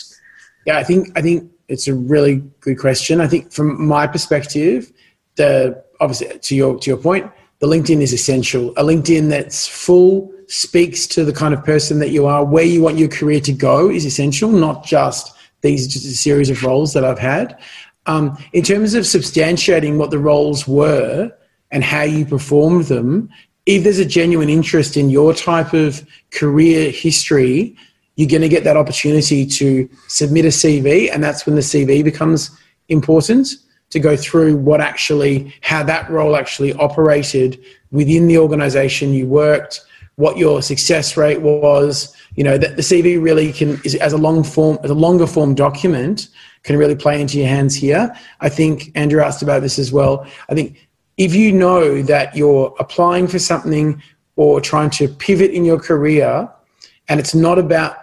yeah, 0.65 0.77
I 0.77 0.83
think 0.83 1.17
I 1.17 1.21
think 1.21 1.51
it's 1.67 1.87
a 1.87 1.95
really 1.95 2.43
good 2.59 2.77
question. 2.77 3.21
I 3.21 3.27
think 3.27 3.51
from 3.51 3.87
my 3.87 4.07
perspective, 4.07 4.91
the 5.35 5.83
obviously 5.99 6.37
to 6.37 6.55
your 6.55 6.77
to 6.79 6.89
your 6.89 6.97
point, 6.97 7.31
the 7.59 7.67
LinkedIn 7.67 8.01
is 8.01 8.13
essential. 8.13 8.71
A 8.71 8.83
LinkedIn 8.83 9.29
that's 9.29 9.67
full 9.67 10.31
speaks 10.47 11.07
to 11.07 11.23
the 11.25 11.33
kind 11.33 11.53
of 11.53 11.63
person 11.63 11.99
that 11.99 12.09
you 12.09 12.25
are, 12.25 12.43
where 12.43 12.63
you 12.63 12.81
want 12.81 12.97
your 12.97 13.07
career 13.07 13.39
to 13.39 13.53
go 13.53 13.89
is 13.89 14.05
essential, 14.05 14.51
not 14.51 14.85
just 14.85 15.33
these 15.61 15.87
just 15.87 16.05
a 16.05 16.09
series 16.09 16.49
of 16.49 16.63
roles 16.63 16.93
that 16.93 17.05
I've 17.05 17.19
had. 17.19 17.59
Um, 18.07 18.37
in 18.53 18.63
terms 18.63 18.93
of 18.93 19.03
substantiating 19.03 19.97
what 19.97 20.11
the 20.11 20.19
roles 20.19 20.67
were 20.67 21.31
and 21.71 21.83
how 21.83 22.01
you 22.01 22.25
performed 22.25 22.85
them, 22.85 23.29
if 23.65 23.83
there's 23.83 23.99
a 23.99 24.05
genuine 24.05 24.49
interest 24.49 24.97
in 24.97 25.09
your 25.09 25.33
type 25.33 25.73
of 25.73 26.05
career 26.31 26.89
history 26.89 27.75
you're 28.15 28.29
going 28.29 28.41
to 28.41 28.49
get 28.49 28.63
that 28.63 28.77
opportunity 28.77 29.45
to 29.45 29.89
submit 30.07 30.45
a 30.45 30.49
CV, 30.49 31.11
and 31.11 31.23
that's 31.23 31.45
when 31.45 31.55
the 31.55 31.61
CV 31.61 32.03
becomes 32.03 32.51
important 32.89 33.47
to 33.89 33.99
go 33.99 34.15
through 34.15 34.57
what 34.57 34.81
actually, 34.81 35.53
how 35.61 35.83
that 35.83 36.09
role 36.09 36.35
actually 36.35 36.73
operated 36.73 37.59
within 37.91 38.27
the 38.27 38.37
organization 38.37 39.13
you 39.13 39.25
worked, 39.25 39.81
what 40.21 40.37
your 40.37 40.61
success 40.61 41.17
rate 41.17 41.41
was. 41.41 42.15
You 42.35 42.43
know, 42.43 42.57
that 42.57 42.75
the 42.77 42.81
CV 42.81 43.21
really 43.21 43.51
can, 43.51 43.81
is, 43.83 43.95
as 43.95 44.13
a 44.13 44.17
long 44.17 44.43
form, 44.43 44.77
as 44.83 44.91
a 44.91 44.93
longer 44.93 45.27
form 45.27 45.55
document, 45.55 46.29
can 46.63 46.77
really 46.77 46.95
play 46.95 47.19
into 47.19 47.39
your 47.39 47.47
hands 47.47 47.75
here. 47.75 48.15
I 48.39 48.47
think 48.47 48.91
Andrew 48.95 49.21
asked 49.21 49.41
about 49.41 49.61
this 49.61 49.79
as 49.79 49.91
well. 49.91 50.25
I 50.47 50.53
think 50.53 50.87
if 51.17 51.33
you 51.33 51.51
know 51.51 52.01
that 52.03 52.35
you're 52.35 52.73
applying 52.79 53.27
for 53.27 53.39
something 53.39 54.01
or 54.35 54.61
trying 54.61 54.91
to 54.91 55.07
pivot 55.07 55.51
in 55.51 55.65
your 55.65 55.79
career, 55.79 56.49
and 57.09 57.19
it's 57.19 57.35
not 57.35 57.57
about 57.59 57.97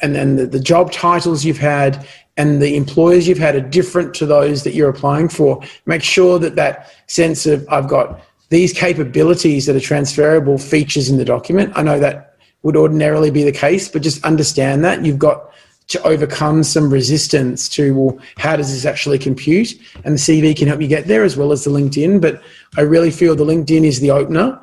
and 0.00 0.14
then 0.14 0.36
the, 0.36 0.46
the 0.46 0.60
job 0.60 0.92
titles 0.92 1.44
you've 1.44 1.58
had 1.58 2.06
and 2.36 2.60
the 2.62 2.76
employers 2.76 3.26
you've 3.26 3.38
had 3.38 3.56
are 3.56 3.60
different 3.60 4.14
to 4.14 4.26
those 4.26 4.62
that 4.64 4.74
you're 4.74 4.90
applying 4.90 5.28
for. 5.28 5.62
Make 5.86 6.02
sure 6.02 6.38
that 6.38 6.56
that 6.56 6.92
sense 7.06 7.46
of 7.46 7.66
I've 7.70 7.88
got 7.88 8.20
these 8.50 8.72
capabilities 8.72 9.66
that 9.66 9.76
are 9.76 9.80
transferable 9.80 10.58
features 10.58 11.10
in 11.10 11.18
the 11.18 11.24
document. 11.24 11.72
I 11.76 11.82
know 11.82 11.98
that 11.98 12.36
would 12.62 12.76
ordinarily 12.76 13.30
be 13.30 13.44
the 13.44 13.52
case, 13.52 13.88
but 13.88 14.02
just 14.02 14.24
understand 14.24 14.84
that 14.84 15.04
you've 15.04 15.18
got 15.18 15.52
to 15.88 16.02
overcome 16.02 16.62
some 16.62 16.92
resistance 16.92 17.68
to 17.70 17.94
well, 17.94 18.18
how 18.36 18.56
does 18.56 18.72
this 18.72 18.84
actually 18.84 19.18
compute? 19.18 19.74
And 20.04 20.14
the 20.14 20.18
CV 20.18 20.56
can 20.56 20.68
help 20.68 20.80
you 20.80 20.88
get 20.88 21.06
there 21.06 21.24
as 21.24 21.36
well 21.36 21.50
as 21.50 21.64
the 21.64 21.70
LinkedIn. 21.70 22.20
But 22.20 22.42
I 22.76 22.82
really 22.82 23.10
feel 23.10 23.34
the 23.34 23.44
LinkedIn 23.44 23.84
is 23.84 24.00
the 24.00 24.10
opener. 24.10 24.60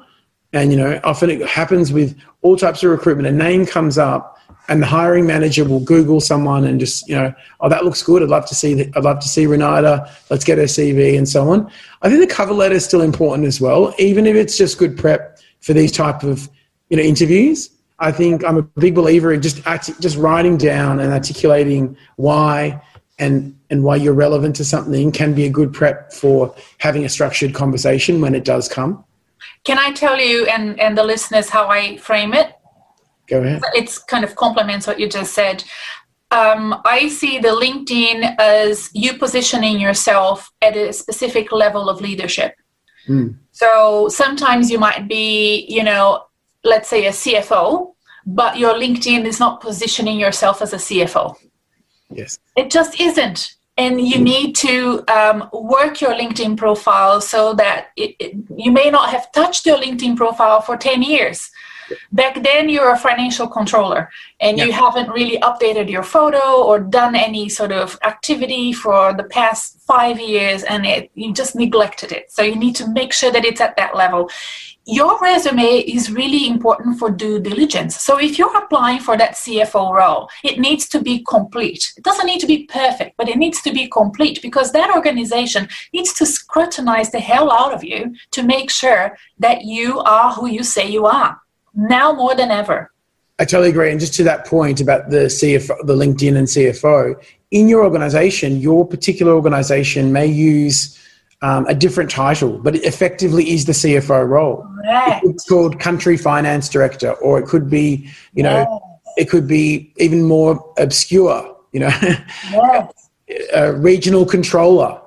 And 0.56 0.72
you 0.72 0.78
know, 0.78 1.02
often 1.04 1.30
it 1.30 1.46
happens 1.46 1.92
with 1.92 2.18
all 2.42 2.56
types 2.56 2.82
of 2.82 2.90
recruitment. 2.90 3.28
A 3.28 3.32
name 3.32 3.66
comes 3.66 3.98
up 3.98 4.40
and 4.70 4.82
the 4.82 4.86
hiring 4.86 5.28
manager 5.28 5.66
will 5.66 5.82
Google 5.82 6.22
someone 6.22 6.64
and 6.64 6.80
just 6.80 7.08
you 7.10 7.16
know, 7.16 7.34
oh 7.60 7.68
that 7.68 7.84
looks 7.84 8.02
good. 8.02 8.24
I'd 8.24 8.30
love 8.30 8.46
to 8.48 8.56
see 8.56 8.74
that. 8.76 8.96
I'd 8.96 9.04
love 9.04 9.20
to 9.20 9.28
see 9.28 9.48
Renata. 9.48 10.10
Let's 10.30 10.46
get 10.46 10.58
her 10.58 10.64
CV 10.64 11.18
and 11.18 11.28
so 11.28 11.50
on. 11.50 11.70
I 12.02 12.10
think 12.10 12.22
the 12.22 12.34
cover 12.34 12.54
letter 12.54 12.74
is 12.74 12.86
still 12.86 13.02
important 13.02 13.46
as 13.46 13.60
well, 13.60 13.94
even 14.00 14.26
if 14.26 14.38
it's 14.38 14.58
just 14.58 14.78
good 14.78 14.98
prep 14.98 15.40
for 15.60 15.74
these 15.74 15.92
type 15.92 16.24
of 16.24 16.50
you 16.90 16.96
know 16.96 17.04
interviews. 17.04 17.70
I 18.00 18.14
think 18.14 18.46
I'm 18.46 18.58
a 18.58 18.62
big 18.62 18.96
believer 18.96 19.34
in 19.34 19.42
just 19.42 19.62
just 20.00 20.18
writing 20.18 20.56
down 20.56 21.02
and 21.02 21.12
articulating 21.12 21.98
why 22.16 22.82
and 23.20 23.60
and 23.70 23.84
why 23.84 23.98
you're 23.98 24.14
relevant 24.14 24.56
to 24.56 24.64
something 24.64 25.12
can 25.12 25.34
be 25.34 25.46
a 25.46 25.50
good 25.50 25.74
prep 25.74 26.14
for 26.14 26.56
having 26.78 27.04
a 27.04 27.10
structured 27.10 27.54
conversation 27.54 28.22
when 28.22 28.34
it 28.34 28.46
does 28.46 28.70
come. 28.70 29.04
Can 29.64 29.80
I 29.80 29.92
tell 29.92 30.20
you 30.20 30.46
and 30.46 30.80
and 30.80 30.98
the 30.98 31.04
listeners 31.04 31.50
how 31.50 31.68
I 31.68 31.98
frame 31.98 32.34
it? 32.34 32.54
Go 33.28 33.42
ahead. 33.42 33.62
It's 33.74 33.98
kind 33.98 34.24
of 34.24 34.36
complements 34.36 34.88
what 34.88 35.00
you 35.00 35.10
just 35.10 35.34
said. 35.34 35.64
Um, 36.32 36.82
I 36.86 37.08
see 37.08 37.40
the 37.40 37.50
LinkedIn 37.50 38.36
as 38.40 38.90
you 38.94 39.14
positioning 39.18 39.80
yourself 39.80 40.52
at 40.62 40.76
a 40.76 40.92
specific 40.92 41.52
level 41.52 41.90
of 41.90 42.02
leadership. 42.02 42.56
Mm. 43.08 43.38
So 43.52 44.10
sometimes 44.10 44.70
you 44.70 44.80
might 44.80 45.08
be, 45.08 45.66
you 45.70 45.84
know, 45.84 46.26
let's 46.64 46.90
say 46.90 47.06
a 47.06 47.12
CFO, 47.12 47.94
but 48.26 48.58
your 48.58 48.74
LinkedIn 48.74 49.26
is 49.26 49.40
not 49.40 49.62
positioning 49.62 50.20
yourself 50.20 50.62
as 50.62 50.74
a 50.74 50.78
CFO. 50.78 51.36
Yes. 52.10 52.40
It 52.58 52.70
just 52.70 53.00
isn't. 53.00 53.56
And 53.78 54.00
you 54.00 54.20
need 54.20 54.56
to 54.58 55.04
um, 55.10 55.50
work 55.52 56.00
your 56.00 56.12
LinkedIn 56.12 56.56
profile 56.56 57.20
so 57.20 57.54
that 57.56 57.88
it, 57.98 58.16
it, 58.20 58.36
you 58.56 58.72
may 58.72 58.90
not 58.90 59.10
have 59.10 59.32
touched 59.34 59.66
your 59.66 59.78
LinkedIn 59.78 60.16
profile 60.16 60.62
for 60.62 60.78
10 60.78 61.04
years. 61.04 61.52
Back 62.12 62.42
then 62.42 62.70
you're 62.70 62.92
a 62.92 62.98
financial 62.98 63.48
controller 63.48 64.10
and 64.40 64.58
yeah. 64.58 64.66
you 64.66 64.72
haven't 64.72 65.10
really 65.10 65.38
updated 65.40 65.90
your 65.90 66.04
photo 66.04 66.64
or 66.64 66.80
done 66.80 67.16
any 67.16 67.50
sort 67.50 67.72
of 67.72 68.00
activity 68.04 68.74
for 68.74 69.14
the 69.14 69.26
past 69.26 69.80
five 69.82 70.20
years 70.20 70.64
and 70.64 70.86
it, 70.86 71.12
you 71.14 71.34
just 71.34 71.56
neglected 71.56 72.12
it. 72.12 72.32
So 72.32 72.42
you 72.42 72.56
need 72.56 72.76
to 72.78 72.88
make 72.88 73.14
sure 73.14 73.32
that 73.32 73.46
it's 73.46 73.62
at 73.62 73.78
that 73.78 73.96
level 73.96 74.30
your 74.86 75.20
resume 75.20 75.80
is 75.80 76.12
really 76.12 76.48
important 76.48 77.00
for 77.00 77.10
due 77.10 77.40
diligence. 77.40 78.00
So 78.00 78.20
if 78.20 78.38
you're 78.38 78.56
applying 78.56 79.00
for 79.00 79.18
that 79.18 79.34
CFO 79.34 79.92
role, 79.92 80.30
it 80.44 80.60
needs 80.60 80.88
to 80.90 81.02
be 81.02 81.24
complete. 81.28 81.92
It 81.98 82.04
doesn't 82.04 82.28
need 82.28 82.40
to 82.42 82.48
be 82.48 82.66
perfect, 82.68 83.18
but 83.18 83.28
it 83.28 83.38
needs 83.38 83.62
to 83.64 83.74
be 83.74 83.88
complete 83.88 84.42
because 84.44 84.72
that 84.74 84.94
organization 84.94 85.68
needs 85.92 86.14
to 86.14 86.26
scrutinize 86.26 87.12
the 87.12 87.20
hell 87.20 87.52
out 87.52 87.74
of 87.74 87.84
you 87.84 88.16
to 88.32 88.44
make 88.44 88.70
sure 88.70 89.18
that 89.40 89.64
you 89.64 90.00
are 90.02 90.34
who 90.34 90.48
you 90.48 90.62
say 90.62 90.88
you 90.88 91.06
are 91.08 91.42
now 91.74 92.14
more 92.14 92.36
than 92.36 92.52
ever. 92.52 92.92
I 93.40 93.46
totally 93.46 93.70
agree. 93.70 93.92
And 93.92 94.00
just 94.00 94.14
to 94.16 94.24
that 94.24 94.46
point 94.46 94.80
about 94.80 95.10
the 95.10 95.26
CFO, 95.26 95.86
the 95.86 95.96
LinkedIn 95.96 96.38
and 96.38 96.48
CFO, 96.48 97.22
in 97.52 97.68
your 97.68 97.84
organization, 97.84 98.62
your 98.62 98.88
particular 98.88 99.34
organization 99.34 100.14
may 100.14 100.28
use 100.28 100.98
um, 101.42 101.66
a 101.68 101.74
different 101.74 102.10
title, 102.10 102.58
but 102.58 102.76
it 102.76 102.84
effectively 102.84 103.50
is 103.52 103.66
the 103.66 103.74
CFO 103.74 104.28
role. 104.28 104.68
It's 105.24 105.46
called 105.46 105.80
country 105.80 106.18
finance 106.18 106.70
director, 106.70 107.14
or 107.14 107.40
it 107.40 107.48
could 107.48 107.70
be, 107.70 108.10
you 108.34 108.44
know, 108.44 108.66
yes. 109.06 109.14
it 109.18 109.30
could 109.30 109.48
be 109.48 109.94
even 109.98 110.24
more 110.24 110.74
obscure, 110.78 111.56
you 111.72 111.82
know, 111.82 111.92
yes. 112.52 113.10
a 113.54 113.74
regional 113.74 114.26
controller. 114.26 115.02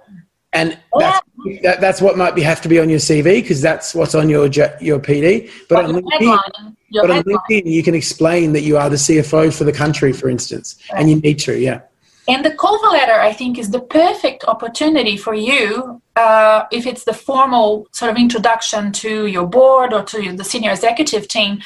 And 0.53 0.79
that's 0.99 1.21
that, 1.63 1.81
that's 1.81 2.01
what 2.01 2.17
might 2.17 2.35
be 2.35 2.43
have 2.43 2.61
to 2.63 2.69
be 2.69 2.81
on 2.81 2.89
your 2.89 2.99
CV 2.99 3.43
because 3.43 3.61
that's 3.61 3.95
what's 3.95 4.15
on 4.15 4.29
your 4.29 4.47
your 4.81 4.99
PD. 4.99 5.51
But, 5.69 5.85
on 5.85 5.93
LinkedIn, 5.93 6.77
but 6.93 7.11
on 7.11 7.23
LinkedIn, 7.23 7.67
you 7.67 7.83
can 7.83 7.95
explain 7.95 8.53
that 8.55 8.63
you 8.63 8.77
are 8.79 8.89
the 8.89 8.97
CFO 8.97 9.57
for 9.57 9.65
the 9.65 9.73
country, 9.73 10.13
for 10.13 10.29
instance, 10.29 10.77
right. 10.93 11.01
and 11.01 11.11
you 11.11 11.17
need 11.17 11.39
to, 11.41 11.59
yeah. 11.59 11.83
And 12.29 12.45
the 12.45 12.55
cover 12.55 12.89
letter, 12.89 13.15
I 13.15 13.33
think, 13.33 13.59
is 13.59 13.71
the 13.71 13.81
perfect 13.81 14.45
opportunity 14.45 15.17
for 15.17 15.35
you 15.35 16.03
uh, 16.19 16.67
if 16.73 16.87
it's 16.87 17.05
the 17.05 17.13
formal 17.13 17.87
sort 17.93 18.11
of 18.11 18.17
introduction 18.17 18.93
to 18.93 19.27
your 19.27 19.47
board 19.47 19.93
or 19.93 20.03
to 20.03 20.33
the 20.33 20.45
senior 20.45 20.73
executive 20.73 21.29
team 21.29 21.61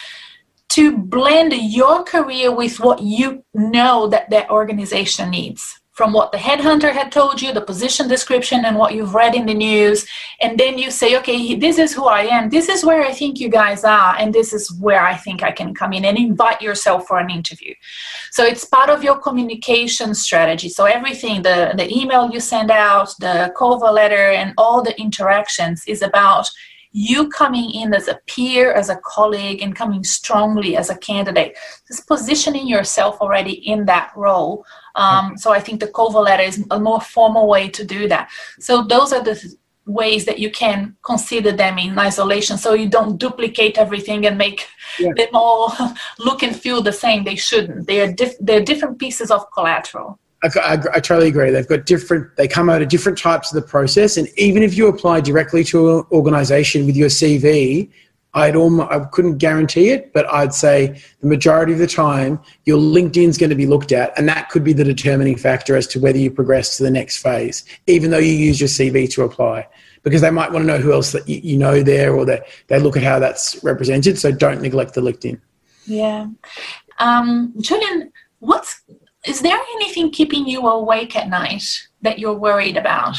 to 0.68 0.96
blend 0.96 1.52
your 1.54 2.04
career 2.04 2.54
with 2.54 2.78
what 2.78 3.02
you 3.02 3.44
know 3.54 4.06
that 4.08 4.28
that 4.30 4.50
organization 4.50 5.30
needs 5.30 5.81
from 6.02 6.12
what 6.12 6.32
the 6.32 6.38
headhunter 6.38 6.92
had 6.92 7.12
told 7.12 7.40
you, 7.40 7.52
the 7.52 7.60
position 7.60 8.08
description, 8.08 8.64
and 8.64 8.76
what 8.76 8.92
you've 8.92 9.14
read 9.14 9.36
in 9.36 9.46
the 9.46 9.54
news. 9.54 10.04
And 10.40 10.58
then 10.58 10.76
you 10.76 10.90
say, 10.90 11.16
okay, 11.18 11.54
this 11.54 11.78
is 11.78 11.94
who 11.94 12.06
I 12.06 12.22
am. 12.22 12.50
This 12.50 12.68
is 12.68 12.84
where 12.84 13.04
I 13.04 13.12
think 13.12 13.38
you 13.38 13.48
guys 13.48 13.84
are. 13.84 14.16
And 14.18 14.34
this 14.34 14.52
is 14.52 14.64
where 14.80 15.00
I 15.00 15.14
think 15.14 15.44
I 15.44 15.52
can 15.52 15.72
come 15.72 15.92
in 15.92 16.04
and 16.04 16.18
invite 16.18 16.60
yourself 16.60 17.06
for 17.06 17.20
an 17.20 17.30
interview. 17.30 17.72
So 18.32 18.42
it's 18.44 18.64
part 18.64 18.90
of 18.90 19.04
your 19.04 19.16
communication 19.16 20.12
strategy. 20.12 20.68
So 20.70 20.86
everything, 20.86 21.42
the, 21.42 21.72
the 21.76 21.88
email 21.96 22.28
you 22.32 22.40
send 22.40 22.72
out, 22.72 23.14
the 23.20 23.54
cover 23.56 23.92
letter, 23.92 24.32
and 24.32 24.54
all 24.58 24.82
the 24.82 25.00
interactions 25.00 25.84
is 25.86 26.02
about 26.02 26.50
you 26.92 27.28
coming 27.28 27.70
in 27.70 27.94
as 27.94 28.08
a 28.08 28.20
peer, 28.26 28.72
as 28.72 28.88
a 28.90 29.00
colleague, 29.04 29.62
and 29.62 29.76
coming 29.76 30.02
strongly 30.02 30.76
as 30.76 30.90
a 30.90 30.98
candidate. 30.98 31.56
Just 31.88 32.06
positioning 32.06 32.66
yourself 32.66 33.18
already 33.20 33.52
in 33.52 33.86
that 33.86 34.10
role. 34.16 34.66
Um, 34.94 35.36
so 35.36 35.52
I 35.52 35.60
think 35.60 35.80
the 35.80 35.88
cover 35.88 36.20
letter 36.20 36.42
is 36.42 36.64
a 36.70 36.78
more 36.78 37.00
formal 37.00 37.46
way 37.48 37.68
to 37.68 37.84
do 37.84 38.08
that. 38.08 38.30
So 38.58 38.82
those 38.82 39.12
are 39.12 39.22
the 39.22 39.56
ways 39.86 40.24
that 40.26 40.38
you 40.38 40.50
can 40.50 40.96
consider 41.02 41.50
them 41.50 41.76
in 41.78 41.98
isolation 41.98 42.56
so 42.56 42.72
you 42.72 42.88
don't 42.88 43.18
duplicate 43.18 43.78
everything 43.78 44.26
and 44.26 44.38
make 44.38 44.68
yeah. 44.98 45.10
them 45.16 45.28
all 45.34 45.74
look 46.20 46.44
and 46.44 46.54
feel 46.54 46.80
the 46.80 46.92
same 46.92 47.24
they 47.24 47.34
shouldn't 47.34 47.84
they 47.88 48.00
are, 48.00 48.12
diff- 48.12 48.38
they're 48.38 48.62
different 48.62 48.96
pieces 48.98 49.32
of 49.32 49.50
collateral 49.50 50.20
I, 50.44 50.48
I, 50.58 50.72
I, 50.72 51.00
totally 51.00 51.28
agree. 51.28 51.50
They've 51.50 51.68
got 51.68 51.86
different, 51.86 52.36
they 52.36 52.48
come 52.48 52.68
out 52.68 52.82
of 52.82 52.88
different 52.88 53.16
types 53.16 53.54
of 53.54 53.62
the 53.62 53.68
process. 53.68 54.16
And 54.16 54.26
even 54.36 54.64
if 54.64 54.76
you 54.76 54.88
apply 54.88 55.20
directly 55.20 55.62
to 55.64 55.98
an 55.98 56.04
organization 56.10 56.84
with 56.84 56.96
your 56.96 57.08
CV, 57.08 57.90
I'd 58.34 58.56
almost, 58.56 58.90
I 58.90 59.00
couldn't 59.06 59.38
guarantee 59.38 59.90
it, 59.90 60.12
but 60.12 60.32
I'd 60.32 60.54
say 60.54 61.02
the 61.20 61.26
majority 61.26 61.74
of 61.74 61.78
the 61.78 61.86
time, 61.86 62.40
your 62.64 62.78
LinkedIn's 62.78 63.36
going 63.36 63.50
to 63.50 63.56
be 63.56 63.66
looked 63.66 63.92
at, 63.92 64.16
and 64.18 64.26
that 64.28 64.48
could 64.48 64.64
be 64.64 64.72
the 64.72 64.84
determining 64.84 65.36
factor 65.36 65.76
as 65.76 65.86
to 65.88 66.00
whether 66.00 66.18
you 66.18 66.30
progress 66.30 66.78
to 66.78 66.82
the 66.82 66.90
next 66.90 67.18
phase, 67.18 67.64
even 67.86 68.10
though 68.10 68.18
you 68.18 68.32
use 68.32 68.58
your 68.58 68.68
CV 68.68 69.10
to 69.12 69.22
apply, 69.22 69.68
because 70.02 70.22
they 70.22 70.30
might 70.30 70.50
want 70.50 70.62
to 70.62 70.66
know 70.66 70.78
who 70.78 70.92
else 70.92 71.12
that 71.12 71.28
you, 71.28 71.58
know 71.58 71.82
there, 71.82 72.14
or 72.14 72.24
they 72.24 72.40
they 72.68 72.78
look 72.78 72.96
at 72.96 73.02
how 73.02 73.18
that's 73.18 73.62
represented. 73.62 74.18
So 74.18 74.32
don't 74.32 74.62
neglect 74.62 74.94
the 74.94 75.02
LinkedIn. 75.02 75.38
Yeah, 75.84 76.28
um, 76.98 77.52
Julian, 77.60 78.12
what's 78.38 78.80
is 79.26 79.40
there 79.40 79.58
anything 79.74 80.10
keeping 80.10 80.46
you 80.46 80.66
awake 80.66 81.16
at 81.16 81.28
night 81.28 81.86
that 82.02 82.18
you're 82.18 82.34
worried 82.34 82.76
about? 82.76 83.16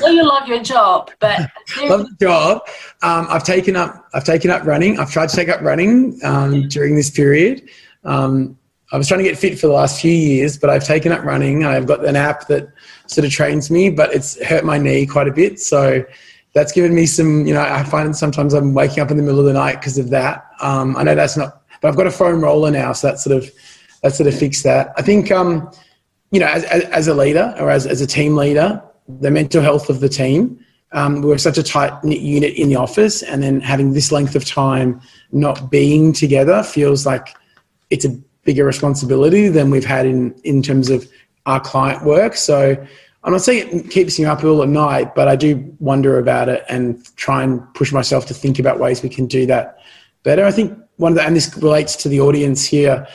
Well, 0.00 0.12
you 0.12 0.24
love 0.24 0.48
your 0.48 0.62
job, 0.62 1.10
but 1.20 1.40
love 1.84 2.06
the 2.08 2.16
job. 2.20 2.62
Um, 3.02 3.26
I've 3.30 3.44
taken 3.44 3.76
up 3.76 4.08
I've 4.12 4.24
taken 4.24 4.50
up 4.50 4.64
running. 4.64 4.98
I've 4.98 5.10
tried 5.10 5.28
to 5.30 5.36
take 5.36 5.48
up 5.48 5.60
running 5.60 6.18
um, 6.22 6.68
during 6.68 6.96
this 6.96 7.10
period. 7.10 7.68
Um, 8.04 8.58
I 8.92 8.98
was 8.98 9.08
trying 9.08 9.18
to 9.18 9.24
get 9.24 9.38
fit 9.38 9.58
for 9.58 9.66
the 9.66 9.72
last 9.72 10.00
few 10.00 10.12
years, 10.12 10.58
but 10.58 10.70
I've 10.70 10.84
taken 10.84 11.10
up 11.10 11.24
running. 11.24 11.64
I've 11.64 11.86
got 11.86 12.04
an 12.04 12.16
app 12.16 12.46
that 12.48 12.68
sort 13.06 13.24
of 13.24 13.32
trains 13.32 13.70
me, 13.70 13.90
but 13.90 14.14
it's 14.14 14.40
hurt 14.44 14.64
my 14.64 14.78
knee 14.78 15.06
quite 15.06 15.26
a 15.26 15.32
bit. 15.32 15.58
So 15.58 16.04
that's 16.54 16.70
given 16.70 16.94
me 16.94 17.06
some, 17.06 17.46
you 17.46 17.54
know, 17.54 17.62
I 17.62 17.82
find 17.82 18.14
sometimes 18.14 18.54
I'm 18.54 18.74
waking 18.74 19.00
up 19.00 19.10
in 19.10 19.16
the 19.16 19.22
middle 19.22 19.40
of 19.40 19.46
the 19.46 19.52
night 19.52 19.80
because 19.80 19.98
of 19.98 20.10
that. 20.10 20.46
Um, 20.60 20.96
I 20.96 21.02
know 21.02 21.14
that's 21.14 21.36
not, 21.36 21.62
but 21.80 21.88
I've 21.88 21.96
got 21.96 22.06
a 22.06 22.10
foam 22.10 22.40
roller 22.40 22.70
now, 22.70 22.92
so 22.92 23.08
that 23.08 23.18
sort 23.18 23.36
of 23.36 23.50
that 24.02 24.14
sort 24.14 24.28
of 24.28 24.38
fix 24.38 24.62
that. 24.62 24.92
I 24.96 25.02
think, 25.02 25.32
um, 25.32 25.70
you 26.34 26.40
know, 26.40 26.46
as, 26.46 26.64
as, 26.64 27.06
a 27.06 27.14
leader 27.14 27.54
or 27.60 27.70
as, 27.70 27.86
as 27.86 28.00
a 28.00 28.08
team 28.08 28.34
leader, 28.34 28.82
the 29.20 29.30
mental 29.30 29.62
health 29.62 29.88
of 29.88 30.00
the 30.00 30.08
team. 30.08 30.58
Um, 30.90 31.22
we're 31.22 31.38
such 31.38 31.58
a 31.58 31.62
tight 31.62 32.02
knit 32.02 32.20
unit 32.20 32.54
in 32.54 32.68
the 32.68 32.76
office, 32.76 33.22
and 33.22 33.40
then 33.40 33.60
having 33.60 33.92
this 33.92 34.10
length 34.10 34.34
of 34.34 34.44
time 34.44 35.00
not 35.30 35.70
being 35.70 36.12
together 36.12 36.64
feels 36.64 37.06
like 37.06 37.36
it's 37.90 38.04
a 38.04 38.10
bigger 38.42 38.64
responsibility 38.64 39.48
than 39.48 39.70
we've 39.70 39.84
had 39.84 40.06
in 40.06 40.34
in 40.42 40.60
terms 40.60 40.90
of 40.90 41.08
our 41.46 41.60
client 41.60 42.04
work. 42.04 42.34
So 42.34 42.76
I'm 43.22 43.32
not 43.32 43.40
saying 43.40 43.86
it 43.86 43.90
keeps 43.90 44.18
me 44.18 44.24
up 44.24 44.42
all 44.42 44.62
at 44.62 44.68
night, 44.68 45.14
but 45.14 45.28
I 45.28 45.36
do 45.36 45.76
wonder 45.78 46.18
about 46.18 46.48
it 46.48 46.64
and 46.68 47.04
try 47.16 47.44
and 47.44 47.62
push 47.74 47.92
myself 47.92 48.26
to 48.26 48.34
think 48.34 48.58
about 48.58 48.80
ways 48.80 49.02
we 49.02 49.08
can 49.08 49.26
do 49.26 49.46
that 49.46 49.78
better. 50.24 50.44
I 50.44 50.50
think 50.50 50.76
one 50.96 51.12
of 51.12 51.16
the, 51.16 51.24
and 51.24 51.36
this 51.36 51.56
relates 51.56 51.96
to 51.96 52.08
the 52.08 52.20
audience 52.20 52.64
here 52.64 53.06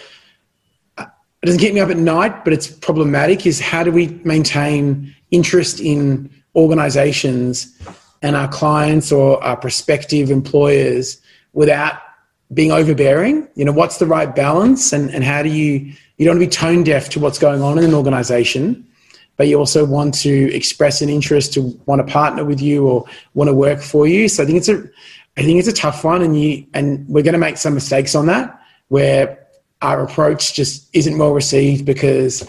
it 1.41 1.45
doesn't 1.45 1.61
keep 1.61 1.73
me 1.73 1.79
up 1.79 1.89
at 1.89 1.97
night, 1.97 2.43
but 2.43 2.51
it's 2.51 2.67
problematic 2.67 3.45
is 3.45 3.61
how 3.61 3.83
do 3.83 3.91
we 3.91 4.07
maintain 4.25 5.15
interest 5.31 5.79
in 5.79 6.29
organizations 6.55 7.77
and 8.21 8.35
our 8.35 8.47
clients 8.49 9.11
or 9.11 9.41
our 9.41 9.55
prospective 9.55 10.31
employers 10.31 11.21
without 11.53 11.93
being 12.53 12.71
overbearing? 12.71 13.47
You 13.55 13.63
know, 13.63 13.71
what's 13.71 13.99
the 13.99 14.05
right 14.05 14.35
balance 14.35 14.91
and, 14.91 15.09
and 15.11 15.23
how 15.23 15.41
do 15.41 15.49
you, 15.49 15.93
you 16.17 16.25
don't 16.25 16.37
want 16.37 16.41
to 16.41 16.47
be 16.47 16.67
tone 16.67 16.83
deaf 16.83 17.07
to 17.09 17.21
what's 17.21 17.39
going 17.39 17.61
on 17.61 17.77
in 17.77 17.85
an 17.85 17.93
organization, 17.93 18.85
but 19.37 19.47
you 19.47 19.57
also 19.57 19.85
want 19.85 20.15
to 20.15 20.53
express 20.53 21.01
an 21.01 21.07
interest 21.07 21.53
to 21.53 21.61
want 21.85 22.05
to 22.05 22.11
partner 22.11 22.43
with 22.43 22.59
you 22.59 22.85
or 22.85 23.05
want 23.33 23.47
to 23.47 23.53
work 23.53 23.79
for 23.79 24.05
you. 24.05 24.27
So 24.27 24.43
I 24.43 24.45
think 24.45 24.57
it's 24.57 24.67
a, 24.67 24.83
I 25.37 25.43
think 25.43 25.57
it's 25.57 25.69
a 25.69 25.73
tough 25.73 26.03
one 26.03 26.21
and 26.21 26.37
you, 26.37 26.65
and 26.73 27.07
we're 27.07 27.23
going 27.23 27.33
to 27.33 27.39
make 27.39 27.55
some 27.55 27.75
mistakes 27.75 28.13
on 28.13 28.25
that 28.25 28.59
where 28.89 29.38
our 29.81 30.03
approach 30.03 30.53
just 30.53 30.89
isn't 30.93 31.17
well 31.17 31.33
received 31.33 31.85
because 31.85 32.47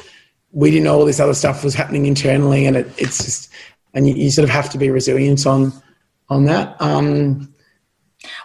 we 0.52 0.70
didn't 0.70 0.84
know 0.84 0.98
all 0.98 1.04
this 1.04 1.20
other 1.20 1.34
stuff 1.34 1.62
was 1.62 1.74
happening 1.74 2.06
internally, 2.06 2.66
and 2.66 2.76
it, 2.76 2.86
it's 2.98 3.24
just 3.24 3.52
and 3.94 4.08
you, 4.08 4.14
you, 4.14 4.30
sort 4.30 4.44
of 4.44 4.50
have 4.50 4.70
to 4.70 4.78
be 4.78 4.90
resilient 4.90 5.46
on 5.46 5.72
on 6.28 6.44
that. 6.44 6.80
Um, 6.80 7.52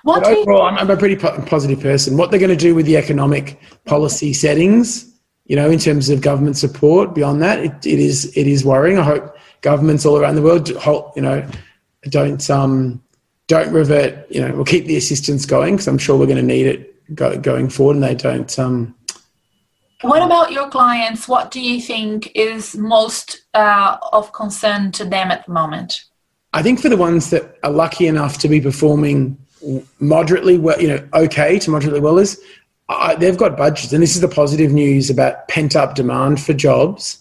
what 0.04 0.26
overall, 0.26 0.64
I'm, 0.64 0.78
I'm, 0.78 0.90
a 0.90 0.98
pretty 0.98 1.16
positive 1.16 1.82
person. 1.82 2.16
What 2.16 2.32
they're 2.32 2.40
going 2.40 2.50
to 2.50 2.56
do 2.56 2.76
with 2.76 2.86
the 2.86 2.96
economic 2.96 3.60
policy 3.86 4.34
settings, 4.34 5.14
you 5.46 5.56
know, 5.56 5.70
in 5.70 5.80
terms 5.80 6.10
of 6.10 6.22
government 6.22 6.58
support 6.58 7.14
beyond 7.14 7.42
that, 7.42 7.60
it, 7.60 7.86
it 7.86 8.00
is 8.00 8.36
it 8.38 8.48
is 8.48 8.64
worrying. 8.64 9.00
I 9.00 9.04
hope 9.04 9.36
governments 9.62 10.06
all 10.06 10.18
around 10.18 10.36
the 10.36 10.42
world, 10.42 10.70
you 10.70 11.22
know, 11.22 11.48
don't 12.10 12.50
um, 12.50 13.02
don't 13.48 13.74
revert. 13.74 14.32
You 14.32 14.42
know, 14.42 14.56
we'll 14.56 14.66
keep 14.66 14.86
the 14.86 14.98
assistance 14.98 15.46
going 15.46 15.76
because 15.76 15.88
I'm 15.88 15.98
sure 15.98 16.18
we're 16.18 16.28
going 16.28 16.38
to 16.38 16.44
need 16.44 16.68
it 16.68 16.95
go, 17.14 17.38
going 17.38 17.70
forward 17.70 17.96
and 17.96 18.04
they 18.04 18.16
don't 18.16 18.58
um, 18.58 18.96
what 20.02 20.22
about 20.22 20.52
your 20.52 20.70
clients? 20.70 21.28
What 21.28 21.52
do 21.52 21.62
you 21.62 21.82
think 21.82 22.32
is 22.36 22.76
most 22.76 23.46
uh, 23.54 23.98
of 24.12 24.32
concern 24.34 24.92
to 24.94 25.06
them 25.06 25.32
at 25.32 25.46
the 25.46 25.54
moment? 25.54 26.04
I 26.54 26.62
think 26.62 26.80
for 26.80 26.90
the 26.90 26.98
ones 26.98 27.30
that 27.32 27.58
are 27.64 27.72
lucky 27.72 28.08
enough 28.08 28.38
to 28.40 28.48
be 28.48 28.62
performing 28.62 29.38
moderately 30.00 30.60
well 30.60 30.80
you 30.80 30.88
know 30.88 31.08
okay 31.16 31.58
to 31.58 31.72
moderately 31.72 32.00
well 32.00 32.20
is 32.20 32.40
uh, 32.88 33.16
they've 33.16 33.38
got 33.38 33.58
budgets 33.58 33.92
and 33.94 34.04
this 34.04 34.14
is 34.14 34.22
the 34.22 34.28
positive 34.28 34.72
news 34.72 35.10
about 35.10 35.48
pent 35.48 35.76
up 35.76 35.96
demand 35.96 36.40
for 36.40 36.54
jobs. 36.54 37.18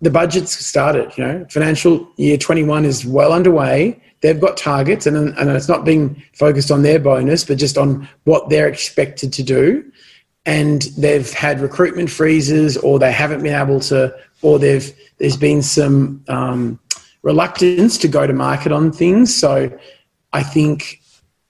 The 0.00 0.10
budget's 0.10 0.52
started 0.64 1.12
you 1.16 1.24
know. 1.24 1.46
Financial 1.50 2.08
year 2.16 2.36
21 2.36 2.84
is 2.84 3.04
well 3.04 3.32
underway 3.32 4.00
they've 4.24 4.40
got 4.40 4.56
targets 4.56 5.06
and, 5.06 5.16
and 5.36 5.50
it's 5.50 5.68
not 5.68 5.84
being 5.84 6.22
focused 6.32 6.70
on 6.70 6.80
their 6.80 6.98
bonus, 6.98 7.44
but 7.44 7.58
just 7.58 7.76
on 7.76 8.08
what 8.24 8.48
they're 8.48 8.66
expected 8.66 9.34
to 9.34 9.42
do. 9.42 9.84
And 10.46 10.80
they've 10.96 11.30
had 11.30 11.60
recruitment 11.60 12.08
freezes 12.08 12.78
or 12.78 12.98
they 12.98 13.12
haven't 13.12 13.42
been 13.42 13.54
able 13.54 13.80
to, 13.80 14.16
or 14.40 14.58
they've, 14.58 14.90
there's 15.18 15.36
been 15.36 15.60
some 15.60 16.24
um, 16.28 16.80
reluctance 17.20 17.98
to 17.98 18.08
go 18.08 18.26
to 18.26 18.32
market 18.32 18.72
on 18.72 18.90
things. 18.92 19.34
So 19.34 19.78
I 20.32 20.42
think 20.42 21.02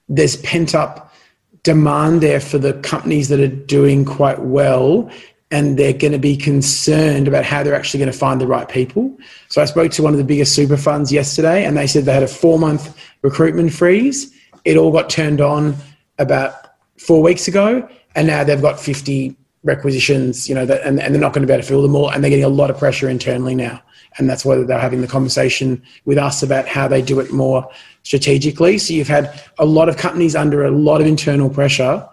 there's 0.09 0.35
pent 0.39 0.75
up 0.75 1.15
demand 1.63 2.23
there 2.23 2.41
for 2.41 2.59
the 2.59 2.73
companies 2.81 3.29
that 3.29 3.39
are 3.39 3.47
doing 3.47 4.05
quite 4.05 4.41
well 4.41 5.09
and 5.55 5.79
they're 5.79 5.93
going 5.93 6.13
to 6.13 6.19
be 6.19 6.37
concerned 6.37 7.29
about 7.29 7.45
how 7.45 7.63
they're 7.63 7.77
actually 7.77 8.01
going 8.01 8.11
to 8.11 8.19
find 8.19 8.41
the 8.41 8.47
right 8.47 8.69
people. 8.69 9.17
So 9.49 9.63
I 9.63 9.67
spoke 9.67 9.93
to 9.93 10.03
one 10.03 10.13
of 10.13 10.19
the 10.19 10.25
biggest 10.25 10.53
super 10.53 10.77
funds 10.77 11.13
yesterday, 11.13 11.65
and 11.65 11.77
they 11.77 11.87
said 11.87 12.07
they 12.07 12.13
had 12.13 12.25
a 12.25 12.29
four 12.29 12.59
month 12.59 12.99
recruitment 13.23 13.73
freeze. 13.73 14.35
It 14.65 14.77
all 14.77 14.91
got 14.91 15.09
turned 15.09 15.41
on 15.41 15.77
about 16.19 16.55
four 16.99 17.23
weeks 17.23 17.47
ago, 17.47 17.89
and 18.17 18.27
now 18.27 18.43
they've 18.43 18.61
got 18.61 18.81
50 18.81 19.37
requisitions, 19.63 20.49
you 20.49 20.57
know, 20.57 20.67
that, 20.67 20.83
and, 20.83 21.01
and 21.01 21.15
they're 21.15 21.23
not 21.23 21.33
going 21.33 21.43
to 21.43 21.47
be 21.47 21.53
able 21.53 21.63
to 21.63 21.69
fill 21.69 21.83
them 21.83 21.95
all, 21.95 22.11
and 22.11 22.25
they're 22.25 22.31
getting 22.31 22.45
a 22.45 22.49
lot 22.49 22.69
of 22.69 22.77
pressure 22.77 23.09
internally 23.09 23.55
now. 23.55 23.81
And 24.19 24.29
that's 24.29 24.45
why 24.45 24.57
they're 24.57 24.81
having 24.81 25.03
the 25.03 25.07
conversation 25.07 25.81
with 26.05 26.19
us 26.19 26.43
about 26.43 26.67
how 26.67 26.89
they 26.89 27.01
do 27.01 27.21
it 27.21 27.33
more 27.33 27.71
strategically. 28.03 28.79
So 28.79 28.93
you've 28.93 29.07
had 29.07 29.41
a 29.59 29.65
lot 29.65 29.89
of 29.89 29.97
companies 29.97 30.35
under 30.35 30.65
a 30.65 30.73
lot 30.73 31.01
of 31.01 31.07
internal 31.07 31.49
pressure 31.49 32.09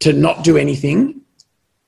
to 0.00 0.12
not 0.12 0.44
do 0.44 0.58
anything 0.58 1.15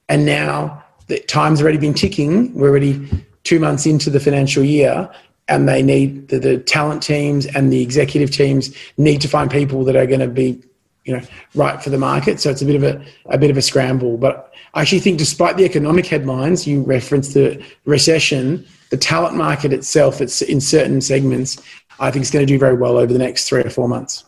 and 0.08 0.24
now 0.24 0.84
the 1.06 1.18
time's 1.20 1.60
already 1.62 1.78
been 1.78 1.94
ticking. 1.94 2.54
We're 2.54 2.68
already 2.68 3.08
two 3.44 3.58
months 3.58 3.86
into 3.86 4.10
the 4.10 4.20
financial 4.20 4.62
year, 4.62 5.10
and 5.48 5.68
they 5.68 5.82
need 5.82 6.28
the, 6.28 6.38
the 6.38 6.58
talent 6.58 7.02
teams 7.02 7.46
and 7.46 7.72
the 7.72 7.82
executive 7.82 8.30
teams 8.30 8.74
need 8.96 9.20
to 9.22 9.28
find 9.28 9.50
people 9.50 9.84
that 9.84 9.96
are 9.96 10.06
going 10.06 10.20
to 10.20 10.28
be, 10.28 10.62
you 11.04 11.16
know, 11.16 11.22
right 11.54 11.82
for 11.82 11.90
the 11.90 11.98
market. 11.98 12.40
So 12.40 12.50
it's 12.50 12.60
a 12.60 12.66
bit 12.66 12.76
of 12.76 12.82
a, 12.82 13.04
a 13.26 13.38
bit 13.38 13.50
of 13.50 13.56
a 13.56 13.62
scramble. 13.62 14.18
But 14.18 14.52
I 14.74 14.82
actually 14.82 15.00
think, 15.00 15.18
despite 15.18 15.56
the 15.56 15.64
economic 15.64 16.06
headlines, 16.06 16.66
you 16.66 16.82
referenced 16.82 17.32
the 17.32 17.64
recession, 17.86 18.66
the 18.90 18.98
talent 18.98 19.36
market 19.36 19.72
itself, 19.72 20.20
it's 20.20 20.42
in 20.42 20.60
certain 20.60 21.00
segments, 21.00 21.60
I 21.98 22.10
think 22.10 22.22
is 22.24 22.30
going 22.30 22.46
to 22.46 22.52
do 22.52 22.58
very 22.58 22.76
well 22.76 22.98
over 22.98 23.12
the 23.12 23.18
next 23.18 23.48
three 23.48 23.62
or 23.62 23.70
four 23.70 23.88
months. 23.88 24.24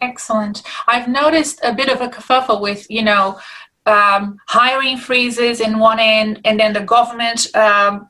Excellent. 0.00 0.62
I've 0.88 1.06
noticed 1.06 1.60
a 1.62 1.72
bit 1.72 1.88
of 1.88 2.00
a 2.00 2.08
kerfuffle 2.08 2.60
with, 2.60 2.90
you 2.90 3.02
know, 3.02 3.38
um, 3.86 4.38
hiring 4.46 4.96
freezes 4.96 5.60
in 5.60 5.78
one 5.78 5.98
end, 5.98 6.40
and 6.44 6.58
then 6.58 6.72
the 6.72 6.80
government 6.80 7.54
um, 7.56 8.08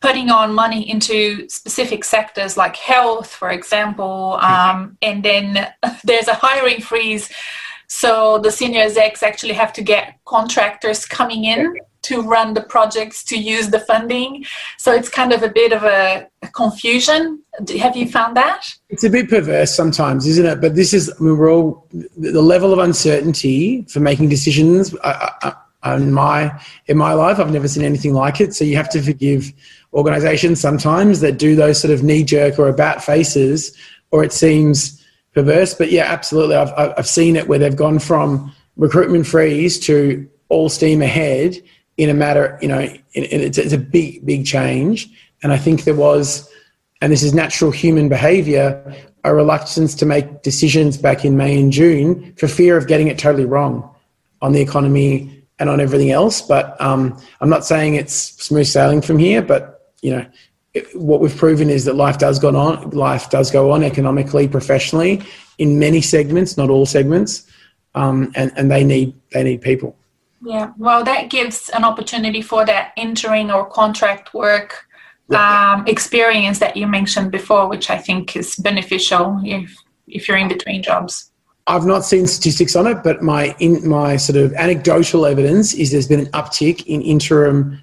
putting 0.00 0.30
on 0.30 0.54
money 0.54 0.90
into 0.90 1.48
specific 1.48 2.04
sectors 2.04 2.56
like 2.56 2.76
health, 2.76 3.30
for 3.32 3.50
example, 3.50 4.38
um, 4.42 4.98
and 5.00 5.22
then 5.22 5.72
there's 6.04 6.28
a 6.28 6.34
hiring 6.34 6.80
freeze. 6.80 7.30
So 7.86 8.38
the 8.38 8.50
senior 8.50 8.82
execs 8.82 9.22
actually 9.22 9.54
have 9.54 9.72
to 9.74 9.82
get 9.82 10.18
contractors 10.24 11.06
coming 11.06 11.44
in 11.44 11.74
to 12.04 12.22
run 12.22 12.54
the 12.54 12.62
projects 12.62 13.24
to 13.24 13.36
use 13.36 13.70
the 13.70 13.80
funding. 13.80 14.44
So 14.78 14.92
it's 14.92 15.08
kind 15.08 15.32
of 15.32 15.42
a 15.42 15.48
bit 15.48 15.72
of 15.72 15.82
a, 15.82 16.28
a, 16.42 16.48
confusion. 16.48 17.42
Have 17.78 17.96
you 17.96 18.08
found 18.08 18.36
that? 18.36 18.66
It's 18.90 19.04
a 19.04 19.10
bit 19.10 19.28
perverse 19.28 19.74
sometimes, 19.74 20.26
isn't 20.26 20.46
it? 20.46 20.60
But 20.60 20.74
this 20.74 20.92
is, 20.92 21.12
we're 21.20 21.50
all, 21.50 21.86
the 22.16 22.42
level 22.42 22.72
of 22.72 22.78
uncertainty 22.78 23.82
for 23.82 24.00
making 24.00 24.28
decisions. 24.28 24.94
I, 25.02 25.30
I, 25.42 25.54
in 25.92 26.12
my 26.12 26.58
in 26.86 26.96
my 26.96 27.12
life, 27.12 27.38
I've 27.38 27.52
never 27.52 27.68
seen 27.68 27.84
anything 27.84 28.14
like 28.14 28.40
it. 28.40 28.54
So 28.54 28.64
you 28.64 28.74
have 28.76 28.88
to 28.90 29.02
forgive 29.02 29.52
organisations 29.92 30.58
sometimes 30.58 31.20
that 31.20 31.38
do 31.38 31.54
those 31.54 31.78
sort 31.78 31.92
of 31.92 32.02
knee 32.02 32.24
jerk 32.24 32.58
or 32.58 32.68
about 32.68 33.04
faces, 33.04 33.76
or 34.10 34.24
it 34.24 34.32
seems 34.32 35.04
perverse. 35.34 35.74
But 35.74 35.92
yeah, 35.92 36.04
absolutely, 36.04 36.56
I've 36.56 36.72
I've 36.96 37.06
seen 37.06 37.36
it 37.36 37.48
where 37.48 37.58
they've 37.58 37.76
gone 37.76 37.98
from 37.98 38.50
recruitment 38.76 39.26
freeze 39.26 39.78
to 39.80 40.28
all 40.48 40.68
steam 40.68 41.02
ahead 41.02 41.60
in 41.96 42.10
a 42.10 42.14
matter, 42.14 42.58
you 42.60 42.68
know, 42.68 42.80
in, 42.80 43.24
in, 43.24 43.40
it's, 43.40 43.58
it's 43.58 43.72
a 43.72 43.78
big, 43.78 44.24
big 44.26 44.44
change. 44.44 45.08
And 45.42 45.52
I 45.52 45.56
think 45.56 45.84
there 45.84 45.94
was, 45.94 46.50
and 47.00 47.12
this 47.12 47.22
is 47.22 47.34
natural 47.34 47.70
human 47.70 48.08
behavior, 48.08 48.94
a 49.24 49.34
reluctance 49.34 49.94
to 49.96 50.06
make 50.06 50.42
decisions 50.42 50.96
back 50.96 51.24
in 51.24 51.36
May 51.36 51.58
and 51.58 51.72
June 51.72 52.34
for 52.36 52.48
fear 52.48 52.76
of 52.76 52.86
getting 52.86 53.08
it 53.08 53.18
totally 53.18 53.44
wrong 53.44 53.88
on 54.42 54.52
the 54.52 54.60
economy 54.60 55.44
and 55.58 55.70
on 55.70 55.80
everything 55.80 56.10
else. 56.10 56.42
But 56.42 56.80
um, 56.80 57.18
I'm 57.40 57.48
not 57.48 57.64
saying 57.64 57.94
it's 57.94 58.14
smooth 58.14 58.66
sailing 58.66 59.00
from 59.00 59.18
here, 59.18 59.40
but 59.40 59.92
you 60.02 60.10
know, 60.10 60.26
what 60.94 61.20
we've 61.20 61.36
proven 61.36 61.70
is 61.70 61.84
that 61.84 61.94
life 61.94 62.18
does 62.18 62.38
go 62.38 62.54
on. 62.56 62.90
Life 62.90 63.30
does 63.30 63.50
go 63.50 63.70
on 63.70 63.84
economically, 63.84 64.48
professionally, 64.48 65.22
in 65.58 65.78
many 65.78 66.00
segments, 66.00 66.56
not 66.56 66.68
all 66.68 66.84
segments, 66.84 67.48
um, 67.94 68.32
and 68.34 68.52
and 68.56 68.70
they 68.70 68.82
need 68.82 69.14
they 69.32 69.44
need 69.44 69.62
people. 69.62 69.96
Yeah, 70.44 70.72
well, 70.76 71.02
that 71.04 71.30
gives 71.30 71.70
an 71.70 71.84
opportunity 71.84 72.42
for 72.42 72.66
that 72.66 72.92
interim 72.96 73.50
or 73.50 73.64
contract 73.66 74.34
work 74.34 74.86
um, 75.34 75.86
experience 75.86 76.58
that 76.58 76.76
you 76.76 76.86
mentioned 76.86 77.30
before, 77.30 77.68
which 77.68 77.88
I 77.88 77.96
think 77.96 78.36
is 78.36 78.56
beneficial 78.56 79.40
if 79.44 79.74
if 80.06 80.28
you're 80.28 80.36
in 80.36 80.48
between 80.48 80.82
jobs. 80.82 81.30
I've 81.66 81.86
not 81.86 82.04
seen 82.04 82.26
statistics 82.26 82.76
on 82.76 82.86
it, 82.86 83.02
but 83.02 83.22
my 83.22 83.56
in 83.58 83.88
my 83.88 84.16
sort 84.16 84.36
of 84.36 84.52
anecdotal 84.52 85.24
evidence 85.24 85.72
is 85.72 85.90
there's 85.90 86.08
been 86.08 86.20
an 86.20 86.32
uptick 86.32 86.84
in 86.86 87.00
interim, 87.00 87.80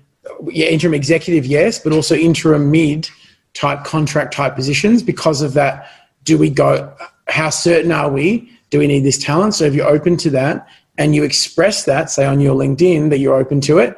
yeah, 0.47 0.67
interim 0.67 0.93
executive, 0.93 1.47
yes, 1.47 1.79
but 1.79 1.93
also 1.93 2.15
interim 2.15 2.69
mid 2.69 3.09
type 3.53 3.83
contract 3.83 4.33
type 4.35 4.55
positions 4.55 5.01
because 5.01 5.41
of 5.41 5.53
that. 5.53 5.89
Do 6.23 6.37
we 6.37 6.51
go? 6.51 6.95
How 7.27 7.49
certain 7.49 7.91
are 7.91 8.11
we? 8.11 8.51
Do 8.69 8.77
we 8.77 8.85
need 8.85 9.03
this 9.03 9.17
talent? 9.17 9.55
So 9.55 9.65
if 9.65 9.73
you're 9.73 9.89
open 9.89 10.15
to 10.17 10.29
that 10.29 10.67
and 10.97 11.15
you 11.15 11.23
express 11.23 11.85
that, 11.85 12.09
say 12.09 12.25
on 12.25 12.39
your 12.39 12.55
LinkedIn 12.55 13.09
that 13.09 13.19
you're 13.19 13.35
open 13.35 13.61
to 13.61 13.79
it, 13.79 13.97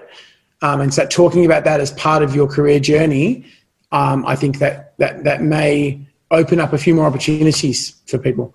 um, 0.61 0.81
and 0.81 0.93
start 0.93 1.11
talking 1.11 1.45
about 1.45 1.63
that 1.65 1.79
as 1.79 1.91
part 1.91 2.23
of 2.23 2.35
your 2.35 2.47
career 2.47 2.79
journey, 2.79 3.45
um, 3.91 4.25
I 4.25 4.35
think 4.35 4.59
that 4.59 4.97
that 4.97 5.23
that 5.23 5.41
may 5.41 5.99
open 6.31 6.59
up 6.59 6.73
a 6.73 6.77
few 6.77 6.95
more 6.95 7.05
opportunities 7.05 8.01
for 8.07 8.17
people. 8.17 8.53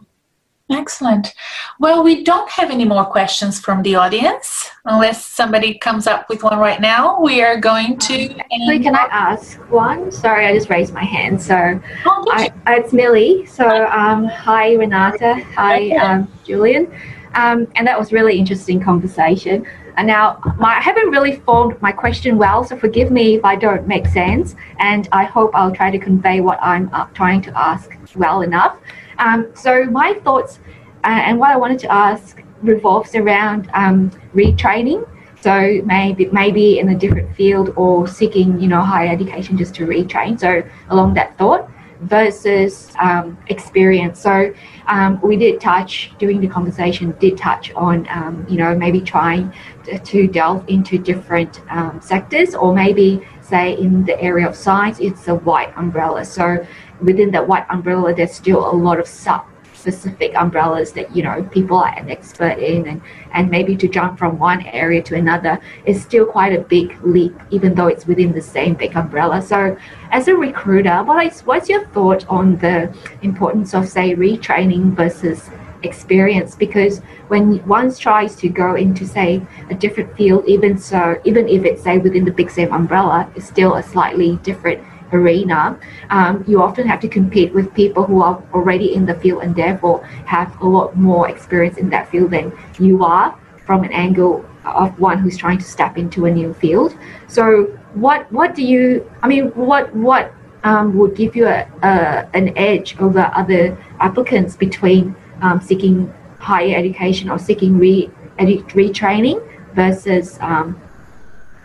Excellent. 0.70 1.32
Well, 1.80 2.03
we 2.03 2.24
don't 2.24 2.51
have 2.51 2.70
any 2.70 2.84
more 2.84 3.07
questions 3.07 3.59
from 3.59 3.82
the 3.82 3.95
audience 3.95 4.68
unless 4.84 5.24
somebody 5.26 5.78
comes 5.78 6.07
up 6.07 6.28
with 6.28 6.43
one 6.43 6.59
right 6.59 6.78
now. 6.78 7.18
We 7.20 7.41
are 7.41 7.59
going 7.59 7.99
to. 8.01 8.28
Um, 8.28 8.41
actually, 8.41 8.80
can 8.80 8.95
I 8.95 9.09
ask 9.11 9.59
one? 9.70 10.12
Sorry, 10.12 10.47
I 10.47 10.55
just 10.55 10.68
raised 10.68 10.93
my 10.93 11.05
hand. 11.05 11.41
So, 11.41 11.80
oh, 12.05 12.24
I, 12.30 12.53
it's 12.66 12.93
Millie. 12.93 13.47
So, 13.47 13.66
um, 13.86 14.26
hi, 14.26 14.74
Renata. 14.74 15.43
Hi, 15.55 15.91
um, 15.97 16.30
Julian. 16.45 16.93
Um, 17.35 17.66
and 17.76 17.87
that 17.87 17.99
was 17.99 18.12
really 18.12 18.39
interesting 18.39 18.81
conversation. 18.81 19.66
And 19.97 20.07
now, 20.07 20.41
my, 20.59 20.76
I 20.76 20.81
haven't 20.81 21.11
really 21.11 21.37
formed 21.41 21.81
my 21.83 21.93
question 21.93 22.39
well, 22.39 22.62
so 22.64 22.76
forgive 22.76 23.11
me 23.11 23.35
if 23.35 23.45
I 23.45 23.57
don't 23.57 23.87
make 23.87 24.07
sense. 24.07 24.55
And 24.79 25.09
I 25.12 25.24
hope 25.24 25.51
I'll 25.55 25.74
try 25.74 25.91
to 25.91 25.99
convey 25.99 26.41
what 26.41 26.59
I'm 26.62 26.89
uh, 26.93 27.07
trying 27.14 27.43
to 27.43 27.59
ask 27.59 27.91
well 28.14 28.43
enough. 28.43 28.79
Um, 29.18 29.51
so 29.55 29.85
my 29.85 30.14
thoughts 30.24 30.61
uh, 31.05 31.09
and 31.09 31.39
what 31.39 31.51
I 31.51 31.57
wanted 31.57 31.79
to 31.81 31.93
ask 31.93 32.43
revolves 32.62 33.14
around 33.14 33.70
um, 33.74 34.11
retraining. 34.35 35.09
So 35.41 35.81
maybe 35.85 36.26
maybe 36.26 36.81
in 36.81 36.89
a 36.89 36.99
different 36.99 37.35
field 37.37 37.72
or 37.76 38.09
seeking 38.09 38.61
you 38.61 38.66
know 38.66 38.81
higher 38.81 39.09
education 39.09 39.57
just 39.57 39.74
to 39.76 39.87
retrain. 39.87 40.39
So 40.39 40.62
along 40.91 41.14
that 41.14 41.39
thought 41.39 41.70
versus 42.01 42.93
um, 43.01 43.37
experience. 43.49 44.21
So 44.21 44.55
um, 44.87 45.21
we 45.21 45.37
did 45.37 45.61
touch 45.61 46.13
during 46.19 46.41
the 46.41 46.49
conversation 46.49 47.15
did 47.19 47.37
touch 47.37 47.73
on 47.75 48.07
um, 48.11 48.47
you 48.49 48.57
know 48.57 48.75
maybe 48.75 49.01
trying 49.01 49.53
to, 49.85 50.29
delve 50.29 50.69
into 50.69 50.99
different 50.99 51.63
um, 51.71 52.01
sectors 52.03 52.55
or 52.55 52.75
maybe 52.75 53.27
say 53.41 53.77
in 53.79 54.05
the 54.05 54.21
area 54.21 54.47
of 54.47 54.55
science 54.55 54.99
it's 55.01 55.29
a 55.29 55.35
white 55.35 55.73
umbrella. 55.77 56.25
So 56.25 56.67
within 57.01 57.31
that 57.33 57.47
white 57.47 57.67
umbrella, 57.71 58.15
there's 58.15 58.33
still 58.33 58.71
a 58.71 58.75
lot 58.75 59.01
of 59.01 59.07
sub 59.07 59.45
specific 59.93 60.34
umbrellas 60.36 60.93
that 60.93 61.14
you 61.16 61.22
know 61.22 61.43
people 61.53 61.78
are 61.78 61.95
an 61.99 62.11
expert 62.11 62.59
in 62.59 62.86
and 62.86 63.01
and 63.32 63.51
maybe 63.51 63.76
to 63.76 63.89
jump 63.89 64.18
from 64.18 64.39
one 64.39 64.62
area 64.66 65.03
to 65.03 65.14
another 65.14 65.59
is 65.86 66.03
still 66.03 66.26
quite 66.26 66.53
a 66.53 66.61
big 66.61 66.97
leap 67.03 67.34
even 67.51 67.74
though 67.74 67.86
it's 67.86 68.07
within 68.07 68.32
the 68.32 68.43
same 68.43 68.74
big 68.74 68.97
umbrella. 68.97 69.41
So 69.41 69.76
as 70.11 70.28
a 70.28 70.34
recruiter 70.34 71.03
what 71.05 71.24
is 71.26 71.41
what's 71.43 71.68
your 71.68 71.86
thought 71.89 72.26
on 72.28 72.57
the 72.59 72.95
importance 73.22 73.74
of 73.74 73.89
say 73.89 74.14
retraining 74.14 74.95
versus 74.95 75.51
experience? 75.82 76.55
Because 76.55 77.01
when 77.28 77.59
one 77.66 77.95
tries 77.95 78.36
to 78.36 78.49
go 78.49 78.74
into 78.74 79.07
say 79.07 79.41
a 79.70 79.74
different 79.74 80.14
field 80.16 80.45
even 80.47 80.76
so 80.76 81.20
even 81.24 81.49
if 81.49 81.64
it's 81.64 81.82
say 81.82 81.99
within 81.99 82.24
the 82.24 82.32
big 82.32 82.51
same 82.51 82.72
umbrella 82.72 83.30
it's 83.36 83.47
still 83.47 83.76
a 83.76 83.82
slightly 83.82 84.36
different 84.43 84.80
arena, 85.13 85.79
um, 86.11 86.45
you 86.47 86.63
often 86.63 86.87
have 86.87 87.01
to 87.01 87.09
compete 87.09 87.53
with 87.55 87.73
people 87.75 88.05
who 88.05 88.23
are 88.23 88.43
already 88.53 88.95
in 88.95 89.07
the 89.07 89.15
field 89.15 89.43
and 89.43 89.55
therefore 89.55 90.05
have 90.27 90.61
a 90.61 90.67
lot 90.67 90.97
more 90.97 91.29
experience 91.29 91.79
in 91.79 91.91
that 91.91 92.09
field 92.11 92.31
than 92.31 92.53
you 92.79 93.05
are 93.05 93.39
from 93.65 93.85
an 93.85 93.93
angle 93.93 94.45
of 94.65 94.99
one 94.99 95.19
who's 95.19 95.37
trying 95.37 95.59
to 95.59 95.65
step 95.65 95.97
into 95.97 96.27
a 96.27 96.31
new 96.31 96.53
field. 96.55 96.97
So, 97.27 97.65
what 97.95 98.31
what 98.33 98.55
do 98.55 98.63
you? 98.63 99.11
I 99.23 99.29
mean, 99.29 99.47
what 99.55 99.95
what 99.95 100.33
um, 100.65 100.97
would 100.99 101.15
give 101.15 101.37
you 101.37 101.47
a, 101.47 101.67
a, 101.83 102.29
an 102.35 102.57
edge 102.57 102.99
over 102.99 103.31
other 103.35 103.77
applicants 104.01 104.57
between 104.57 105.15
um, 105.41 105.61
seeking 105.61 106.13
higher 106.39 106.77
education 106.77 107.31
or 107.31 107.39
seeking 107.39 107.79
re 107.79 108.11
edu- 108.39 108.65
retraining 108.71 109.39
versus 109.75 110.39
um, 110.41 110.81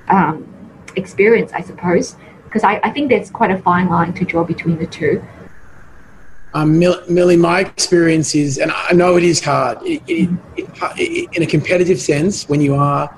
um 0.09 0.49
experience, 0.95 1.51
I 1.53 1.61
suppose 1.61 2.15
because 2.53 2.63
I, 2.63 2.79
I, 2.83 2.91
think 2.91 3.09
there's 3.09 3.31
quite 3.31 3.49
a 3.49 3.57
fine 3.57 3.89
line 3.89 4.13
to 4.13 4.25
draw 4.25 4.43
between 4.43 4.77
the 4.77 4.85
two. 4.85 5.23
Um, 6.53 6.77
Millie, 6.77 7.35
my 7.35 7.61
experience 7.61 8.35
is, 8.35 8.59
and 8.59 8.71
I 8.71 8.91
know 8.93 9.17
it 9.17 9.23
is 9.23 9.43
hard, 9.43 9.79
it, 9.81 10.03
it, 10.07 10.29
it, 10.55 11.35
in 11.35 11.41
a 11.41 11.47
competitive 11.47 11.99
sense, 11.99 12.47
when 12.47 12.61
you 12.61 12.75
are 12.75 13.11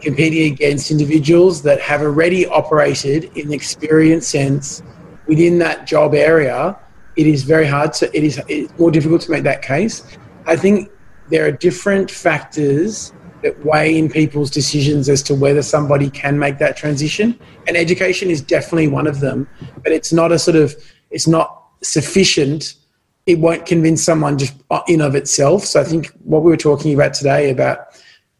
competing 0.00 0.50
against 0.54 0.90
individuals 0.90 1.60
that 1.64 1.82
have 1.82 2.00
already 2.00 2.46
operated 2.46 3.24
in 3.36 3.48
the 3.48 3.54
experience 3.54 4.26
sense 4.26 4.82
within 5.26 5.58
that 5.58 5.86
job 5.86 6.14
area, 6.14 6.78
it 7.14 7.26
is 7.26 7.42
very 7.42 7.66
hard 7.66 7.92
to, 7.92 8.16
it 8.16 8.24
is 8.24 8.40
more 8.78 8.90
difficult 8.90 9.20
to 9.20 9.30
make 9.30 9.42
that 9.42 9.60
case. 9.60 10.16
I 10.46 10.56
think 10.56 10.90
there 11.28 11.44
are 11.44 11.52
different 11.52 12.10
factors 12.10 13.12
that 13.42 13.64
weigh 13.64 13.96
in 13.96 14.08
people's 14.08 14.50
decisions 14.50 15.08
as 15.08 15.22
to 15.24 15.34
whether 15.34 15.62
somebody 15.62 16.10
can 16.10 16.38
make 16.38 16.58
that 16.58 16.76
transition. 16.76 17.38
And 17.66 17.76
education 17.76 18.30
is 18.30 18.40
definitely 18.40 18.88
one 18.88 19.06
of 19.06 19.20
them, 19.20 19.48
but 19.82 19.92
it's 19.92 20.12
not 20.12 20.32
a 20.32 20.38
sort 20.38 20.56
of, 20.56 20.74
it's 21.10 21.26
not 21.26 21.64
sufficient. 21.82 22.74
It 23.26 23.38
won't 23.38 23.66
convince 23.66 24.02
someone 24.02 24.38
just 24.38 24.54
in 24.88 25.00
of 25.00 25.14
itself. 25.14 25.64
So 25.64 25.80
I 25.80 25.84
think 25.84 26.08
what 26.24 26.42
we 26.42 26.50
were 26.50 26.56
talking 26.56 26.94
about 26.94 27.14
today 27.14 27.50
about 27.50 27.88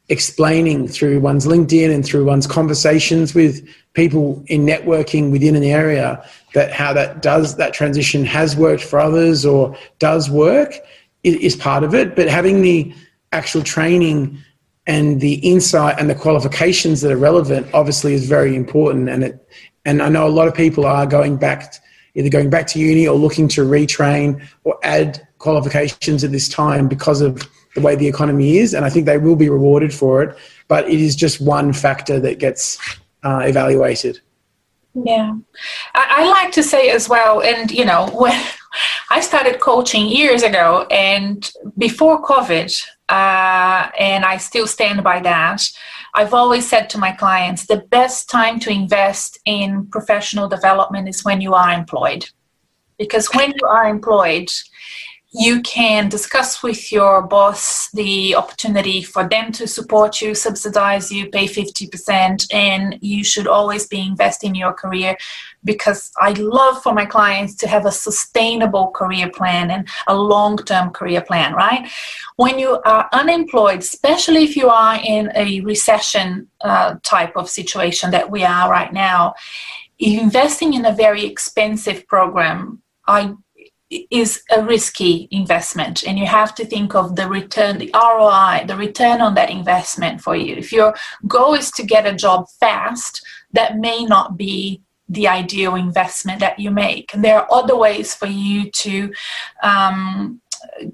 explaining 0.09 0.89
through 0.89 1.21
one's 1.21 1.47
LinkedIn 1.47 1.95
and 1.95 2.05
through 2.05 2.25
one's 2.25 2.47
conversations 2.47 3.35
with 3.35 3.69
people 3.93 4.43
in 4.47 4.65
networking 4.65 5.31
within 5.31 5.55
an 5.55 5.63
area 5.63 6.25
that 6.55 6.73
how 6.73 6.95
that 6.95 7.21
does 7.21 7.57
that 7.57 7.75
transition 7.75 8.25
has 8.25 8.57
worked 8.57 8.83
for 8.83 8.99
others 8.99 9.45
or 9.45 9.77
does 9.99 10.31
work 10.31 10.75
is 11.25 11.57
part 11.57 11.85
of 11.85 11.95
it. 11.95 12.17
But 12.17 12.29
having 12.29 12.63
the 12.63 12.95
actual 13.33 13.63
training 13.63 14.39
and 14.89 15.21
the 15.21 15.35
insight 15.35 16.01
and 16.01 16.09
the 16.09 16.15
qualifications 16.15 17.03
that 17.03 17.13
are 17.13 17.19
relevant 17.19 17.69
obviously 17.75 18.15
is 18.15 18.27
very 18.27 18.57
important. 18.57 19.09
And 19.09 19.23
it 19.23 19.49
and 19.85 20.03
I 20.03 20.09
know 20.09 20.27
a 20.27 20.29
lot 20.29 20.49
of 20.49 20.55
people 20.55 20.85
are 20.85 21.07
going 21.07 21.37
back 21.37 21.75
either 22.15 22.31
going 22.31 22.51
back 22.51 22.67
to 22.69 22.81
uni 22.81 23.07
or 23.07 23.17
looking 23.17 23.47
to 23.49 23.61
retrain 23.61 24.45
or 24.65 24.77
add 24.83 25.27
qualifications 25.39 26.25
at 26.25 26.33
this 26.33 26.49
time 26.49 26.89
because 26.89 27.21
of 27.21 27.49
the 27.75 27.81
way 27.81 27.95
the 27.95 28.09
economy 28.09 28.59
is 28.59 28.75
and 28.75 28.85
I 28.85 28.91
think 28.91 29.07
they 29.07 29.19
will 29.19 29.37
be 29.37 29.49
rewarded 29.49 29.95
for 29.95 30.23
it 30.23 30.37
but 30.67 30.89
it 30.89 31.01
is 31.01 31.15
just 31.15 31.41
one 31.41 31.73
factor 31.73 32.19
that 32.19 32.39
gets 32.39 32.79
uh, 33.23 33.43
evaluated. 33.45 34.21
Yeah. 34.95 35.37
I, 35.95 36.23
I 36.23 36.29
like 36.29 36.51
to 36.53 36.63
say 36.63 36.91
as 36.91 37.09
well 37.09 37.41
and 37.41 37.71
you 37.71 37.85
know 37.85 38.11
when 38.15 38.43
I 39.11 39.21
started 39.21 39.59
coaching 39.59 40.07
years 40.07 40.43
ago 40.43 40.87
and 40.91 41.51
before 41.79 42.23
COVID 42.23 42.83
uh, 43.09 43.91
and 43.99 44.25
I 44.25 44.37
still 44.37 44.67
stand 44.67 45.03
by 45.03 45.21
that. 45.21 45.63
I've 46.15 46.35
always 46.35 46.69
said 46.69 46.91
to 46.91 46.99
my 46.99 47.13
clients 47.13 47.65
the 47.65 47.85
best 47.91 48.29
time 48.29 48.61
to 48.61 48.71
invest 48.71 49.39
in 49.47 49.87
professional 49.87 50.47
development 50.47 51.09
is 51.09 51.25
when 51.25 51.41
you 51.41 51.55
are 51.55 51.73
employed. 51.73 52.29
Because 52.99 53.29
when 53.33 53.55
you 53.59 53.67
are 53.67 53.89
employed, 53.89 54.51
you 55.31 55.61
can 55.61 56.09
discuss 56.09 56.63
with 56.63 56.91
your 56.91 57.23
boss 57.23 57.91
the 57.91 58.35
opportunity 58.35 59.03
for 59.03 59.29
them 59.29 59.53
to 59.53 59.67
support 59.67 60.23
you, 60.23 60.35
subsidize 60.35 61.13
you, 61.13 61.29
pay 61.31 61.47
50%, 61.47 62.47
and 62.53 62.99
you 63.03 63.23
should 63.23 63.47
always 63.47 63.87
be 63.87 64.01
investing 64.01 64.51
in 64.51 64.55
your 64.55 64.73
career 64.73 65.17
because 65.69 66.11
I 66.17 66.31
love 66.31 66.83
for 66.83 66.95
my 66.95 67.05
clients 67.05 67.55
to 67.57 67.69
have 67.69 67.85
a 67.85 67.93
sustainable 67.93 68.91
career 68.93 69.31
plan 69.31 69.71
and 69.71 69.87
a 70.07 70.17
long 70.17 70.57
term 70.57 70.89
career 70.91 71.21
plan, 71.21 71.53
right? 71.53 71.87
When 72.37 72.59
you 72.59 72.81
are 72.87 73.07
unemployed, 73.13 73.81
especially 73.81 74.45
if 74.45 74.57
you 74.57 74.71
are 74.71 74.99
in 75.05 75.31
a 75.35 75.61
recession 75.61 76.49
uh, 76.63 76.95
type 77.03 77.37
of 77.37 77.51
situation 77.51 78.11
that 78.13 78.31
we 78.31 78.45
are 78.45 78.71
right 78.71 78.95
now, 78.95 79.35
investing 79.99 80.73
in 80.73 80.87
a 80.87 80.99
very 81.05 81.27
expensive 81.27 82.07
program, 82.07 82.81
I 83.07 83.35
is 84.11 84.43
a 84.55 84.63
risky 84.63 85.29
investment 85.31 86.05
and 86.07 86.19
you 86.19 86.27
have 86.27 86.55
to 86.55 86.65
think 86.65 86.95
of 86.95 87.17
the 87.17 87.27
return 87.27 87.79
the 87.79 87.91
ROI 87.95 88.67
the 88.67 88.77
return 88.77 89.23
on 89.23 89.33
that 89.33 89.49
investment 89.49 90.21
for 90.21 90.37
you 90.37 90.55
if 90.57 90.71
your 90.75 90.95
goal 91.27 91.55
is 91.55 91.71
to 91.71 91.83
get 91.83 92.05
a 92.07 92.15
job 92.15 92.45
fast 92.61 93.23
that 93.55 93.79
may 93.79 94.05
not 94.05 94.37
be 94.37 94.83
the 95.09 95.27
ideal 95.27 95.75
investment 95.75 96.41
that 96.41 96.59
you 96.59 96.71
make 96.71 97.15
and 97.15 97.25
there 97.25 97.39
are 97.39 97.53
other 97.53 97.77
ways 97.77 98.15
for 98.15 98.27
you 98.27 98.71
to 98.71 99.13
um, 99.63 100.41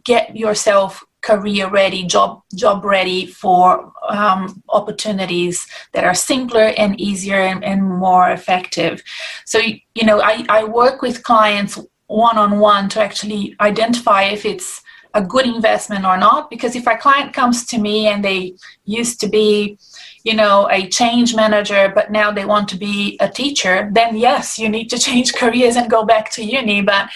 get 0.04 0.36
yourself 0.36 1.04
career 1.20 1.68
ready 1.70 2.04
job 2.04 2.42
job 2.54 2.84
ready 2.84 3.26
for 3.26 3.92
um, 4.08 4.62
opportunities 4.68 5.66
that 5.92 6.04
are 6.04 6.14
simpler 6.14 6.74
and 6.76 7.00
easier 7.00 7.40
and, 7.40 7.64
and 7.64 7.82
more 7.82 8.30
effective 8.30 9.02
so 9.46 9.58
you 9.94 10.04
know 10.04 10.20
I, 10.20 10.44
I 10.48 10.64
work 10.64 11.00
with 11.00 11.22
clients 11.22 11.78
one 12.06 12.38
on 12.38 12.60
one 12.60 12.88
to 12.90 13.00
actually 13.00 13.56
identify 13.60 14.24
if 14.24 14.44
it's 14.44 14.82
a 15.14 15.22
good 15.22 15.46
investment 15.46 16.04
or 16.04 16.16
not. 16.16 16.50
Because 16.50 16.76
if 16.76 16.86
a 16.86 16.96
client 16.96 17.32
comes 17.32 17.64
to 17.66 17.78
me 17.78 18.08
and 18.08 18.24
they 18.24 18.54
used 18.84 19.20
to 19.20 19.28
be, 19.28 19.78
you 20.24 20.34
know, 20.34 20.68
a 20.70 20.88
change 20.88 21.34
manager, 21.34 21.92
but 21.94 22.10
now 22.10 22.32
they 22.32 22.46
want 22.46 22.66
to 22.70 22.76
be 22.76 23.16
a 23.20 23.28
teacher, 23.28 23.90
then 23.92 24.16
yes, 24.16 24.58
you 24.58 24.68
need 24.68 24.88
to 24.88 24.98
change 25.06 25.34
careers 25.34 25.76
and 25.76 25.90
go 25.90 26.04
back 26.04 26.30
to 26.32 26.44
uni. 26.44 26.80
But 26.82 27.10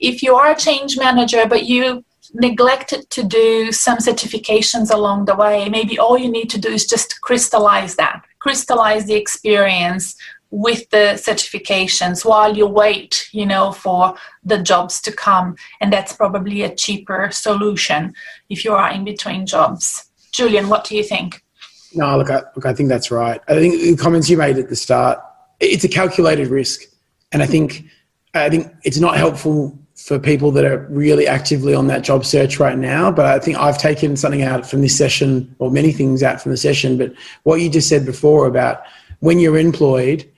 if 0.00 0.22
you 0.22 0.34
are 0.34 0.52
a 0.52 0.56
change 0.56 0.98
manager, 0.98 1.46
but 1.46 1.64
you 1.64 2.04
neglected 2.32 3.08
to 3.10 3.22
do 3.22 3.70
some 3.70 3.98
certifications 3.98 4.92
along 4.92 5.26
the 5.26 5.36
way, 5.36 5.68
maybe 5.68 5.98
all 5.98 6.18
you 6.18 6.30
need 6.30 6.50
to 6.50 6.58
do 6.58 6.70
is 6.70 6.86
just 6.86 7.20
crystallize 7.20 7.94
that, 7.96 8.24
crystallize 8.40 9.04
the 9.04 9.14
experience, 9.14 10.16
with 10.50 10.88
the 10.90 11.14
certifications 11.16 12.24
while 12.24 12.56
you 12.56 12.64
wait 12.64 13.28
you 13.32 13.44
know 13.44 13.72
for 13.72 14.14
the 14.44 14.58
jobs 14.62 15.00
to 15.00 15.10
come. 15.10 15.56
And 15.80 15.92
that's 15.92 16.12
probably 16.12 16.62
a 16.62 16.72
cheaper 16.72 17.30
solution 17.32 18.14
if 18.48 18.64
you 18.64 18.72
are 18.72 18.88
in 18.92 19.04
between 19.04 19.46
jobs. 19.46 20.08
Julian 20.30 20.68
what 20.68 20.84
do 20.84 20.96
you 20.96 21.02
think 21.02 21.43
no 21.96 22.16
look 22.18 22.30
I, 22.30 22.42
look 22.54 22.66
I 22.66 22.74
think 22.74 22.88
that's 22.88 23.10
right 23.10 23.40
i 23.48 23.54
think 23.54 23.80
the 23.80 23.96
comments 23.96 24.28
you 24.28 24.36
made 24.36 24.58
at 24.58 24.68
the 24.68 24.76
start 24.76 25.18
it's 25.60 25.84
a 25.84 25.88
calculated 25.88 26.48
risk 26.48 26.82
and 27.32 27.42
i 27.42 27.46
think 27.46 27.84
i 28.34 28.48
think 28.48 28.72
it's 28.84 28.98
not 28.98 29.16
helpful 29.16 29.78
for 29.96 30.18
people 30.18 30.50
that 30.50 30.64
are 30.64 30.86
really 30.90 31.26
actively 31.26 31.74
on 31.74 31.86
that 31.86 32.02
job 32.02 32.24
search 32.24 32.58
right 32.58 32.76
now. 32.76 33.10
But 33.12 33.26
I 33.26 33.38
think 33.38 33.56
I've 33.56 33.78
taken 33.78 34.16
something 34.16 34.42
out 34.42 34.68
from 34.68 34.80
this 34.82 34.98
session, 34.98 35.54
or 35.60 35.70
many 35.70 35.92
things 35.92 36.22
out 36.22 36.42
from 36.42 36.50
the 36.50 36.56
session. 36.56 36.98
But 36.98 37.14
what 37.44 37.60
you 37.60 37.70
just 37.70 37.88
said 37.88 38.04
before 38.04 38.46
about 38.46 38.82
when 39.20 39.38
you're 39.38 39.56
employed, 39.56 40.28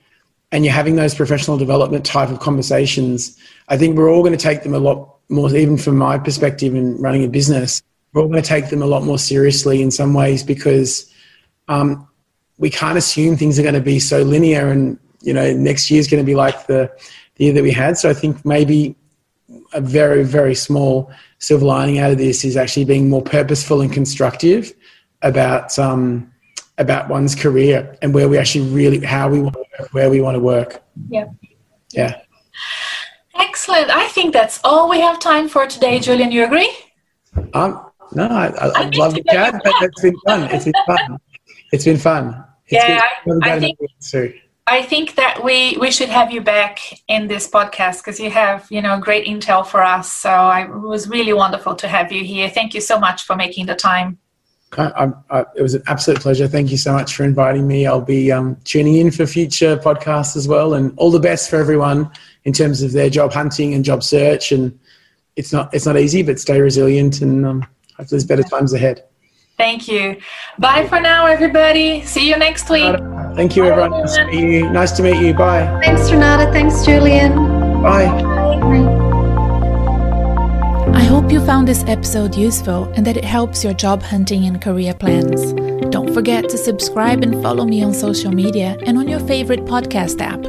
and 0.51 0.63
you're 0.63 0.73
having 0.73 0.95
those 0.95 1.13
professional 1.13 1.57
development 1.57 2.05
type 2.05 2.29
of 2.29 2.39
conversations, 2.39 3.37
I 3.67 3.77
think 3.77 3.97
we're 3.97 4.09
all 4.09 4.21
going 4.21 4.37
to 4.37 4.41
take 4.41 4.63
them 4.63 4.73
a 4.73 4.79
lot 4.79 5.15
more, 5.29 5.53
even 5.53 5.77
from 5.77 5.97
my 5.97 6.17
perspective 6.17 6.73
in 6.73 6.97
running 7.01 7.25
a 7.25 7.27
business, 7.27 7.81
we're 8.13 8.21
all 8.21 8.29
going 8.29 8.41
to 8.41 8.47
take 8.47 8.69
them 8.69 8.81
a 8.81 8.85
lot 8.85 9.03
more 9.03 9.19
seriously 9.19 9.81
in 9.81 9.91
some 9.91 10.13
ways 10.13 10.43
because 10.43 11.11
um, 11.67 12.07
we 12.57 12.69
can't 12.69 12.97
assume 12.97 13.37
things 13.37 13.59
are 13.59 13.63
going 13.63 13.75
to 13.75 13.81
be 13.81 13.99
so 13.99 14.21
linear 14.21 14.69
and, 14.69 14.99
you 15.21 15.33
know, 15.33 15.53
next 15.53 15.91
year 15.91 15.99
is 15.99 16.07
going 16.07 16.23
to 16.23 16.25
be 16.25 16.35
like 16.35 16.67
the, 16.67 16.91
the 17.35 17.45
year 17.45 17.53
that 17.53 17.63
we 17.63 17.71
had. 17.71 17.97
So 17.97 18.09
I 18.09 18.13
think 18.13 18.45
maybe 18.45 18.95
a 19.73 19.81
very, 19.81 20.23
very 20.23 20.55
small 20.55 21.11
silver 21.39 21.65
lining 21.65 21.99
out 21.99 22.11
of 22.11 22.17
this 22.17 22.43
is 22.43 22.57
actually 22.57 22.85
being 22.85 23.09
more 23.09 23.21
purposeful 23.21 23.81
and 23.81 23.91
constructive 23.91 24.73
about, 25.21 25.77
um, 25.77 26.31
about 26.77 27.09
one's 27.09 27.35
career 27.35 27.97
and 28.01 28.13
where 28.13 28.27
we 28.29 28.37
actually 28.37 28.69
really, 28.69 28.99
how 28.99 29.29
we 29.29 29.41
want 29.41 29.55
to 29.55 29.87
where 29.91 30.09
we 30.09 30.21
want 30.21 30.35
to 30.35 30.39
work. 30.39 30.83
Yeah. 31.09 31.25
Yeah. 31.91 32.21
Excellent. 33.35 33.89
I 33.89 34.07
think 34.07 34.33
that's 34.33 34.59
all 34.63 34.89
we 34.89 34.99
have 34.99 35.19
time 35.19 35.47
for 35.47 35.67
today, 35.67 35.99
Julian. 35.99 36.31
You 36.31 36.45
agree? 36.45 36.71
Um, 37.53 37.85
no, 38.13 38.25
I, 38.25 38.47
I, 38.47 38.67
I 38.69 38.89
love 38.95 39.13
the 39.13 39.23
chat, 39.23 39.61
but 39.63 39.73
it's 39.81 40.01
been 40.01 40.17
fun. 40.25 40.43
It's 40.51 40.65
been 40.65 40.73
fun. 40.85 41.19
It's 41.71 41.85
been 41.85 41.97
fun. 41.97 42.43
It's 42.67 42.83
yeah, 42.83 43.01
been, 43.25 43.39
I, 43.43 43.53
I 43.53 43.59
think, 43.59 43.79
I 44.67 44.81
think 44.81 45.15
that 45.15 45.43
we, 45.43 45.77
we 45.77 45.91
should 45.91 46.09
have 46.09 46.31
you 46.31 46.41
back 46.41 46.79
in 47.07 47.27
this 47.27 47.49
podcast 47.49 47.99
because 47.99 48.19
you 48.19 48.29
have, 48.29 48.67
you 48.69 48.81
know, 48.81 48.99
great 48.99 49.25
intel 49.25 49.65
for 49.65 49.81
us. 49.81 50.11
So 50.11 50.29
I, 50.29 50.63
it 50.63 50.81
was 50.81 51.07
really 51.07 51.33
wonderful 51.33 51.75
to 51.75 51.87
have 51.87 52.11
you 52.11 52.23
here. 52.23 52.49
Thank 52.49 52.73
you 52.73 52.81
so 52.81 52.99
much 52.99 53.23
for 53.23 53.35
making 53.35 53.67
the 53.67 53.75
time. 53.75 54.17
I, 54.77 55.13
I, 55.29 55.45
it 55.55 55.61
was 55.61 55.75
an 55.75 55.83
absolute 55.87 56.19
pleasure. 56.19 56.47
Thank 56.47 56.71
you 56.71 56.77
so 56.77 56.91
much 56.91 57.15
for 57.15 57.23
inviting 57.23 57.65
me. 57.65 57.87
I'll 57.87 58.01
be 58.01 58.33
um, 58.33 58.57
tuning 58.65 58.97
in 58.97 59.11
for 59.11 59.25
future 59.25 59.77
podcasts 59.77 60.35
as 60.35 60.45
well, 60.45 60.73
and 60.73 60.93
all 60.97 61.09
the 61.09 61.21
best 61.21 61.49
for 61.49 61.55
everyone 61.55 62.11
in 62.43 62.51
terms 62.51 62.81
of 62.81 62.91
their 62.91 63.09
job 63.09 63.31
hunting 63.31 63.73
and 63.73 63.85
job 63.85 64.03
search. 64.03 64.51
And 64.51 64.77
it's 65.37 65.53
not 65.53 65.73
it's 65.73 65.85
not 65.85 65.97
easy, 65.97 66.21
but 66.21 66.37
stay 66.37 66.59
resilient, 66.59 67.21
and 67.21 67.45
um, 67.45 67.61
hopefully 67.95 68.07
there's 68.09 68.25
better 68.25 68.43
times 68.43 68.73
ahead. 68.73 69.05
Thank 69.57 69.87
you. 69.87 70.17
Bye 70.59 70.87
for 70.87 70.99
now, 70.99 71.25
everybody. 71.25 72.03
See 72.03 72.29
you 72.29 72.37
next 72.37 72.69
week. 72.69 72.95
Thank 73.35 73.55
you, 73.55 73.65
everyone. 73.65 73.91
Nice 74.01 74.15
to 74.15 74.25
meet 74.25 74.53
you. 74.53 74.69
Nice 74.69 74.91
to 74.93 75.03
meet 75.03 75.17
you. 75.17 75.33
Bye. 75.33 75.65
Thanks, 75.83 76.11
Renata. 76.11 76.51
Thanks, 76.51 76.85
Julian. 76.85 77.35
Bye. 77.81 78.05
Bye. 78.05 79.07
I 80.93 81.03
hope 81.03 81.31
you 81.31 81.43
found 81.45 81.67
this 81.67 81.83
episode 81.87 82.35
useful 82.35 82.85
and 82.95 83.05
that 83.05 83.17
it 83.17 83.25
helps 83.25 83.63
your 83.63 83.73
job 83.73 84.03
hunting 84.03 84.45
and 84.45 84.61
career 84.61 84.93
plans. 84.93 85.53
Don't 85.91 86.13
forget 86.13 86.49
to 86.49 86.57
subscribe 86.57 87.23
and 87.23 87.41
follow 87.41 87.65
me 87.65 87.83
on 87.83 87.93
social 87.93 88.31
media 88.31 88.77
and 88.85 88.97
on 88.97 89.07
your 89.07 89.19
favorite 89.21 89.65
podcast 89.65 90.21
app. 90.21 90.43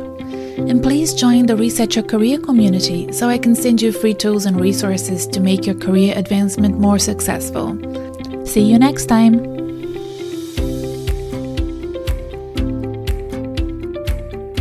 And 0.58 0.82
please 0.82 1.14
join 1.14 1.46
the 1.46 1.56
Reset 1.56 1.94
Your 1.94 2.04
Career 2.04 2.38
community 2.38 3.10
so 3.12 3.28
I 3.28 3.38
can 3.38 3.54
send 3.54 3.80
you 3.80 3.92
free 3.92 4.14
tools 4.14 4.44
and 4.44 4.60
resources 4.60 5.26
to 5.28 5.40
make 5.40 5.64
your 5.64 5.76
career 5.76 6.14
advancement 6.16 6.78
more 6.78 6.98
successful. 6.98 8.07
See 8.48 8.62
you 8.62 8.78
next 8.78 9.06
time! 9.06 9.57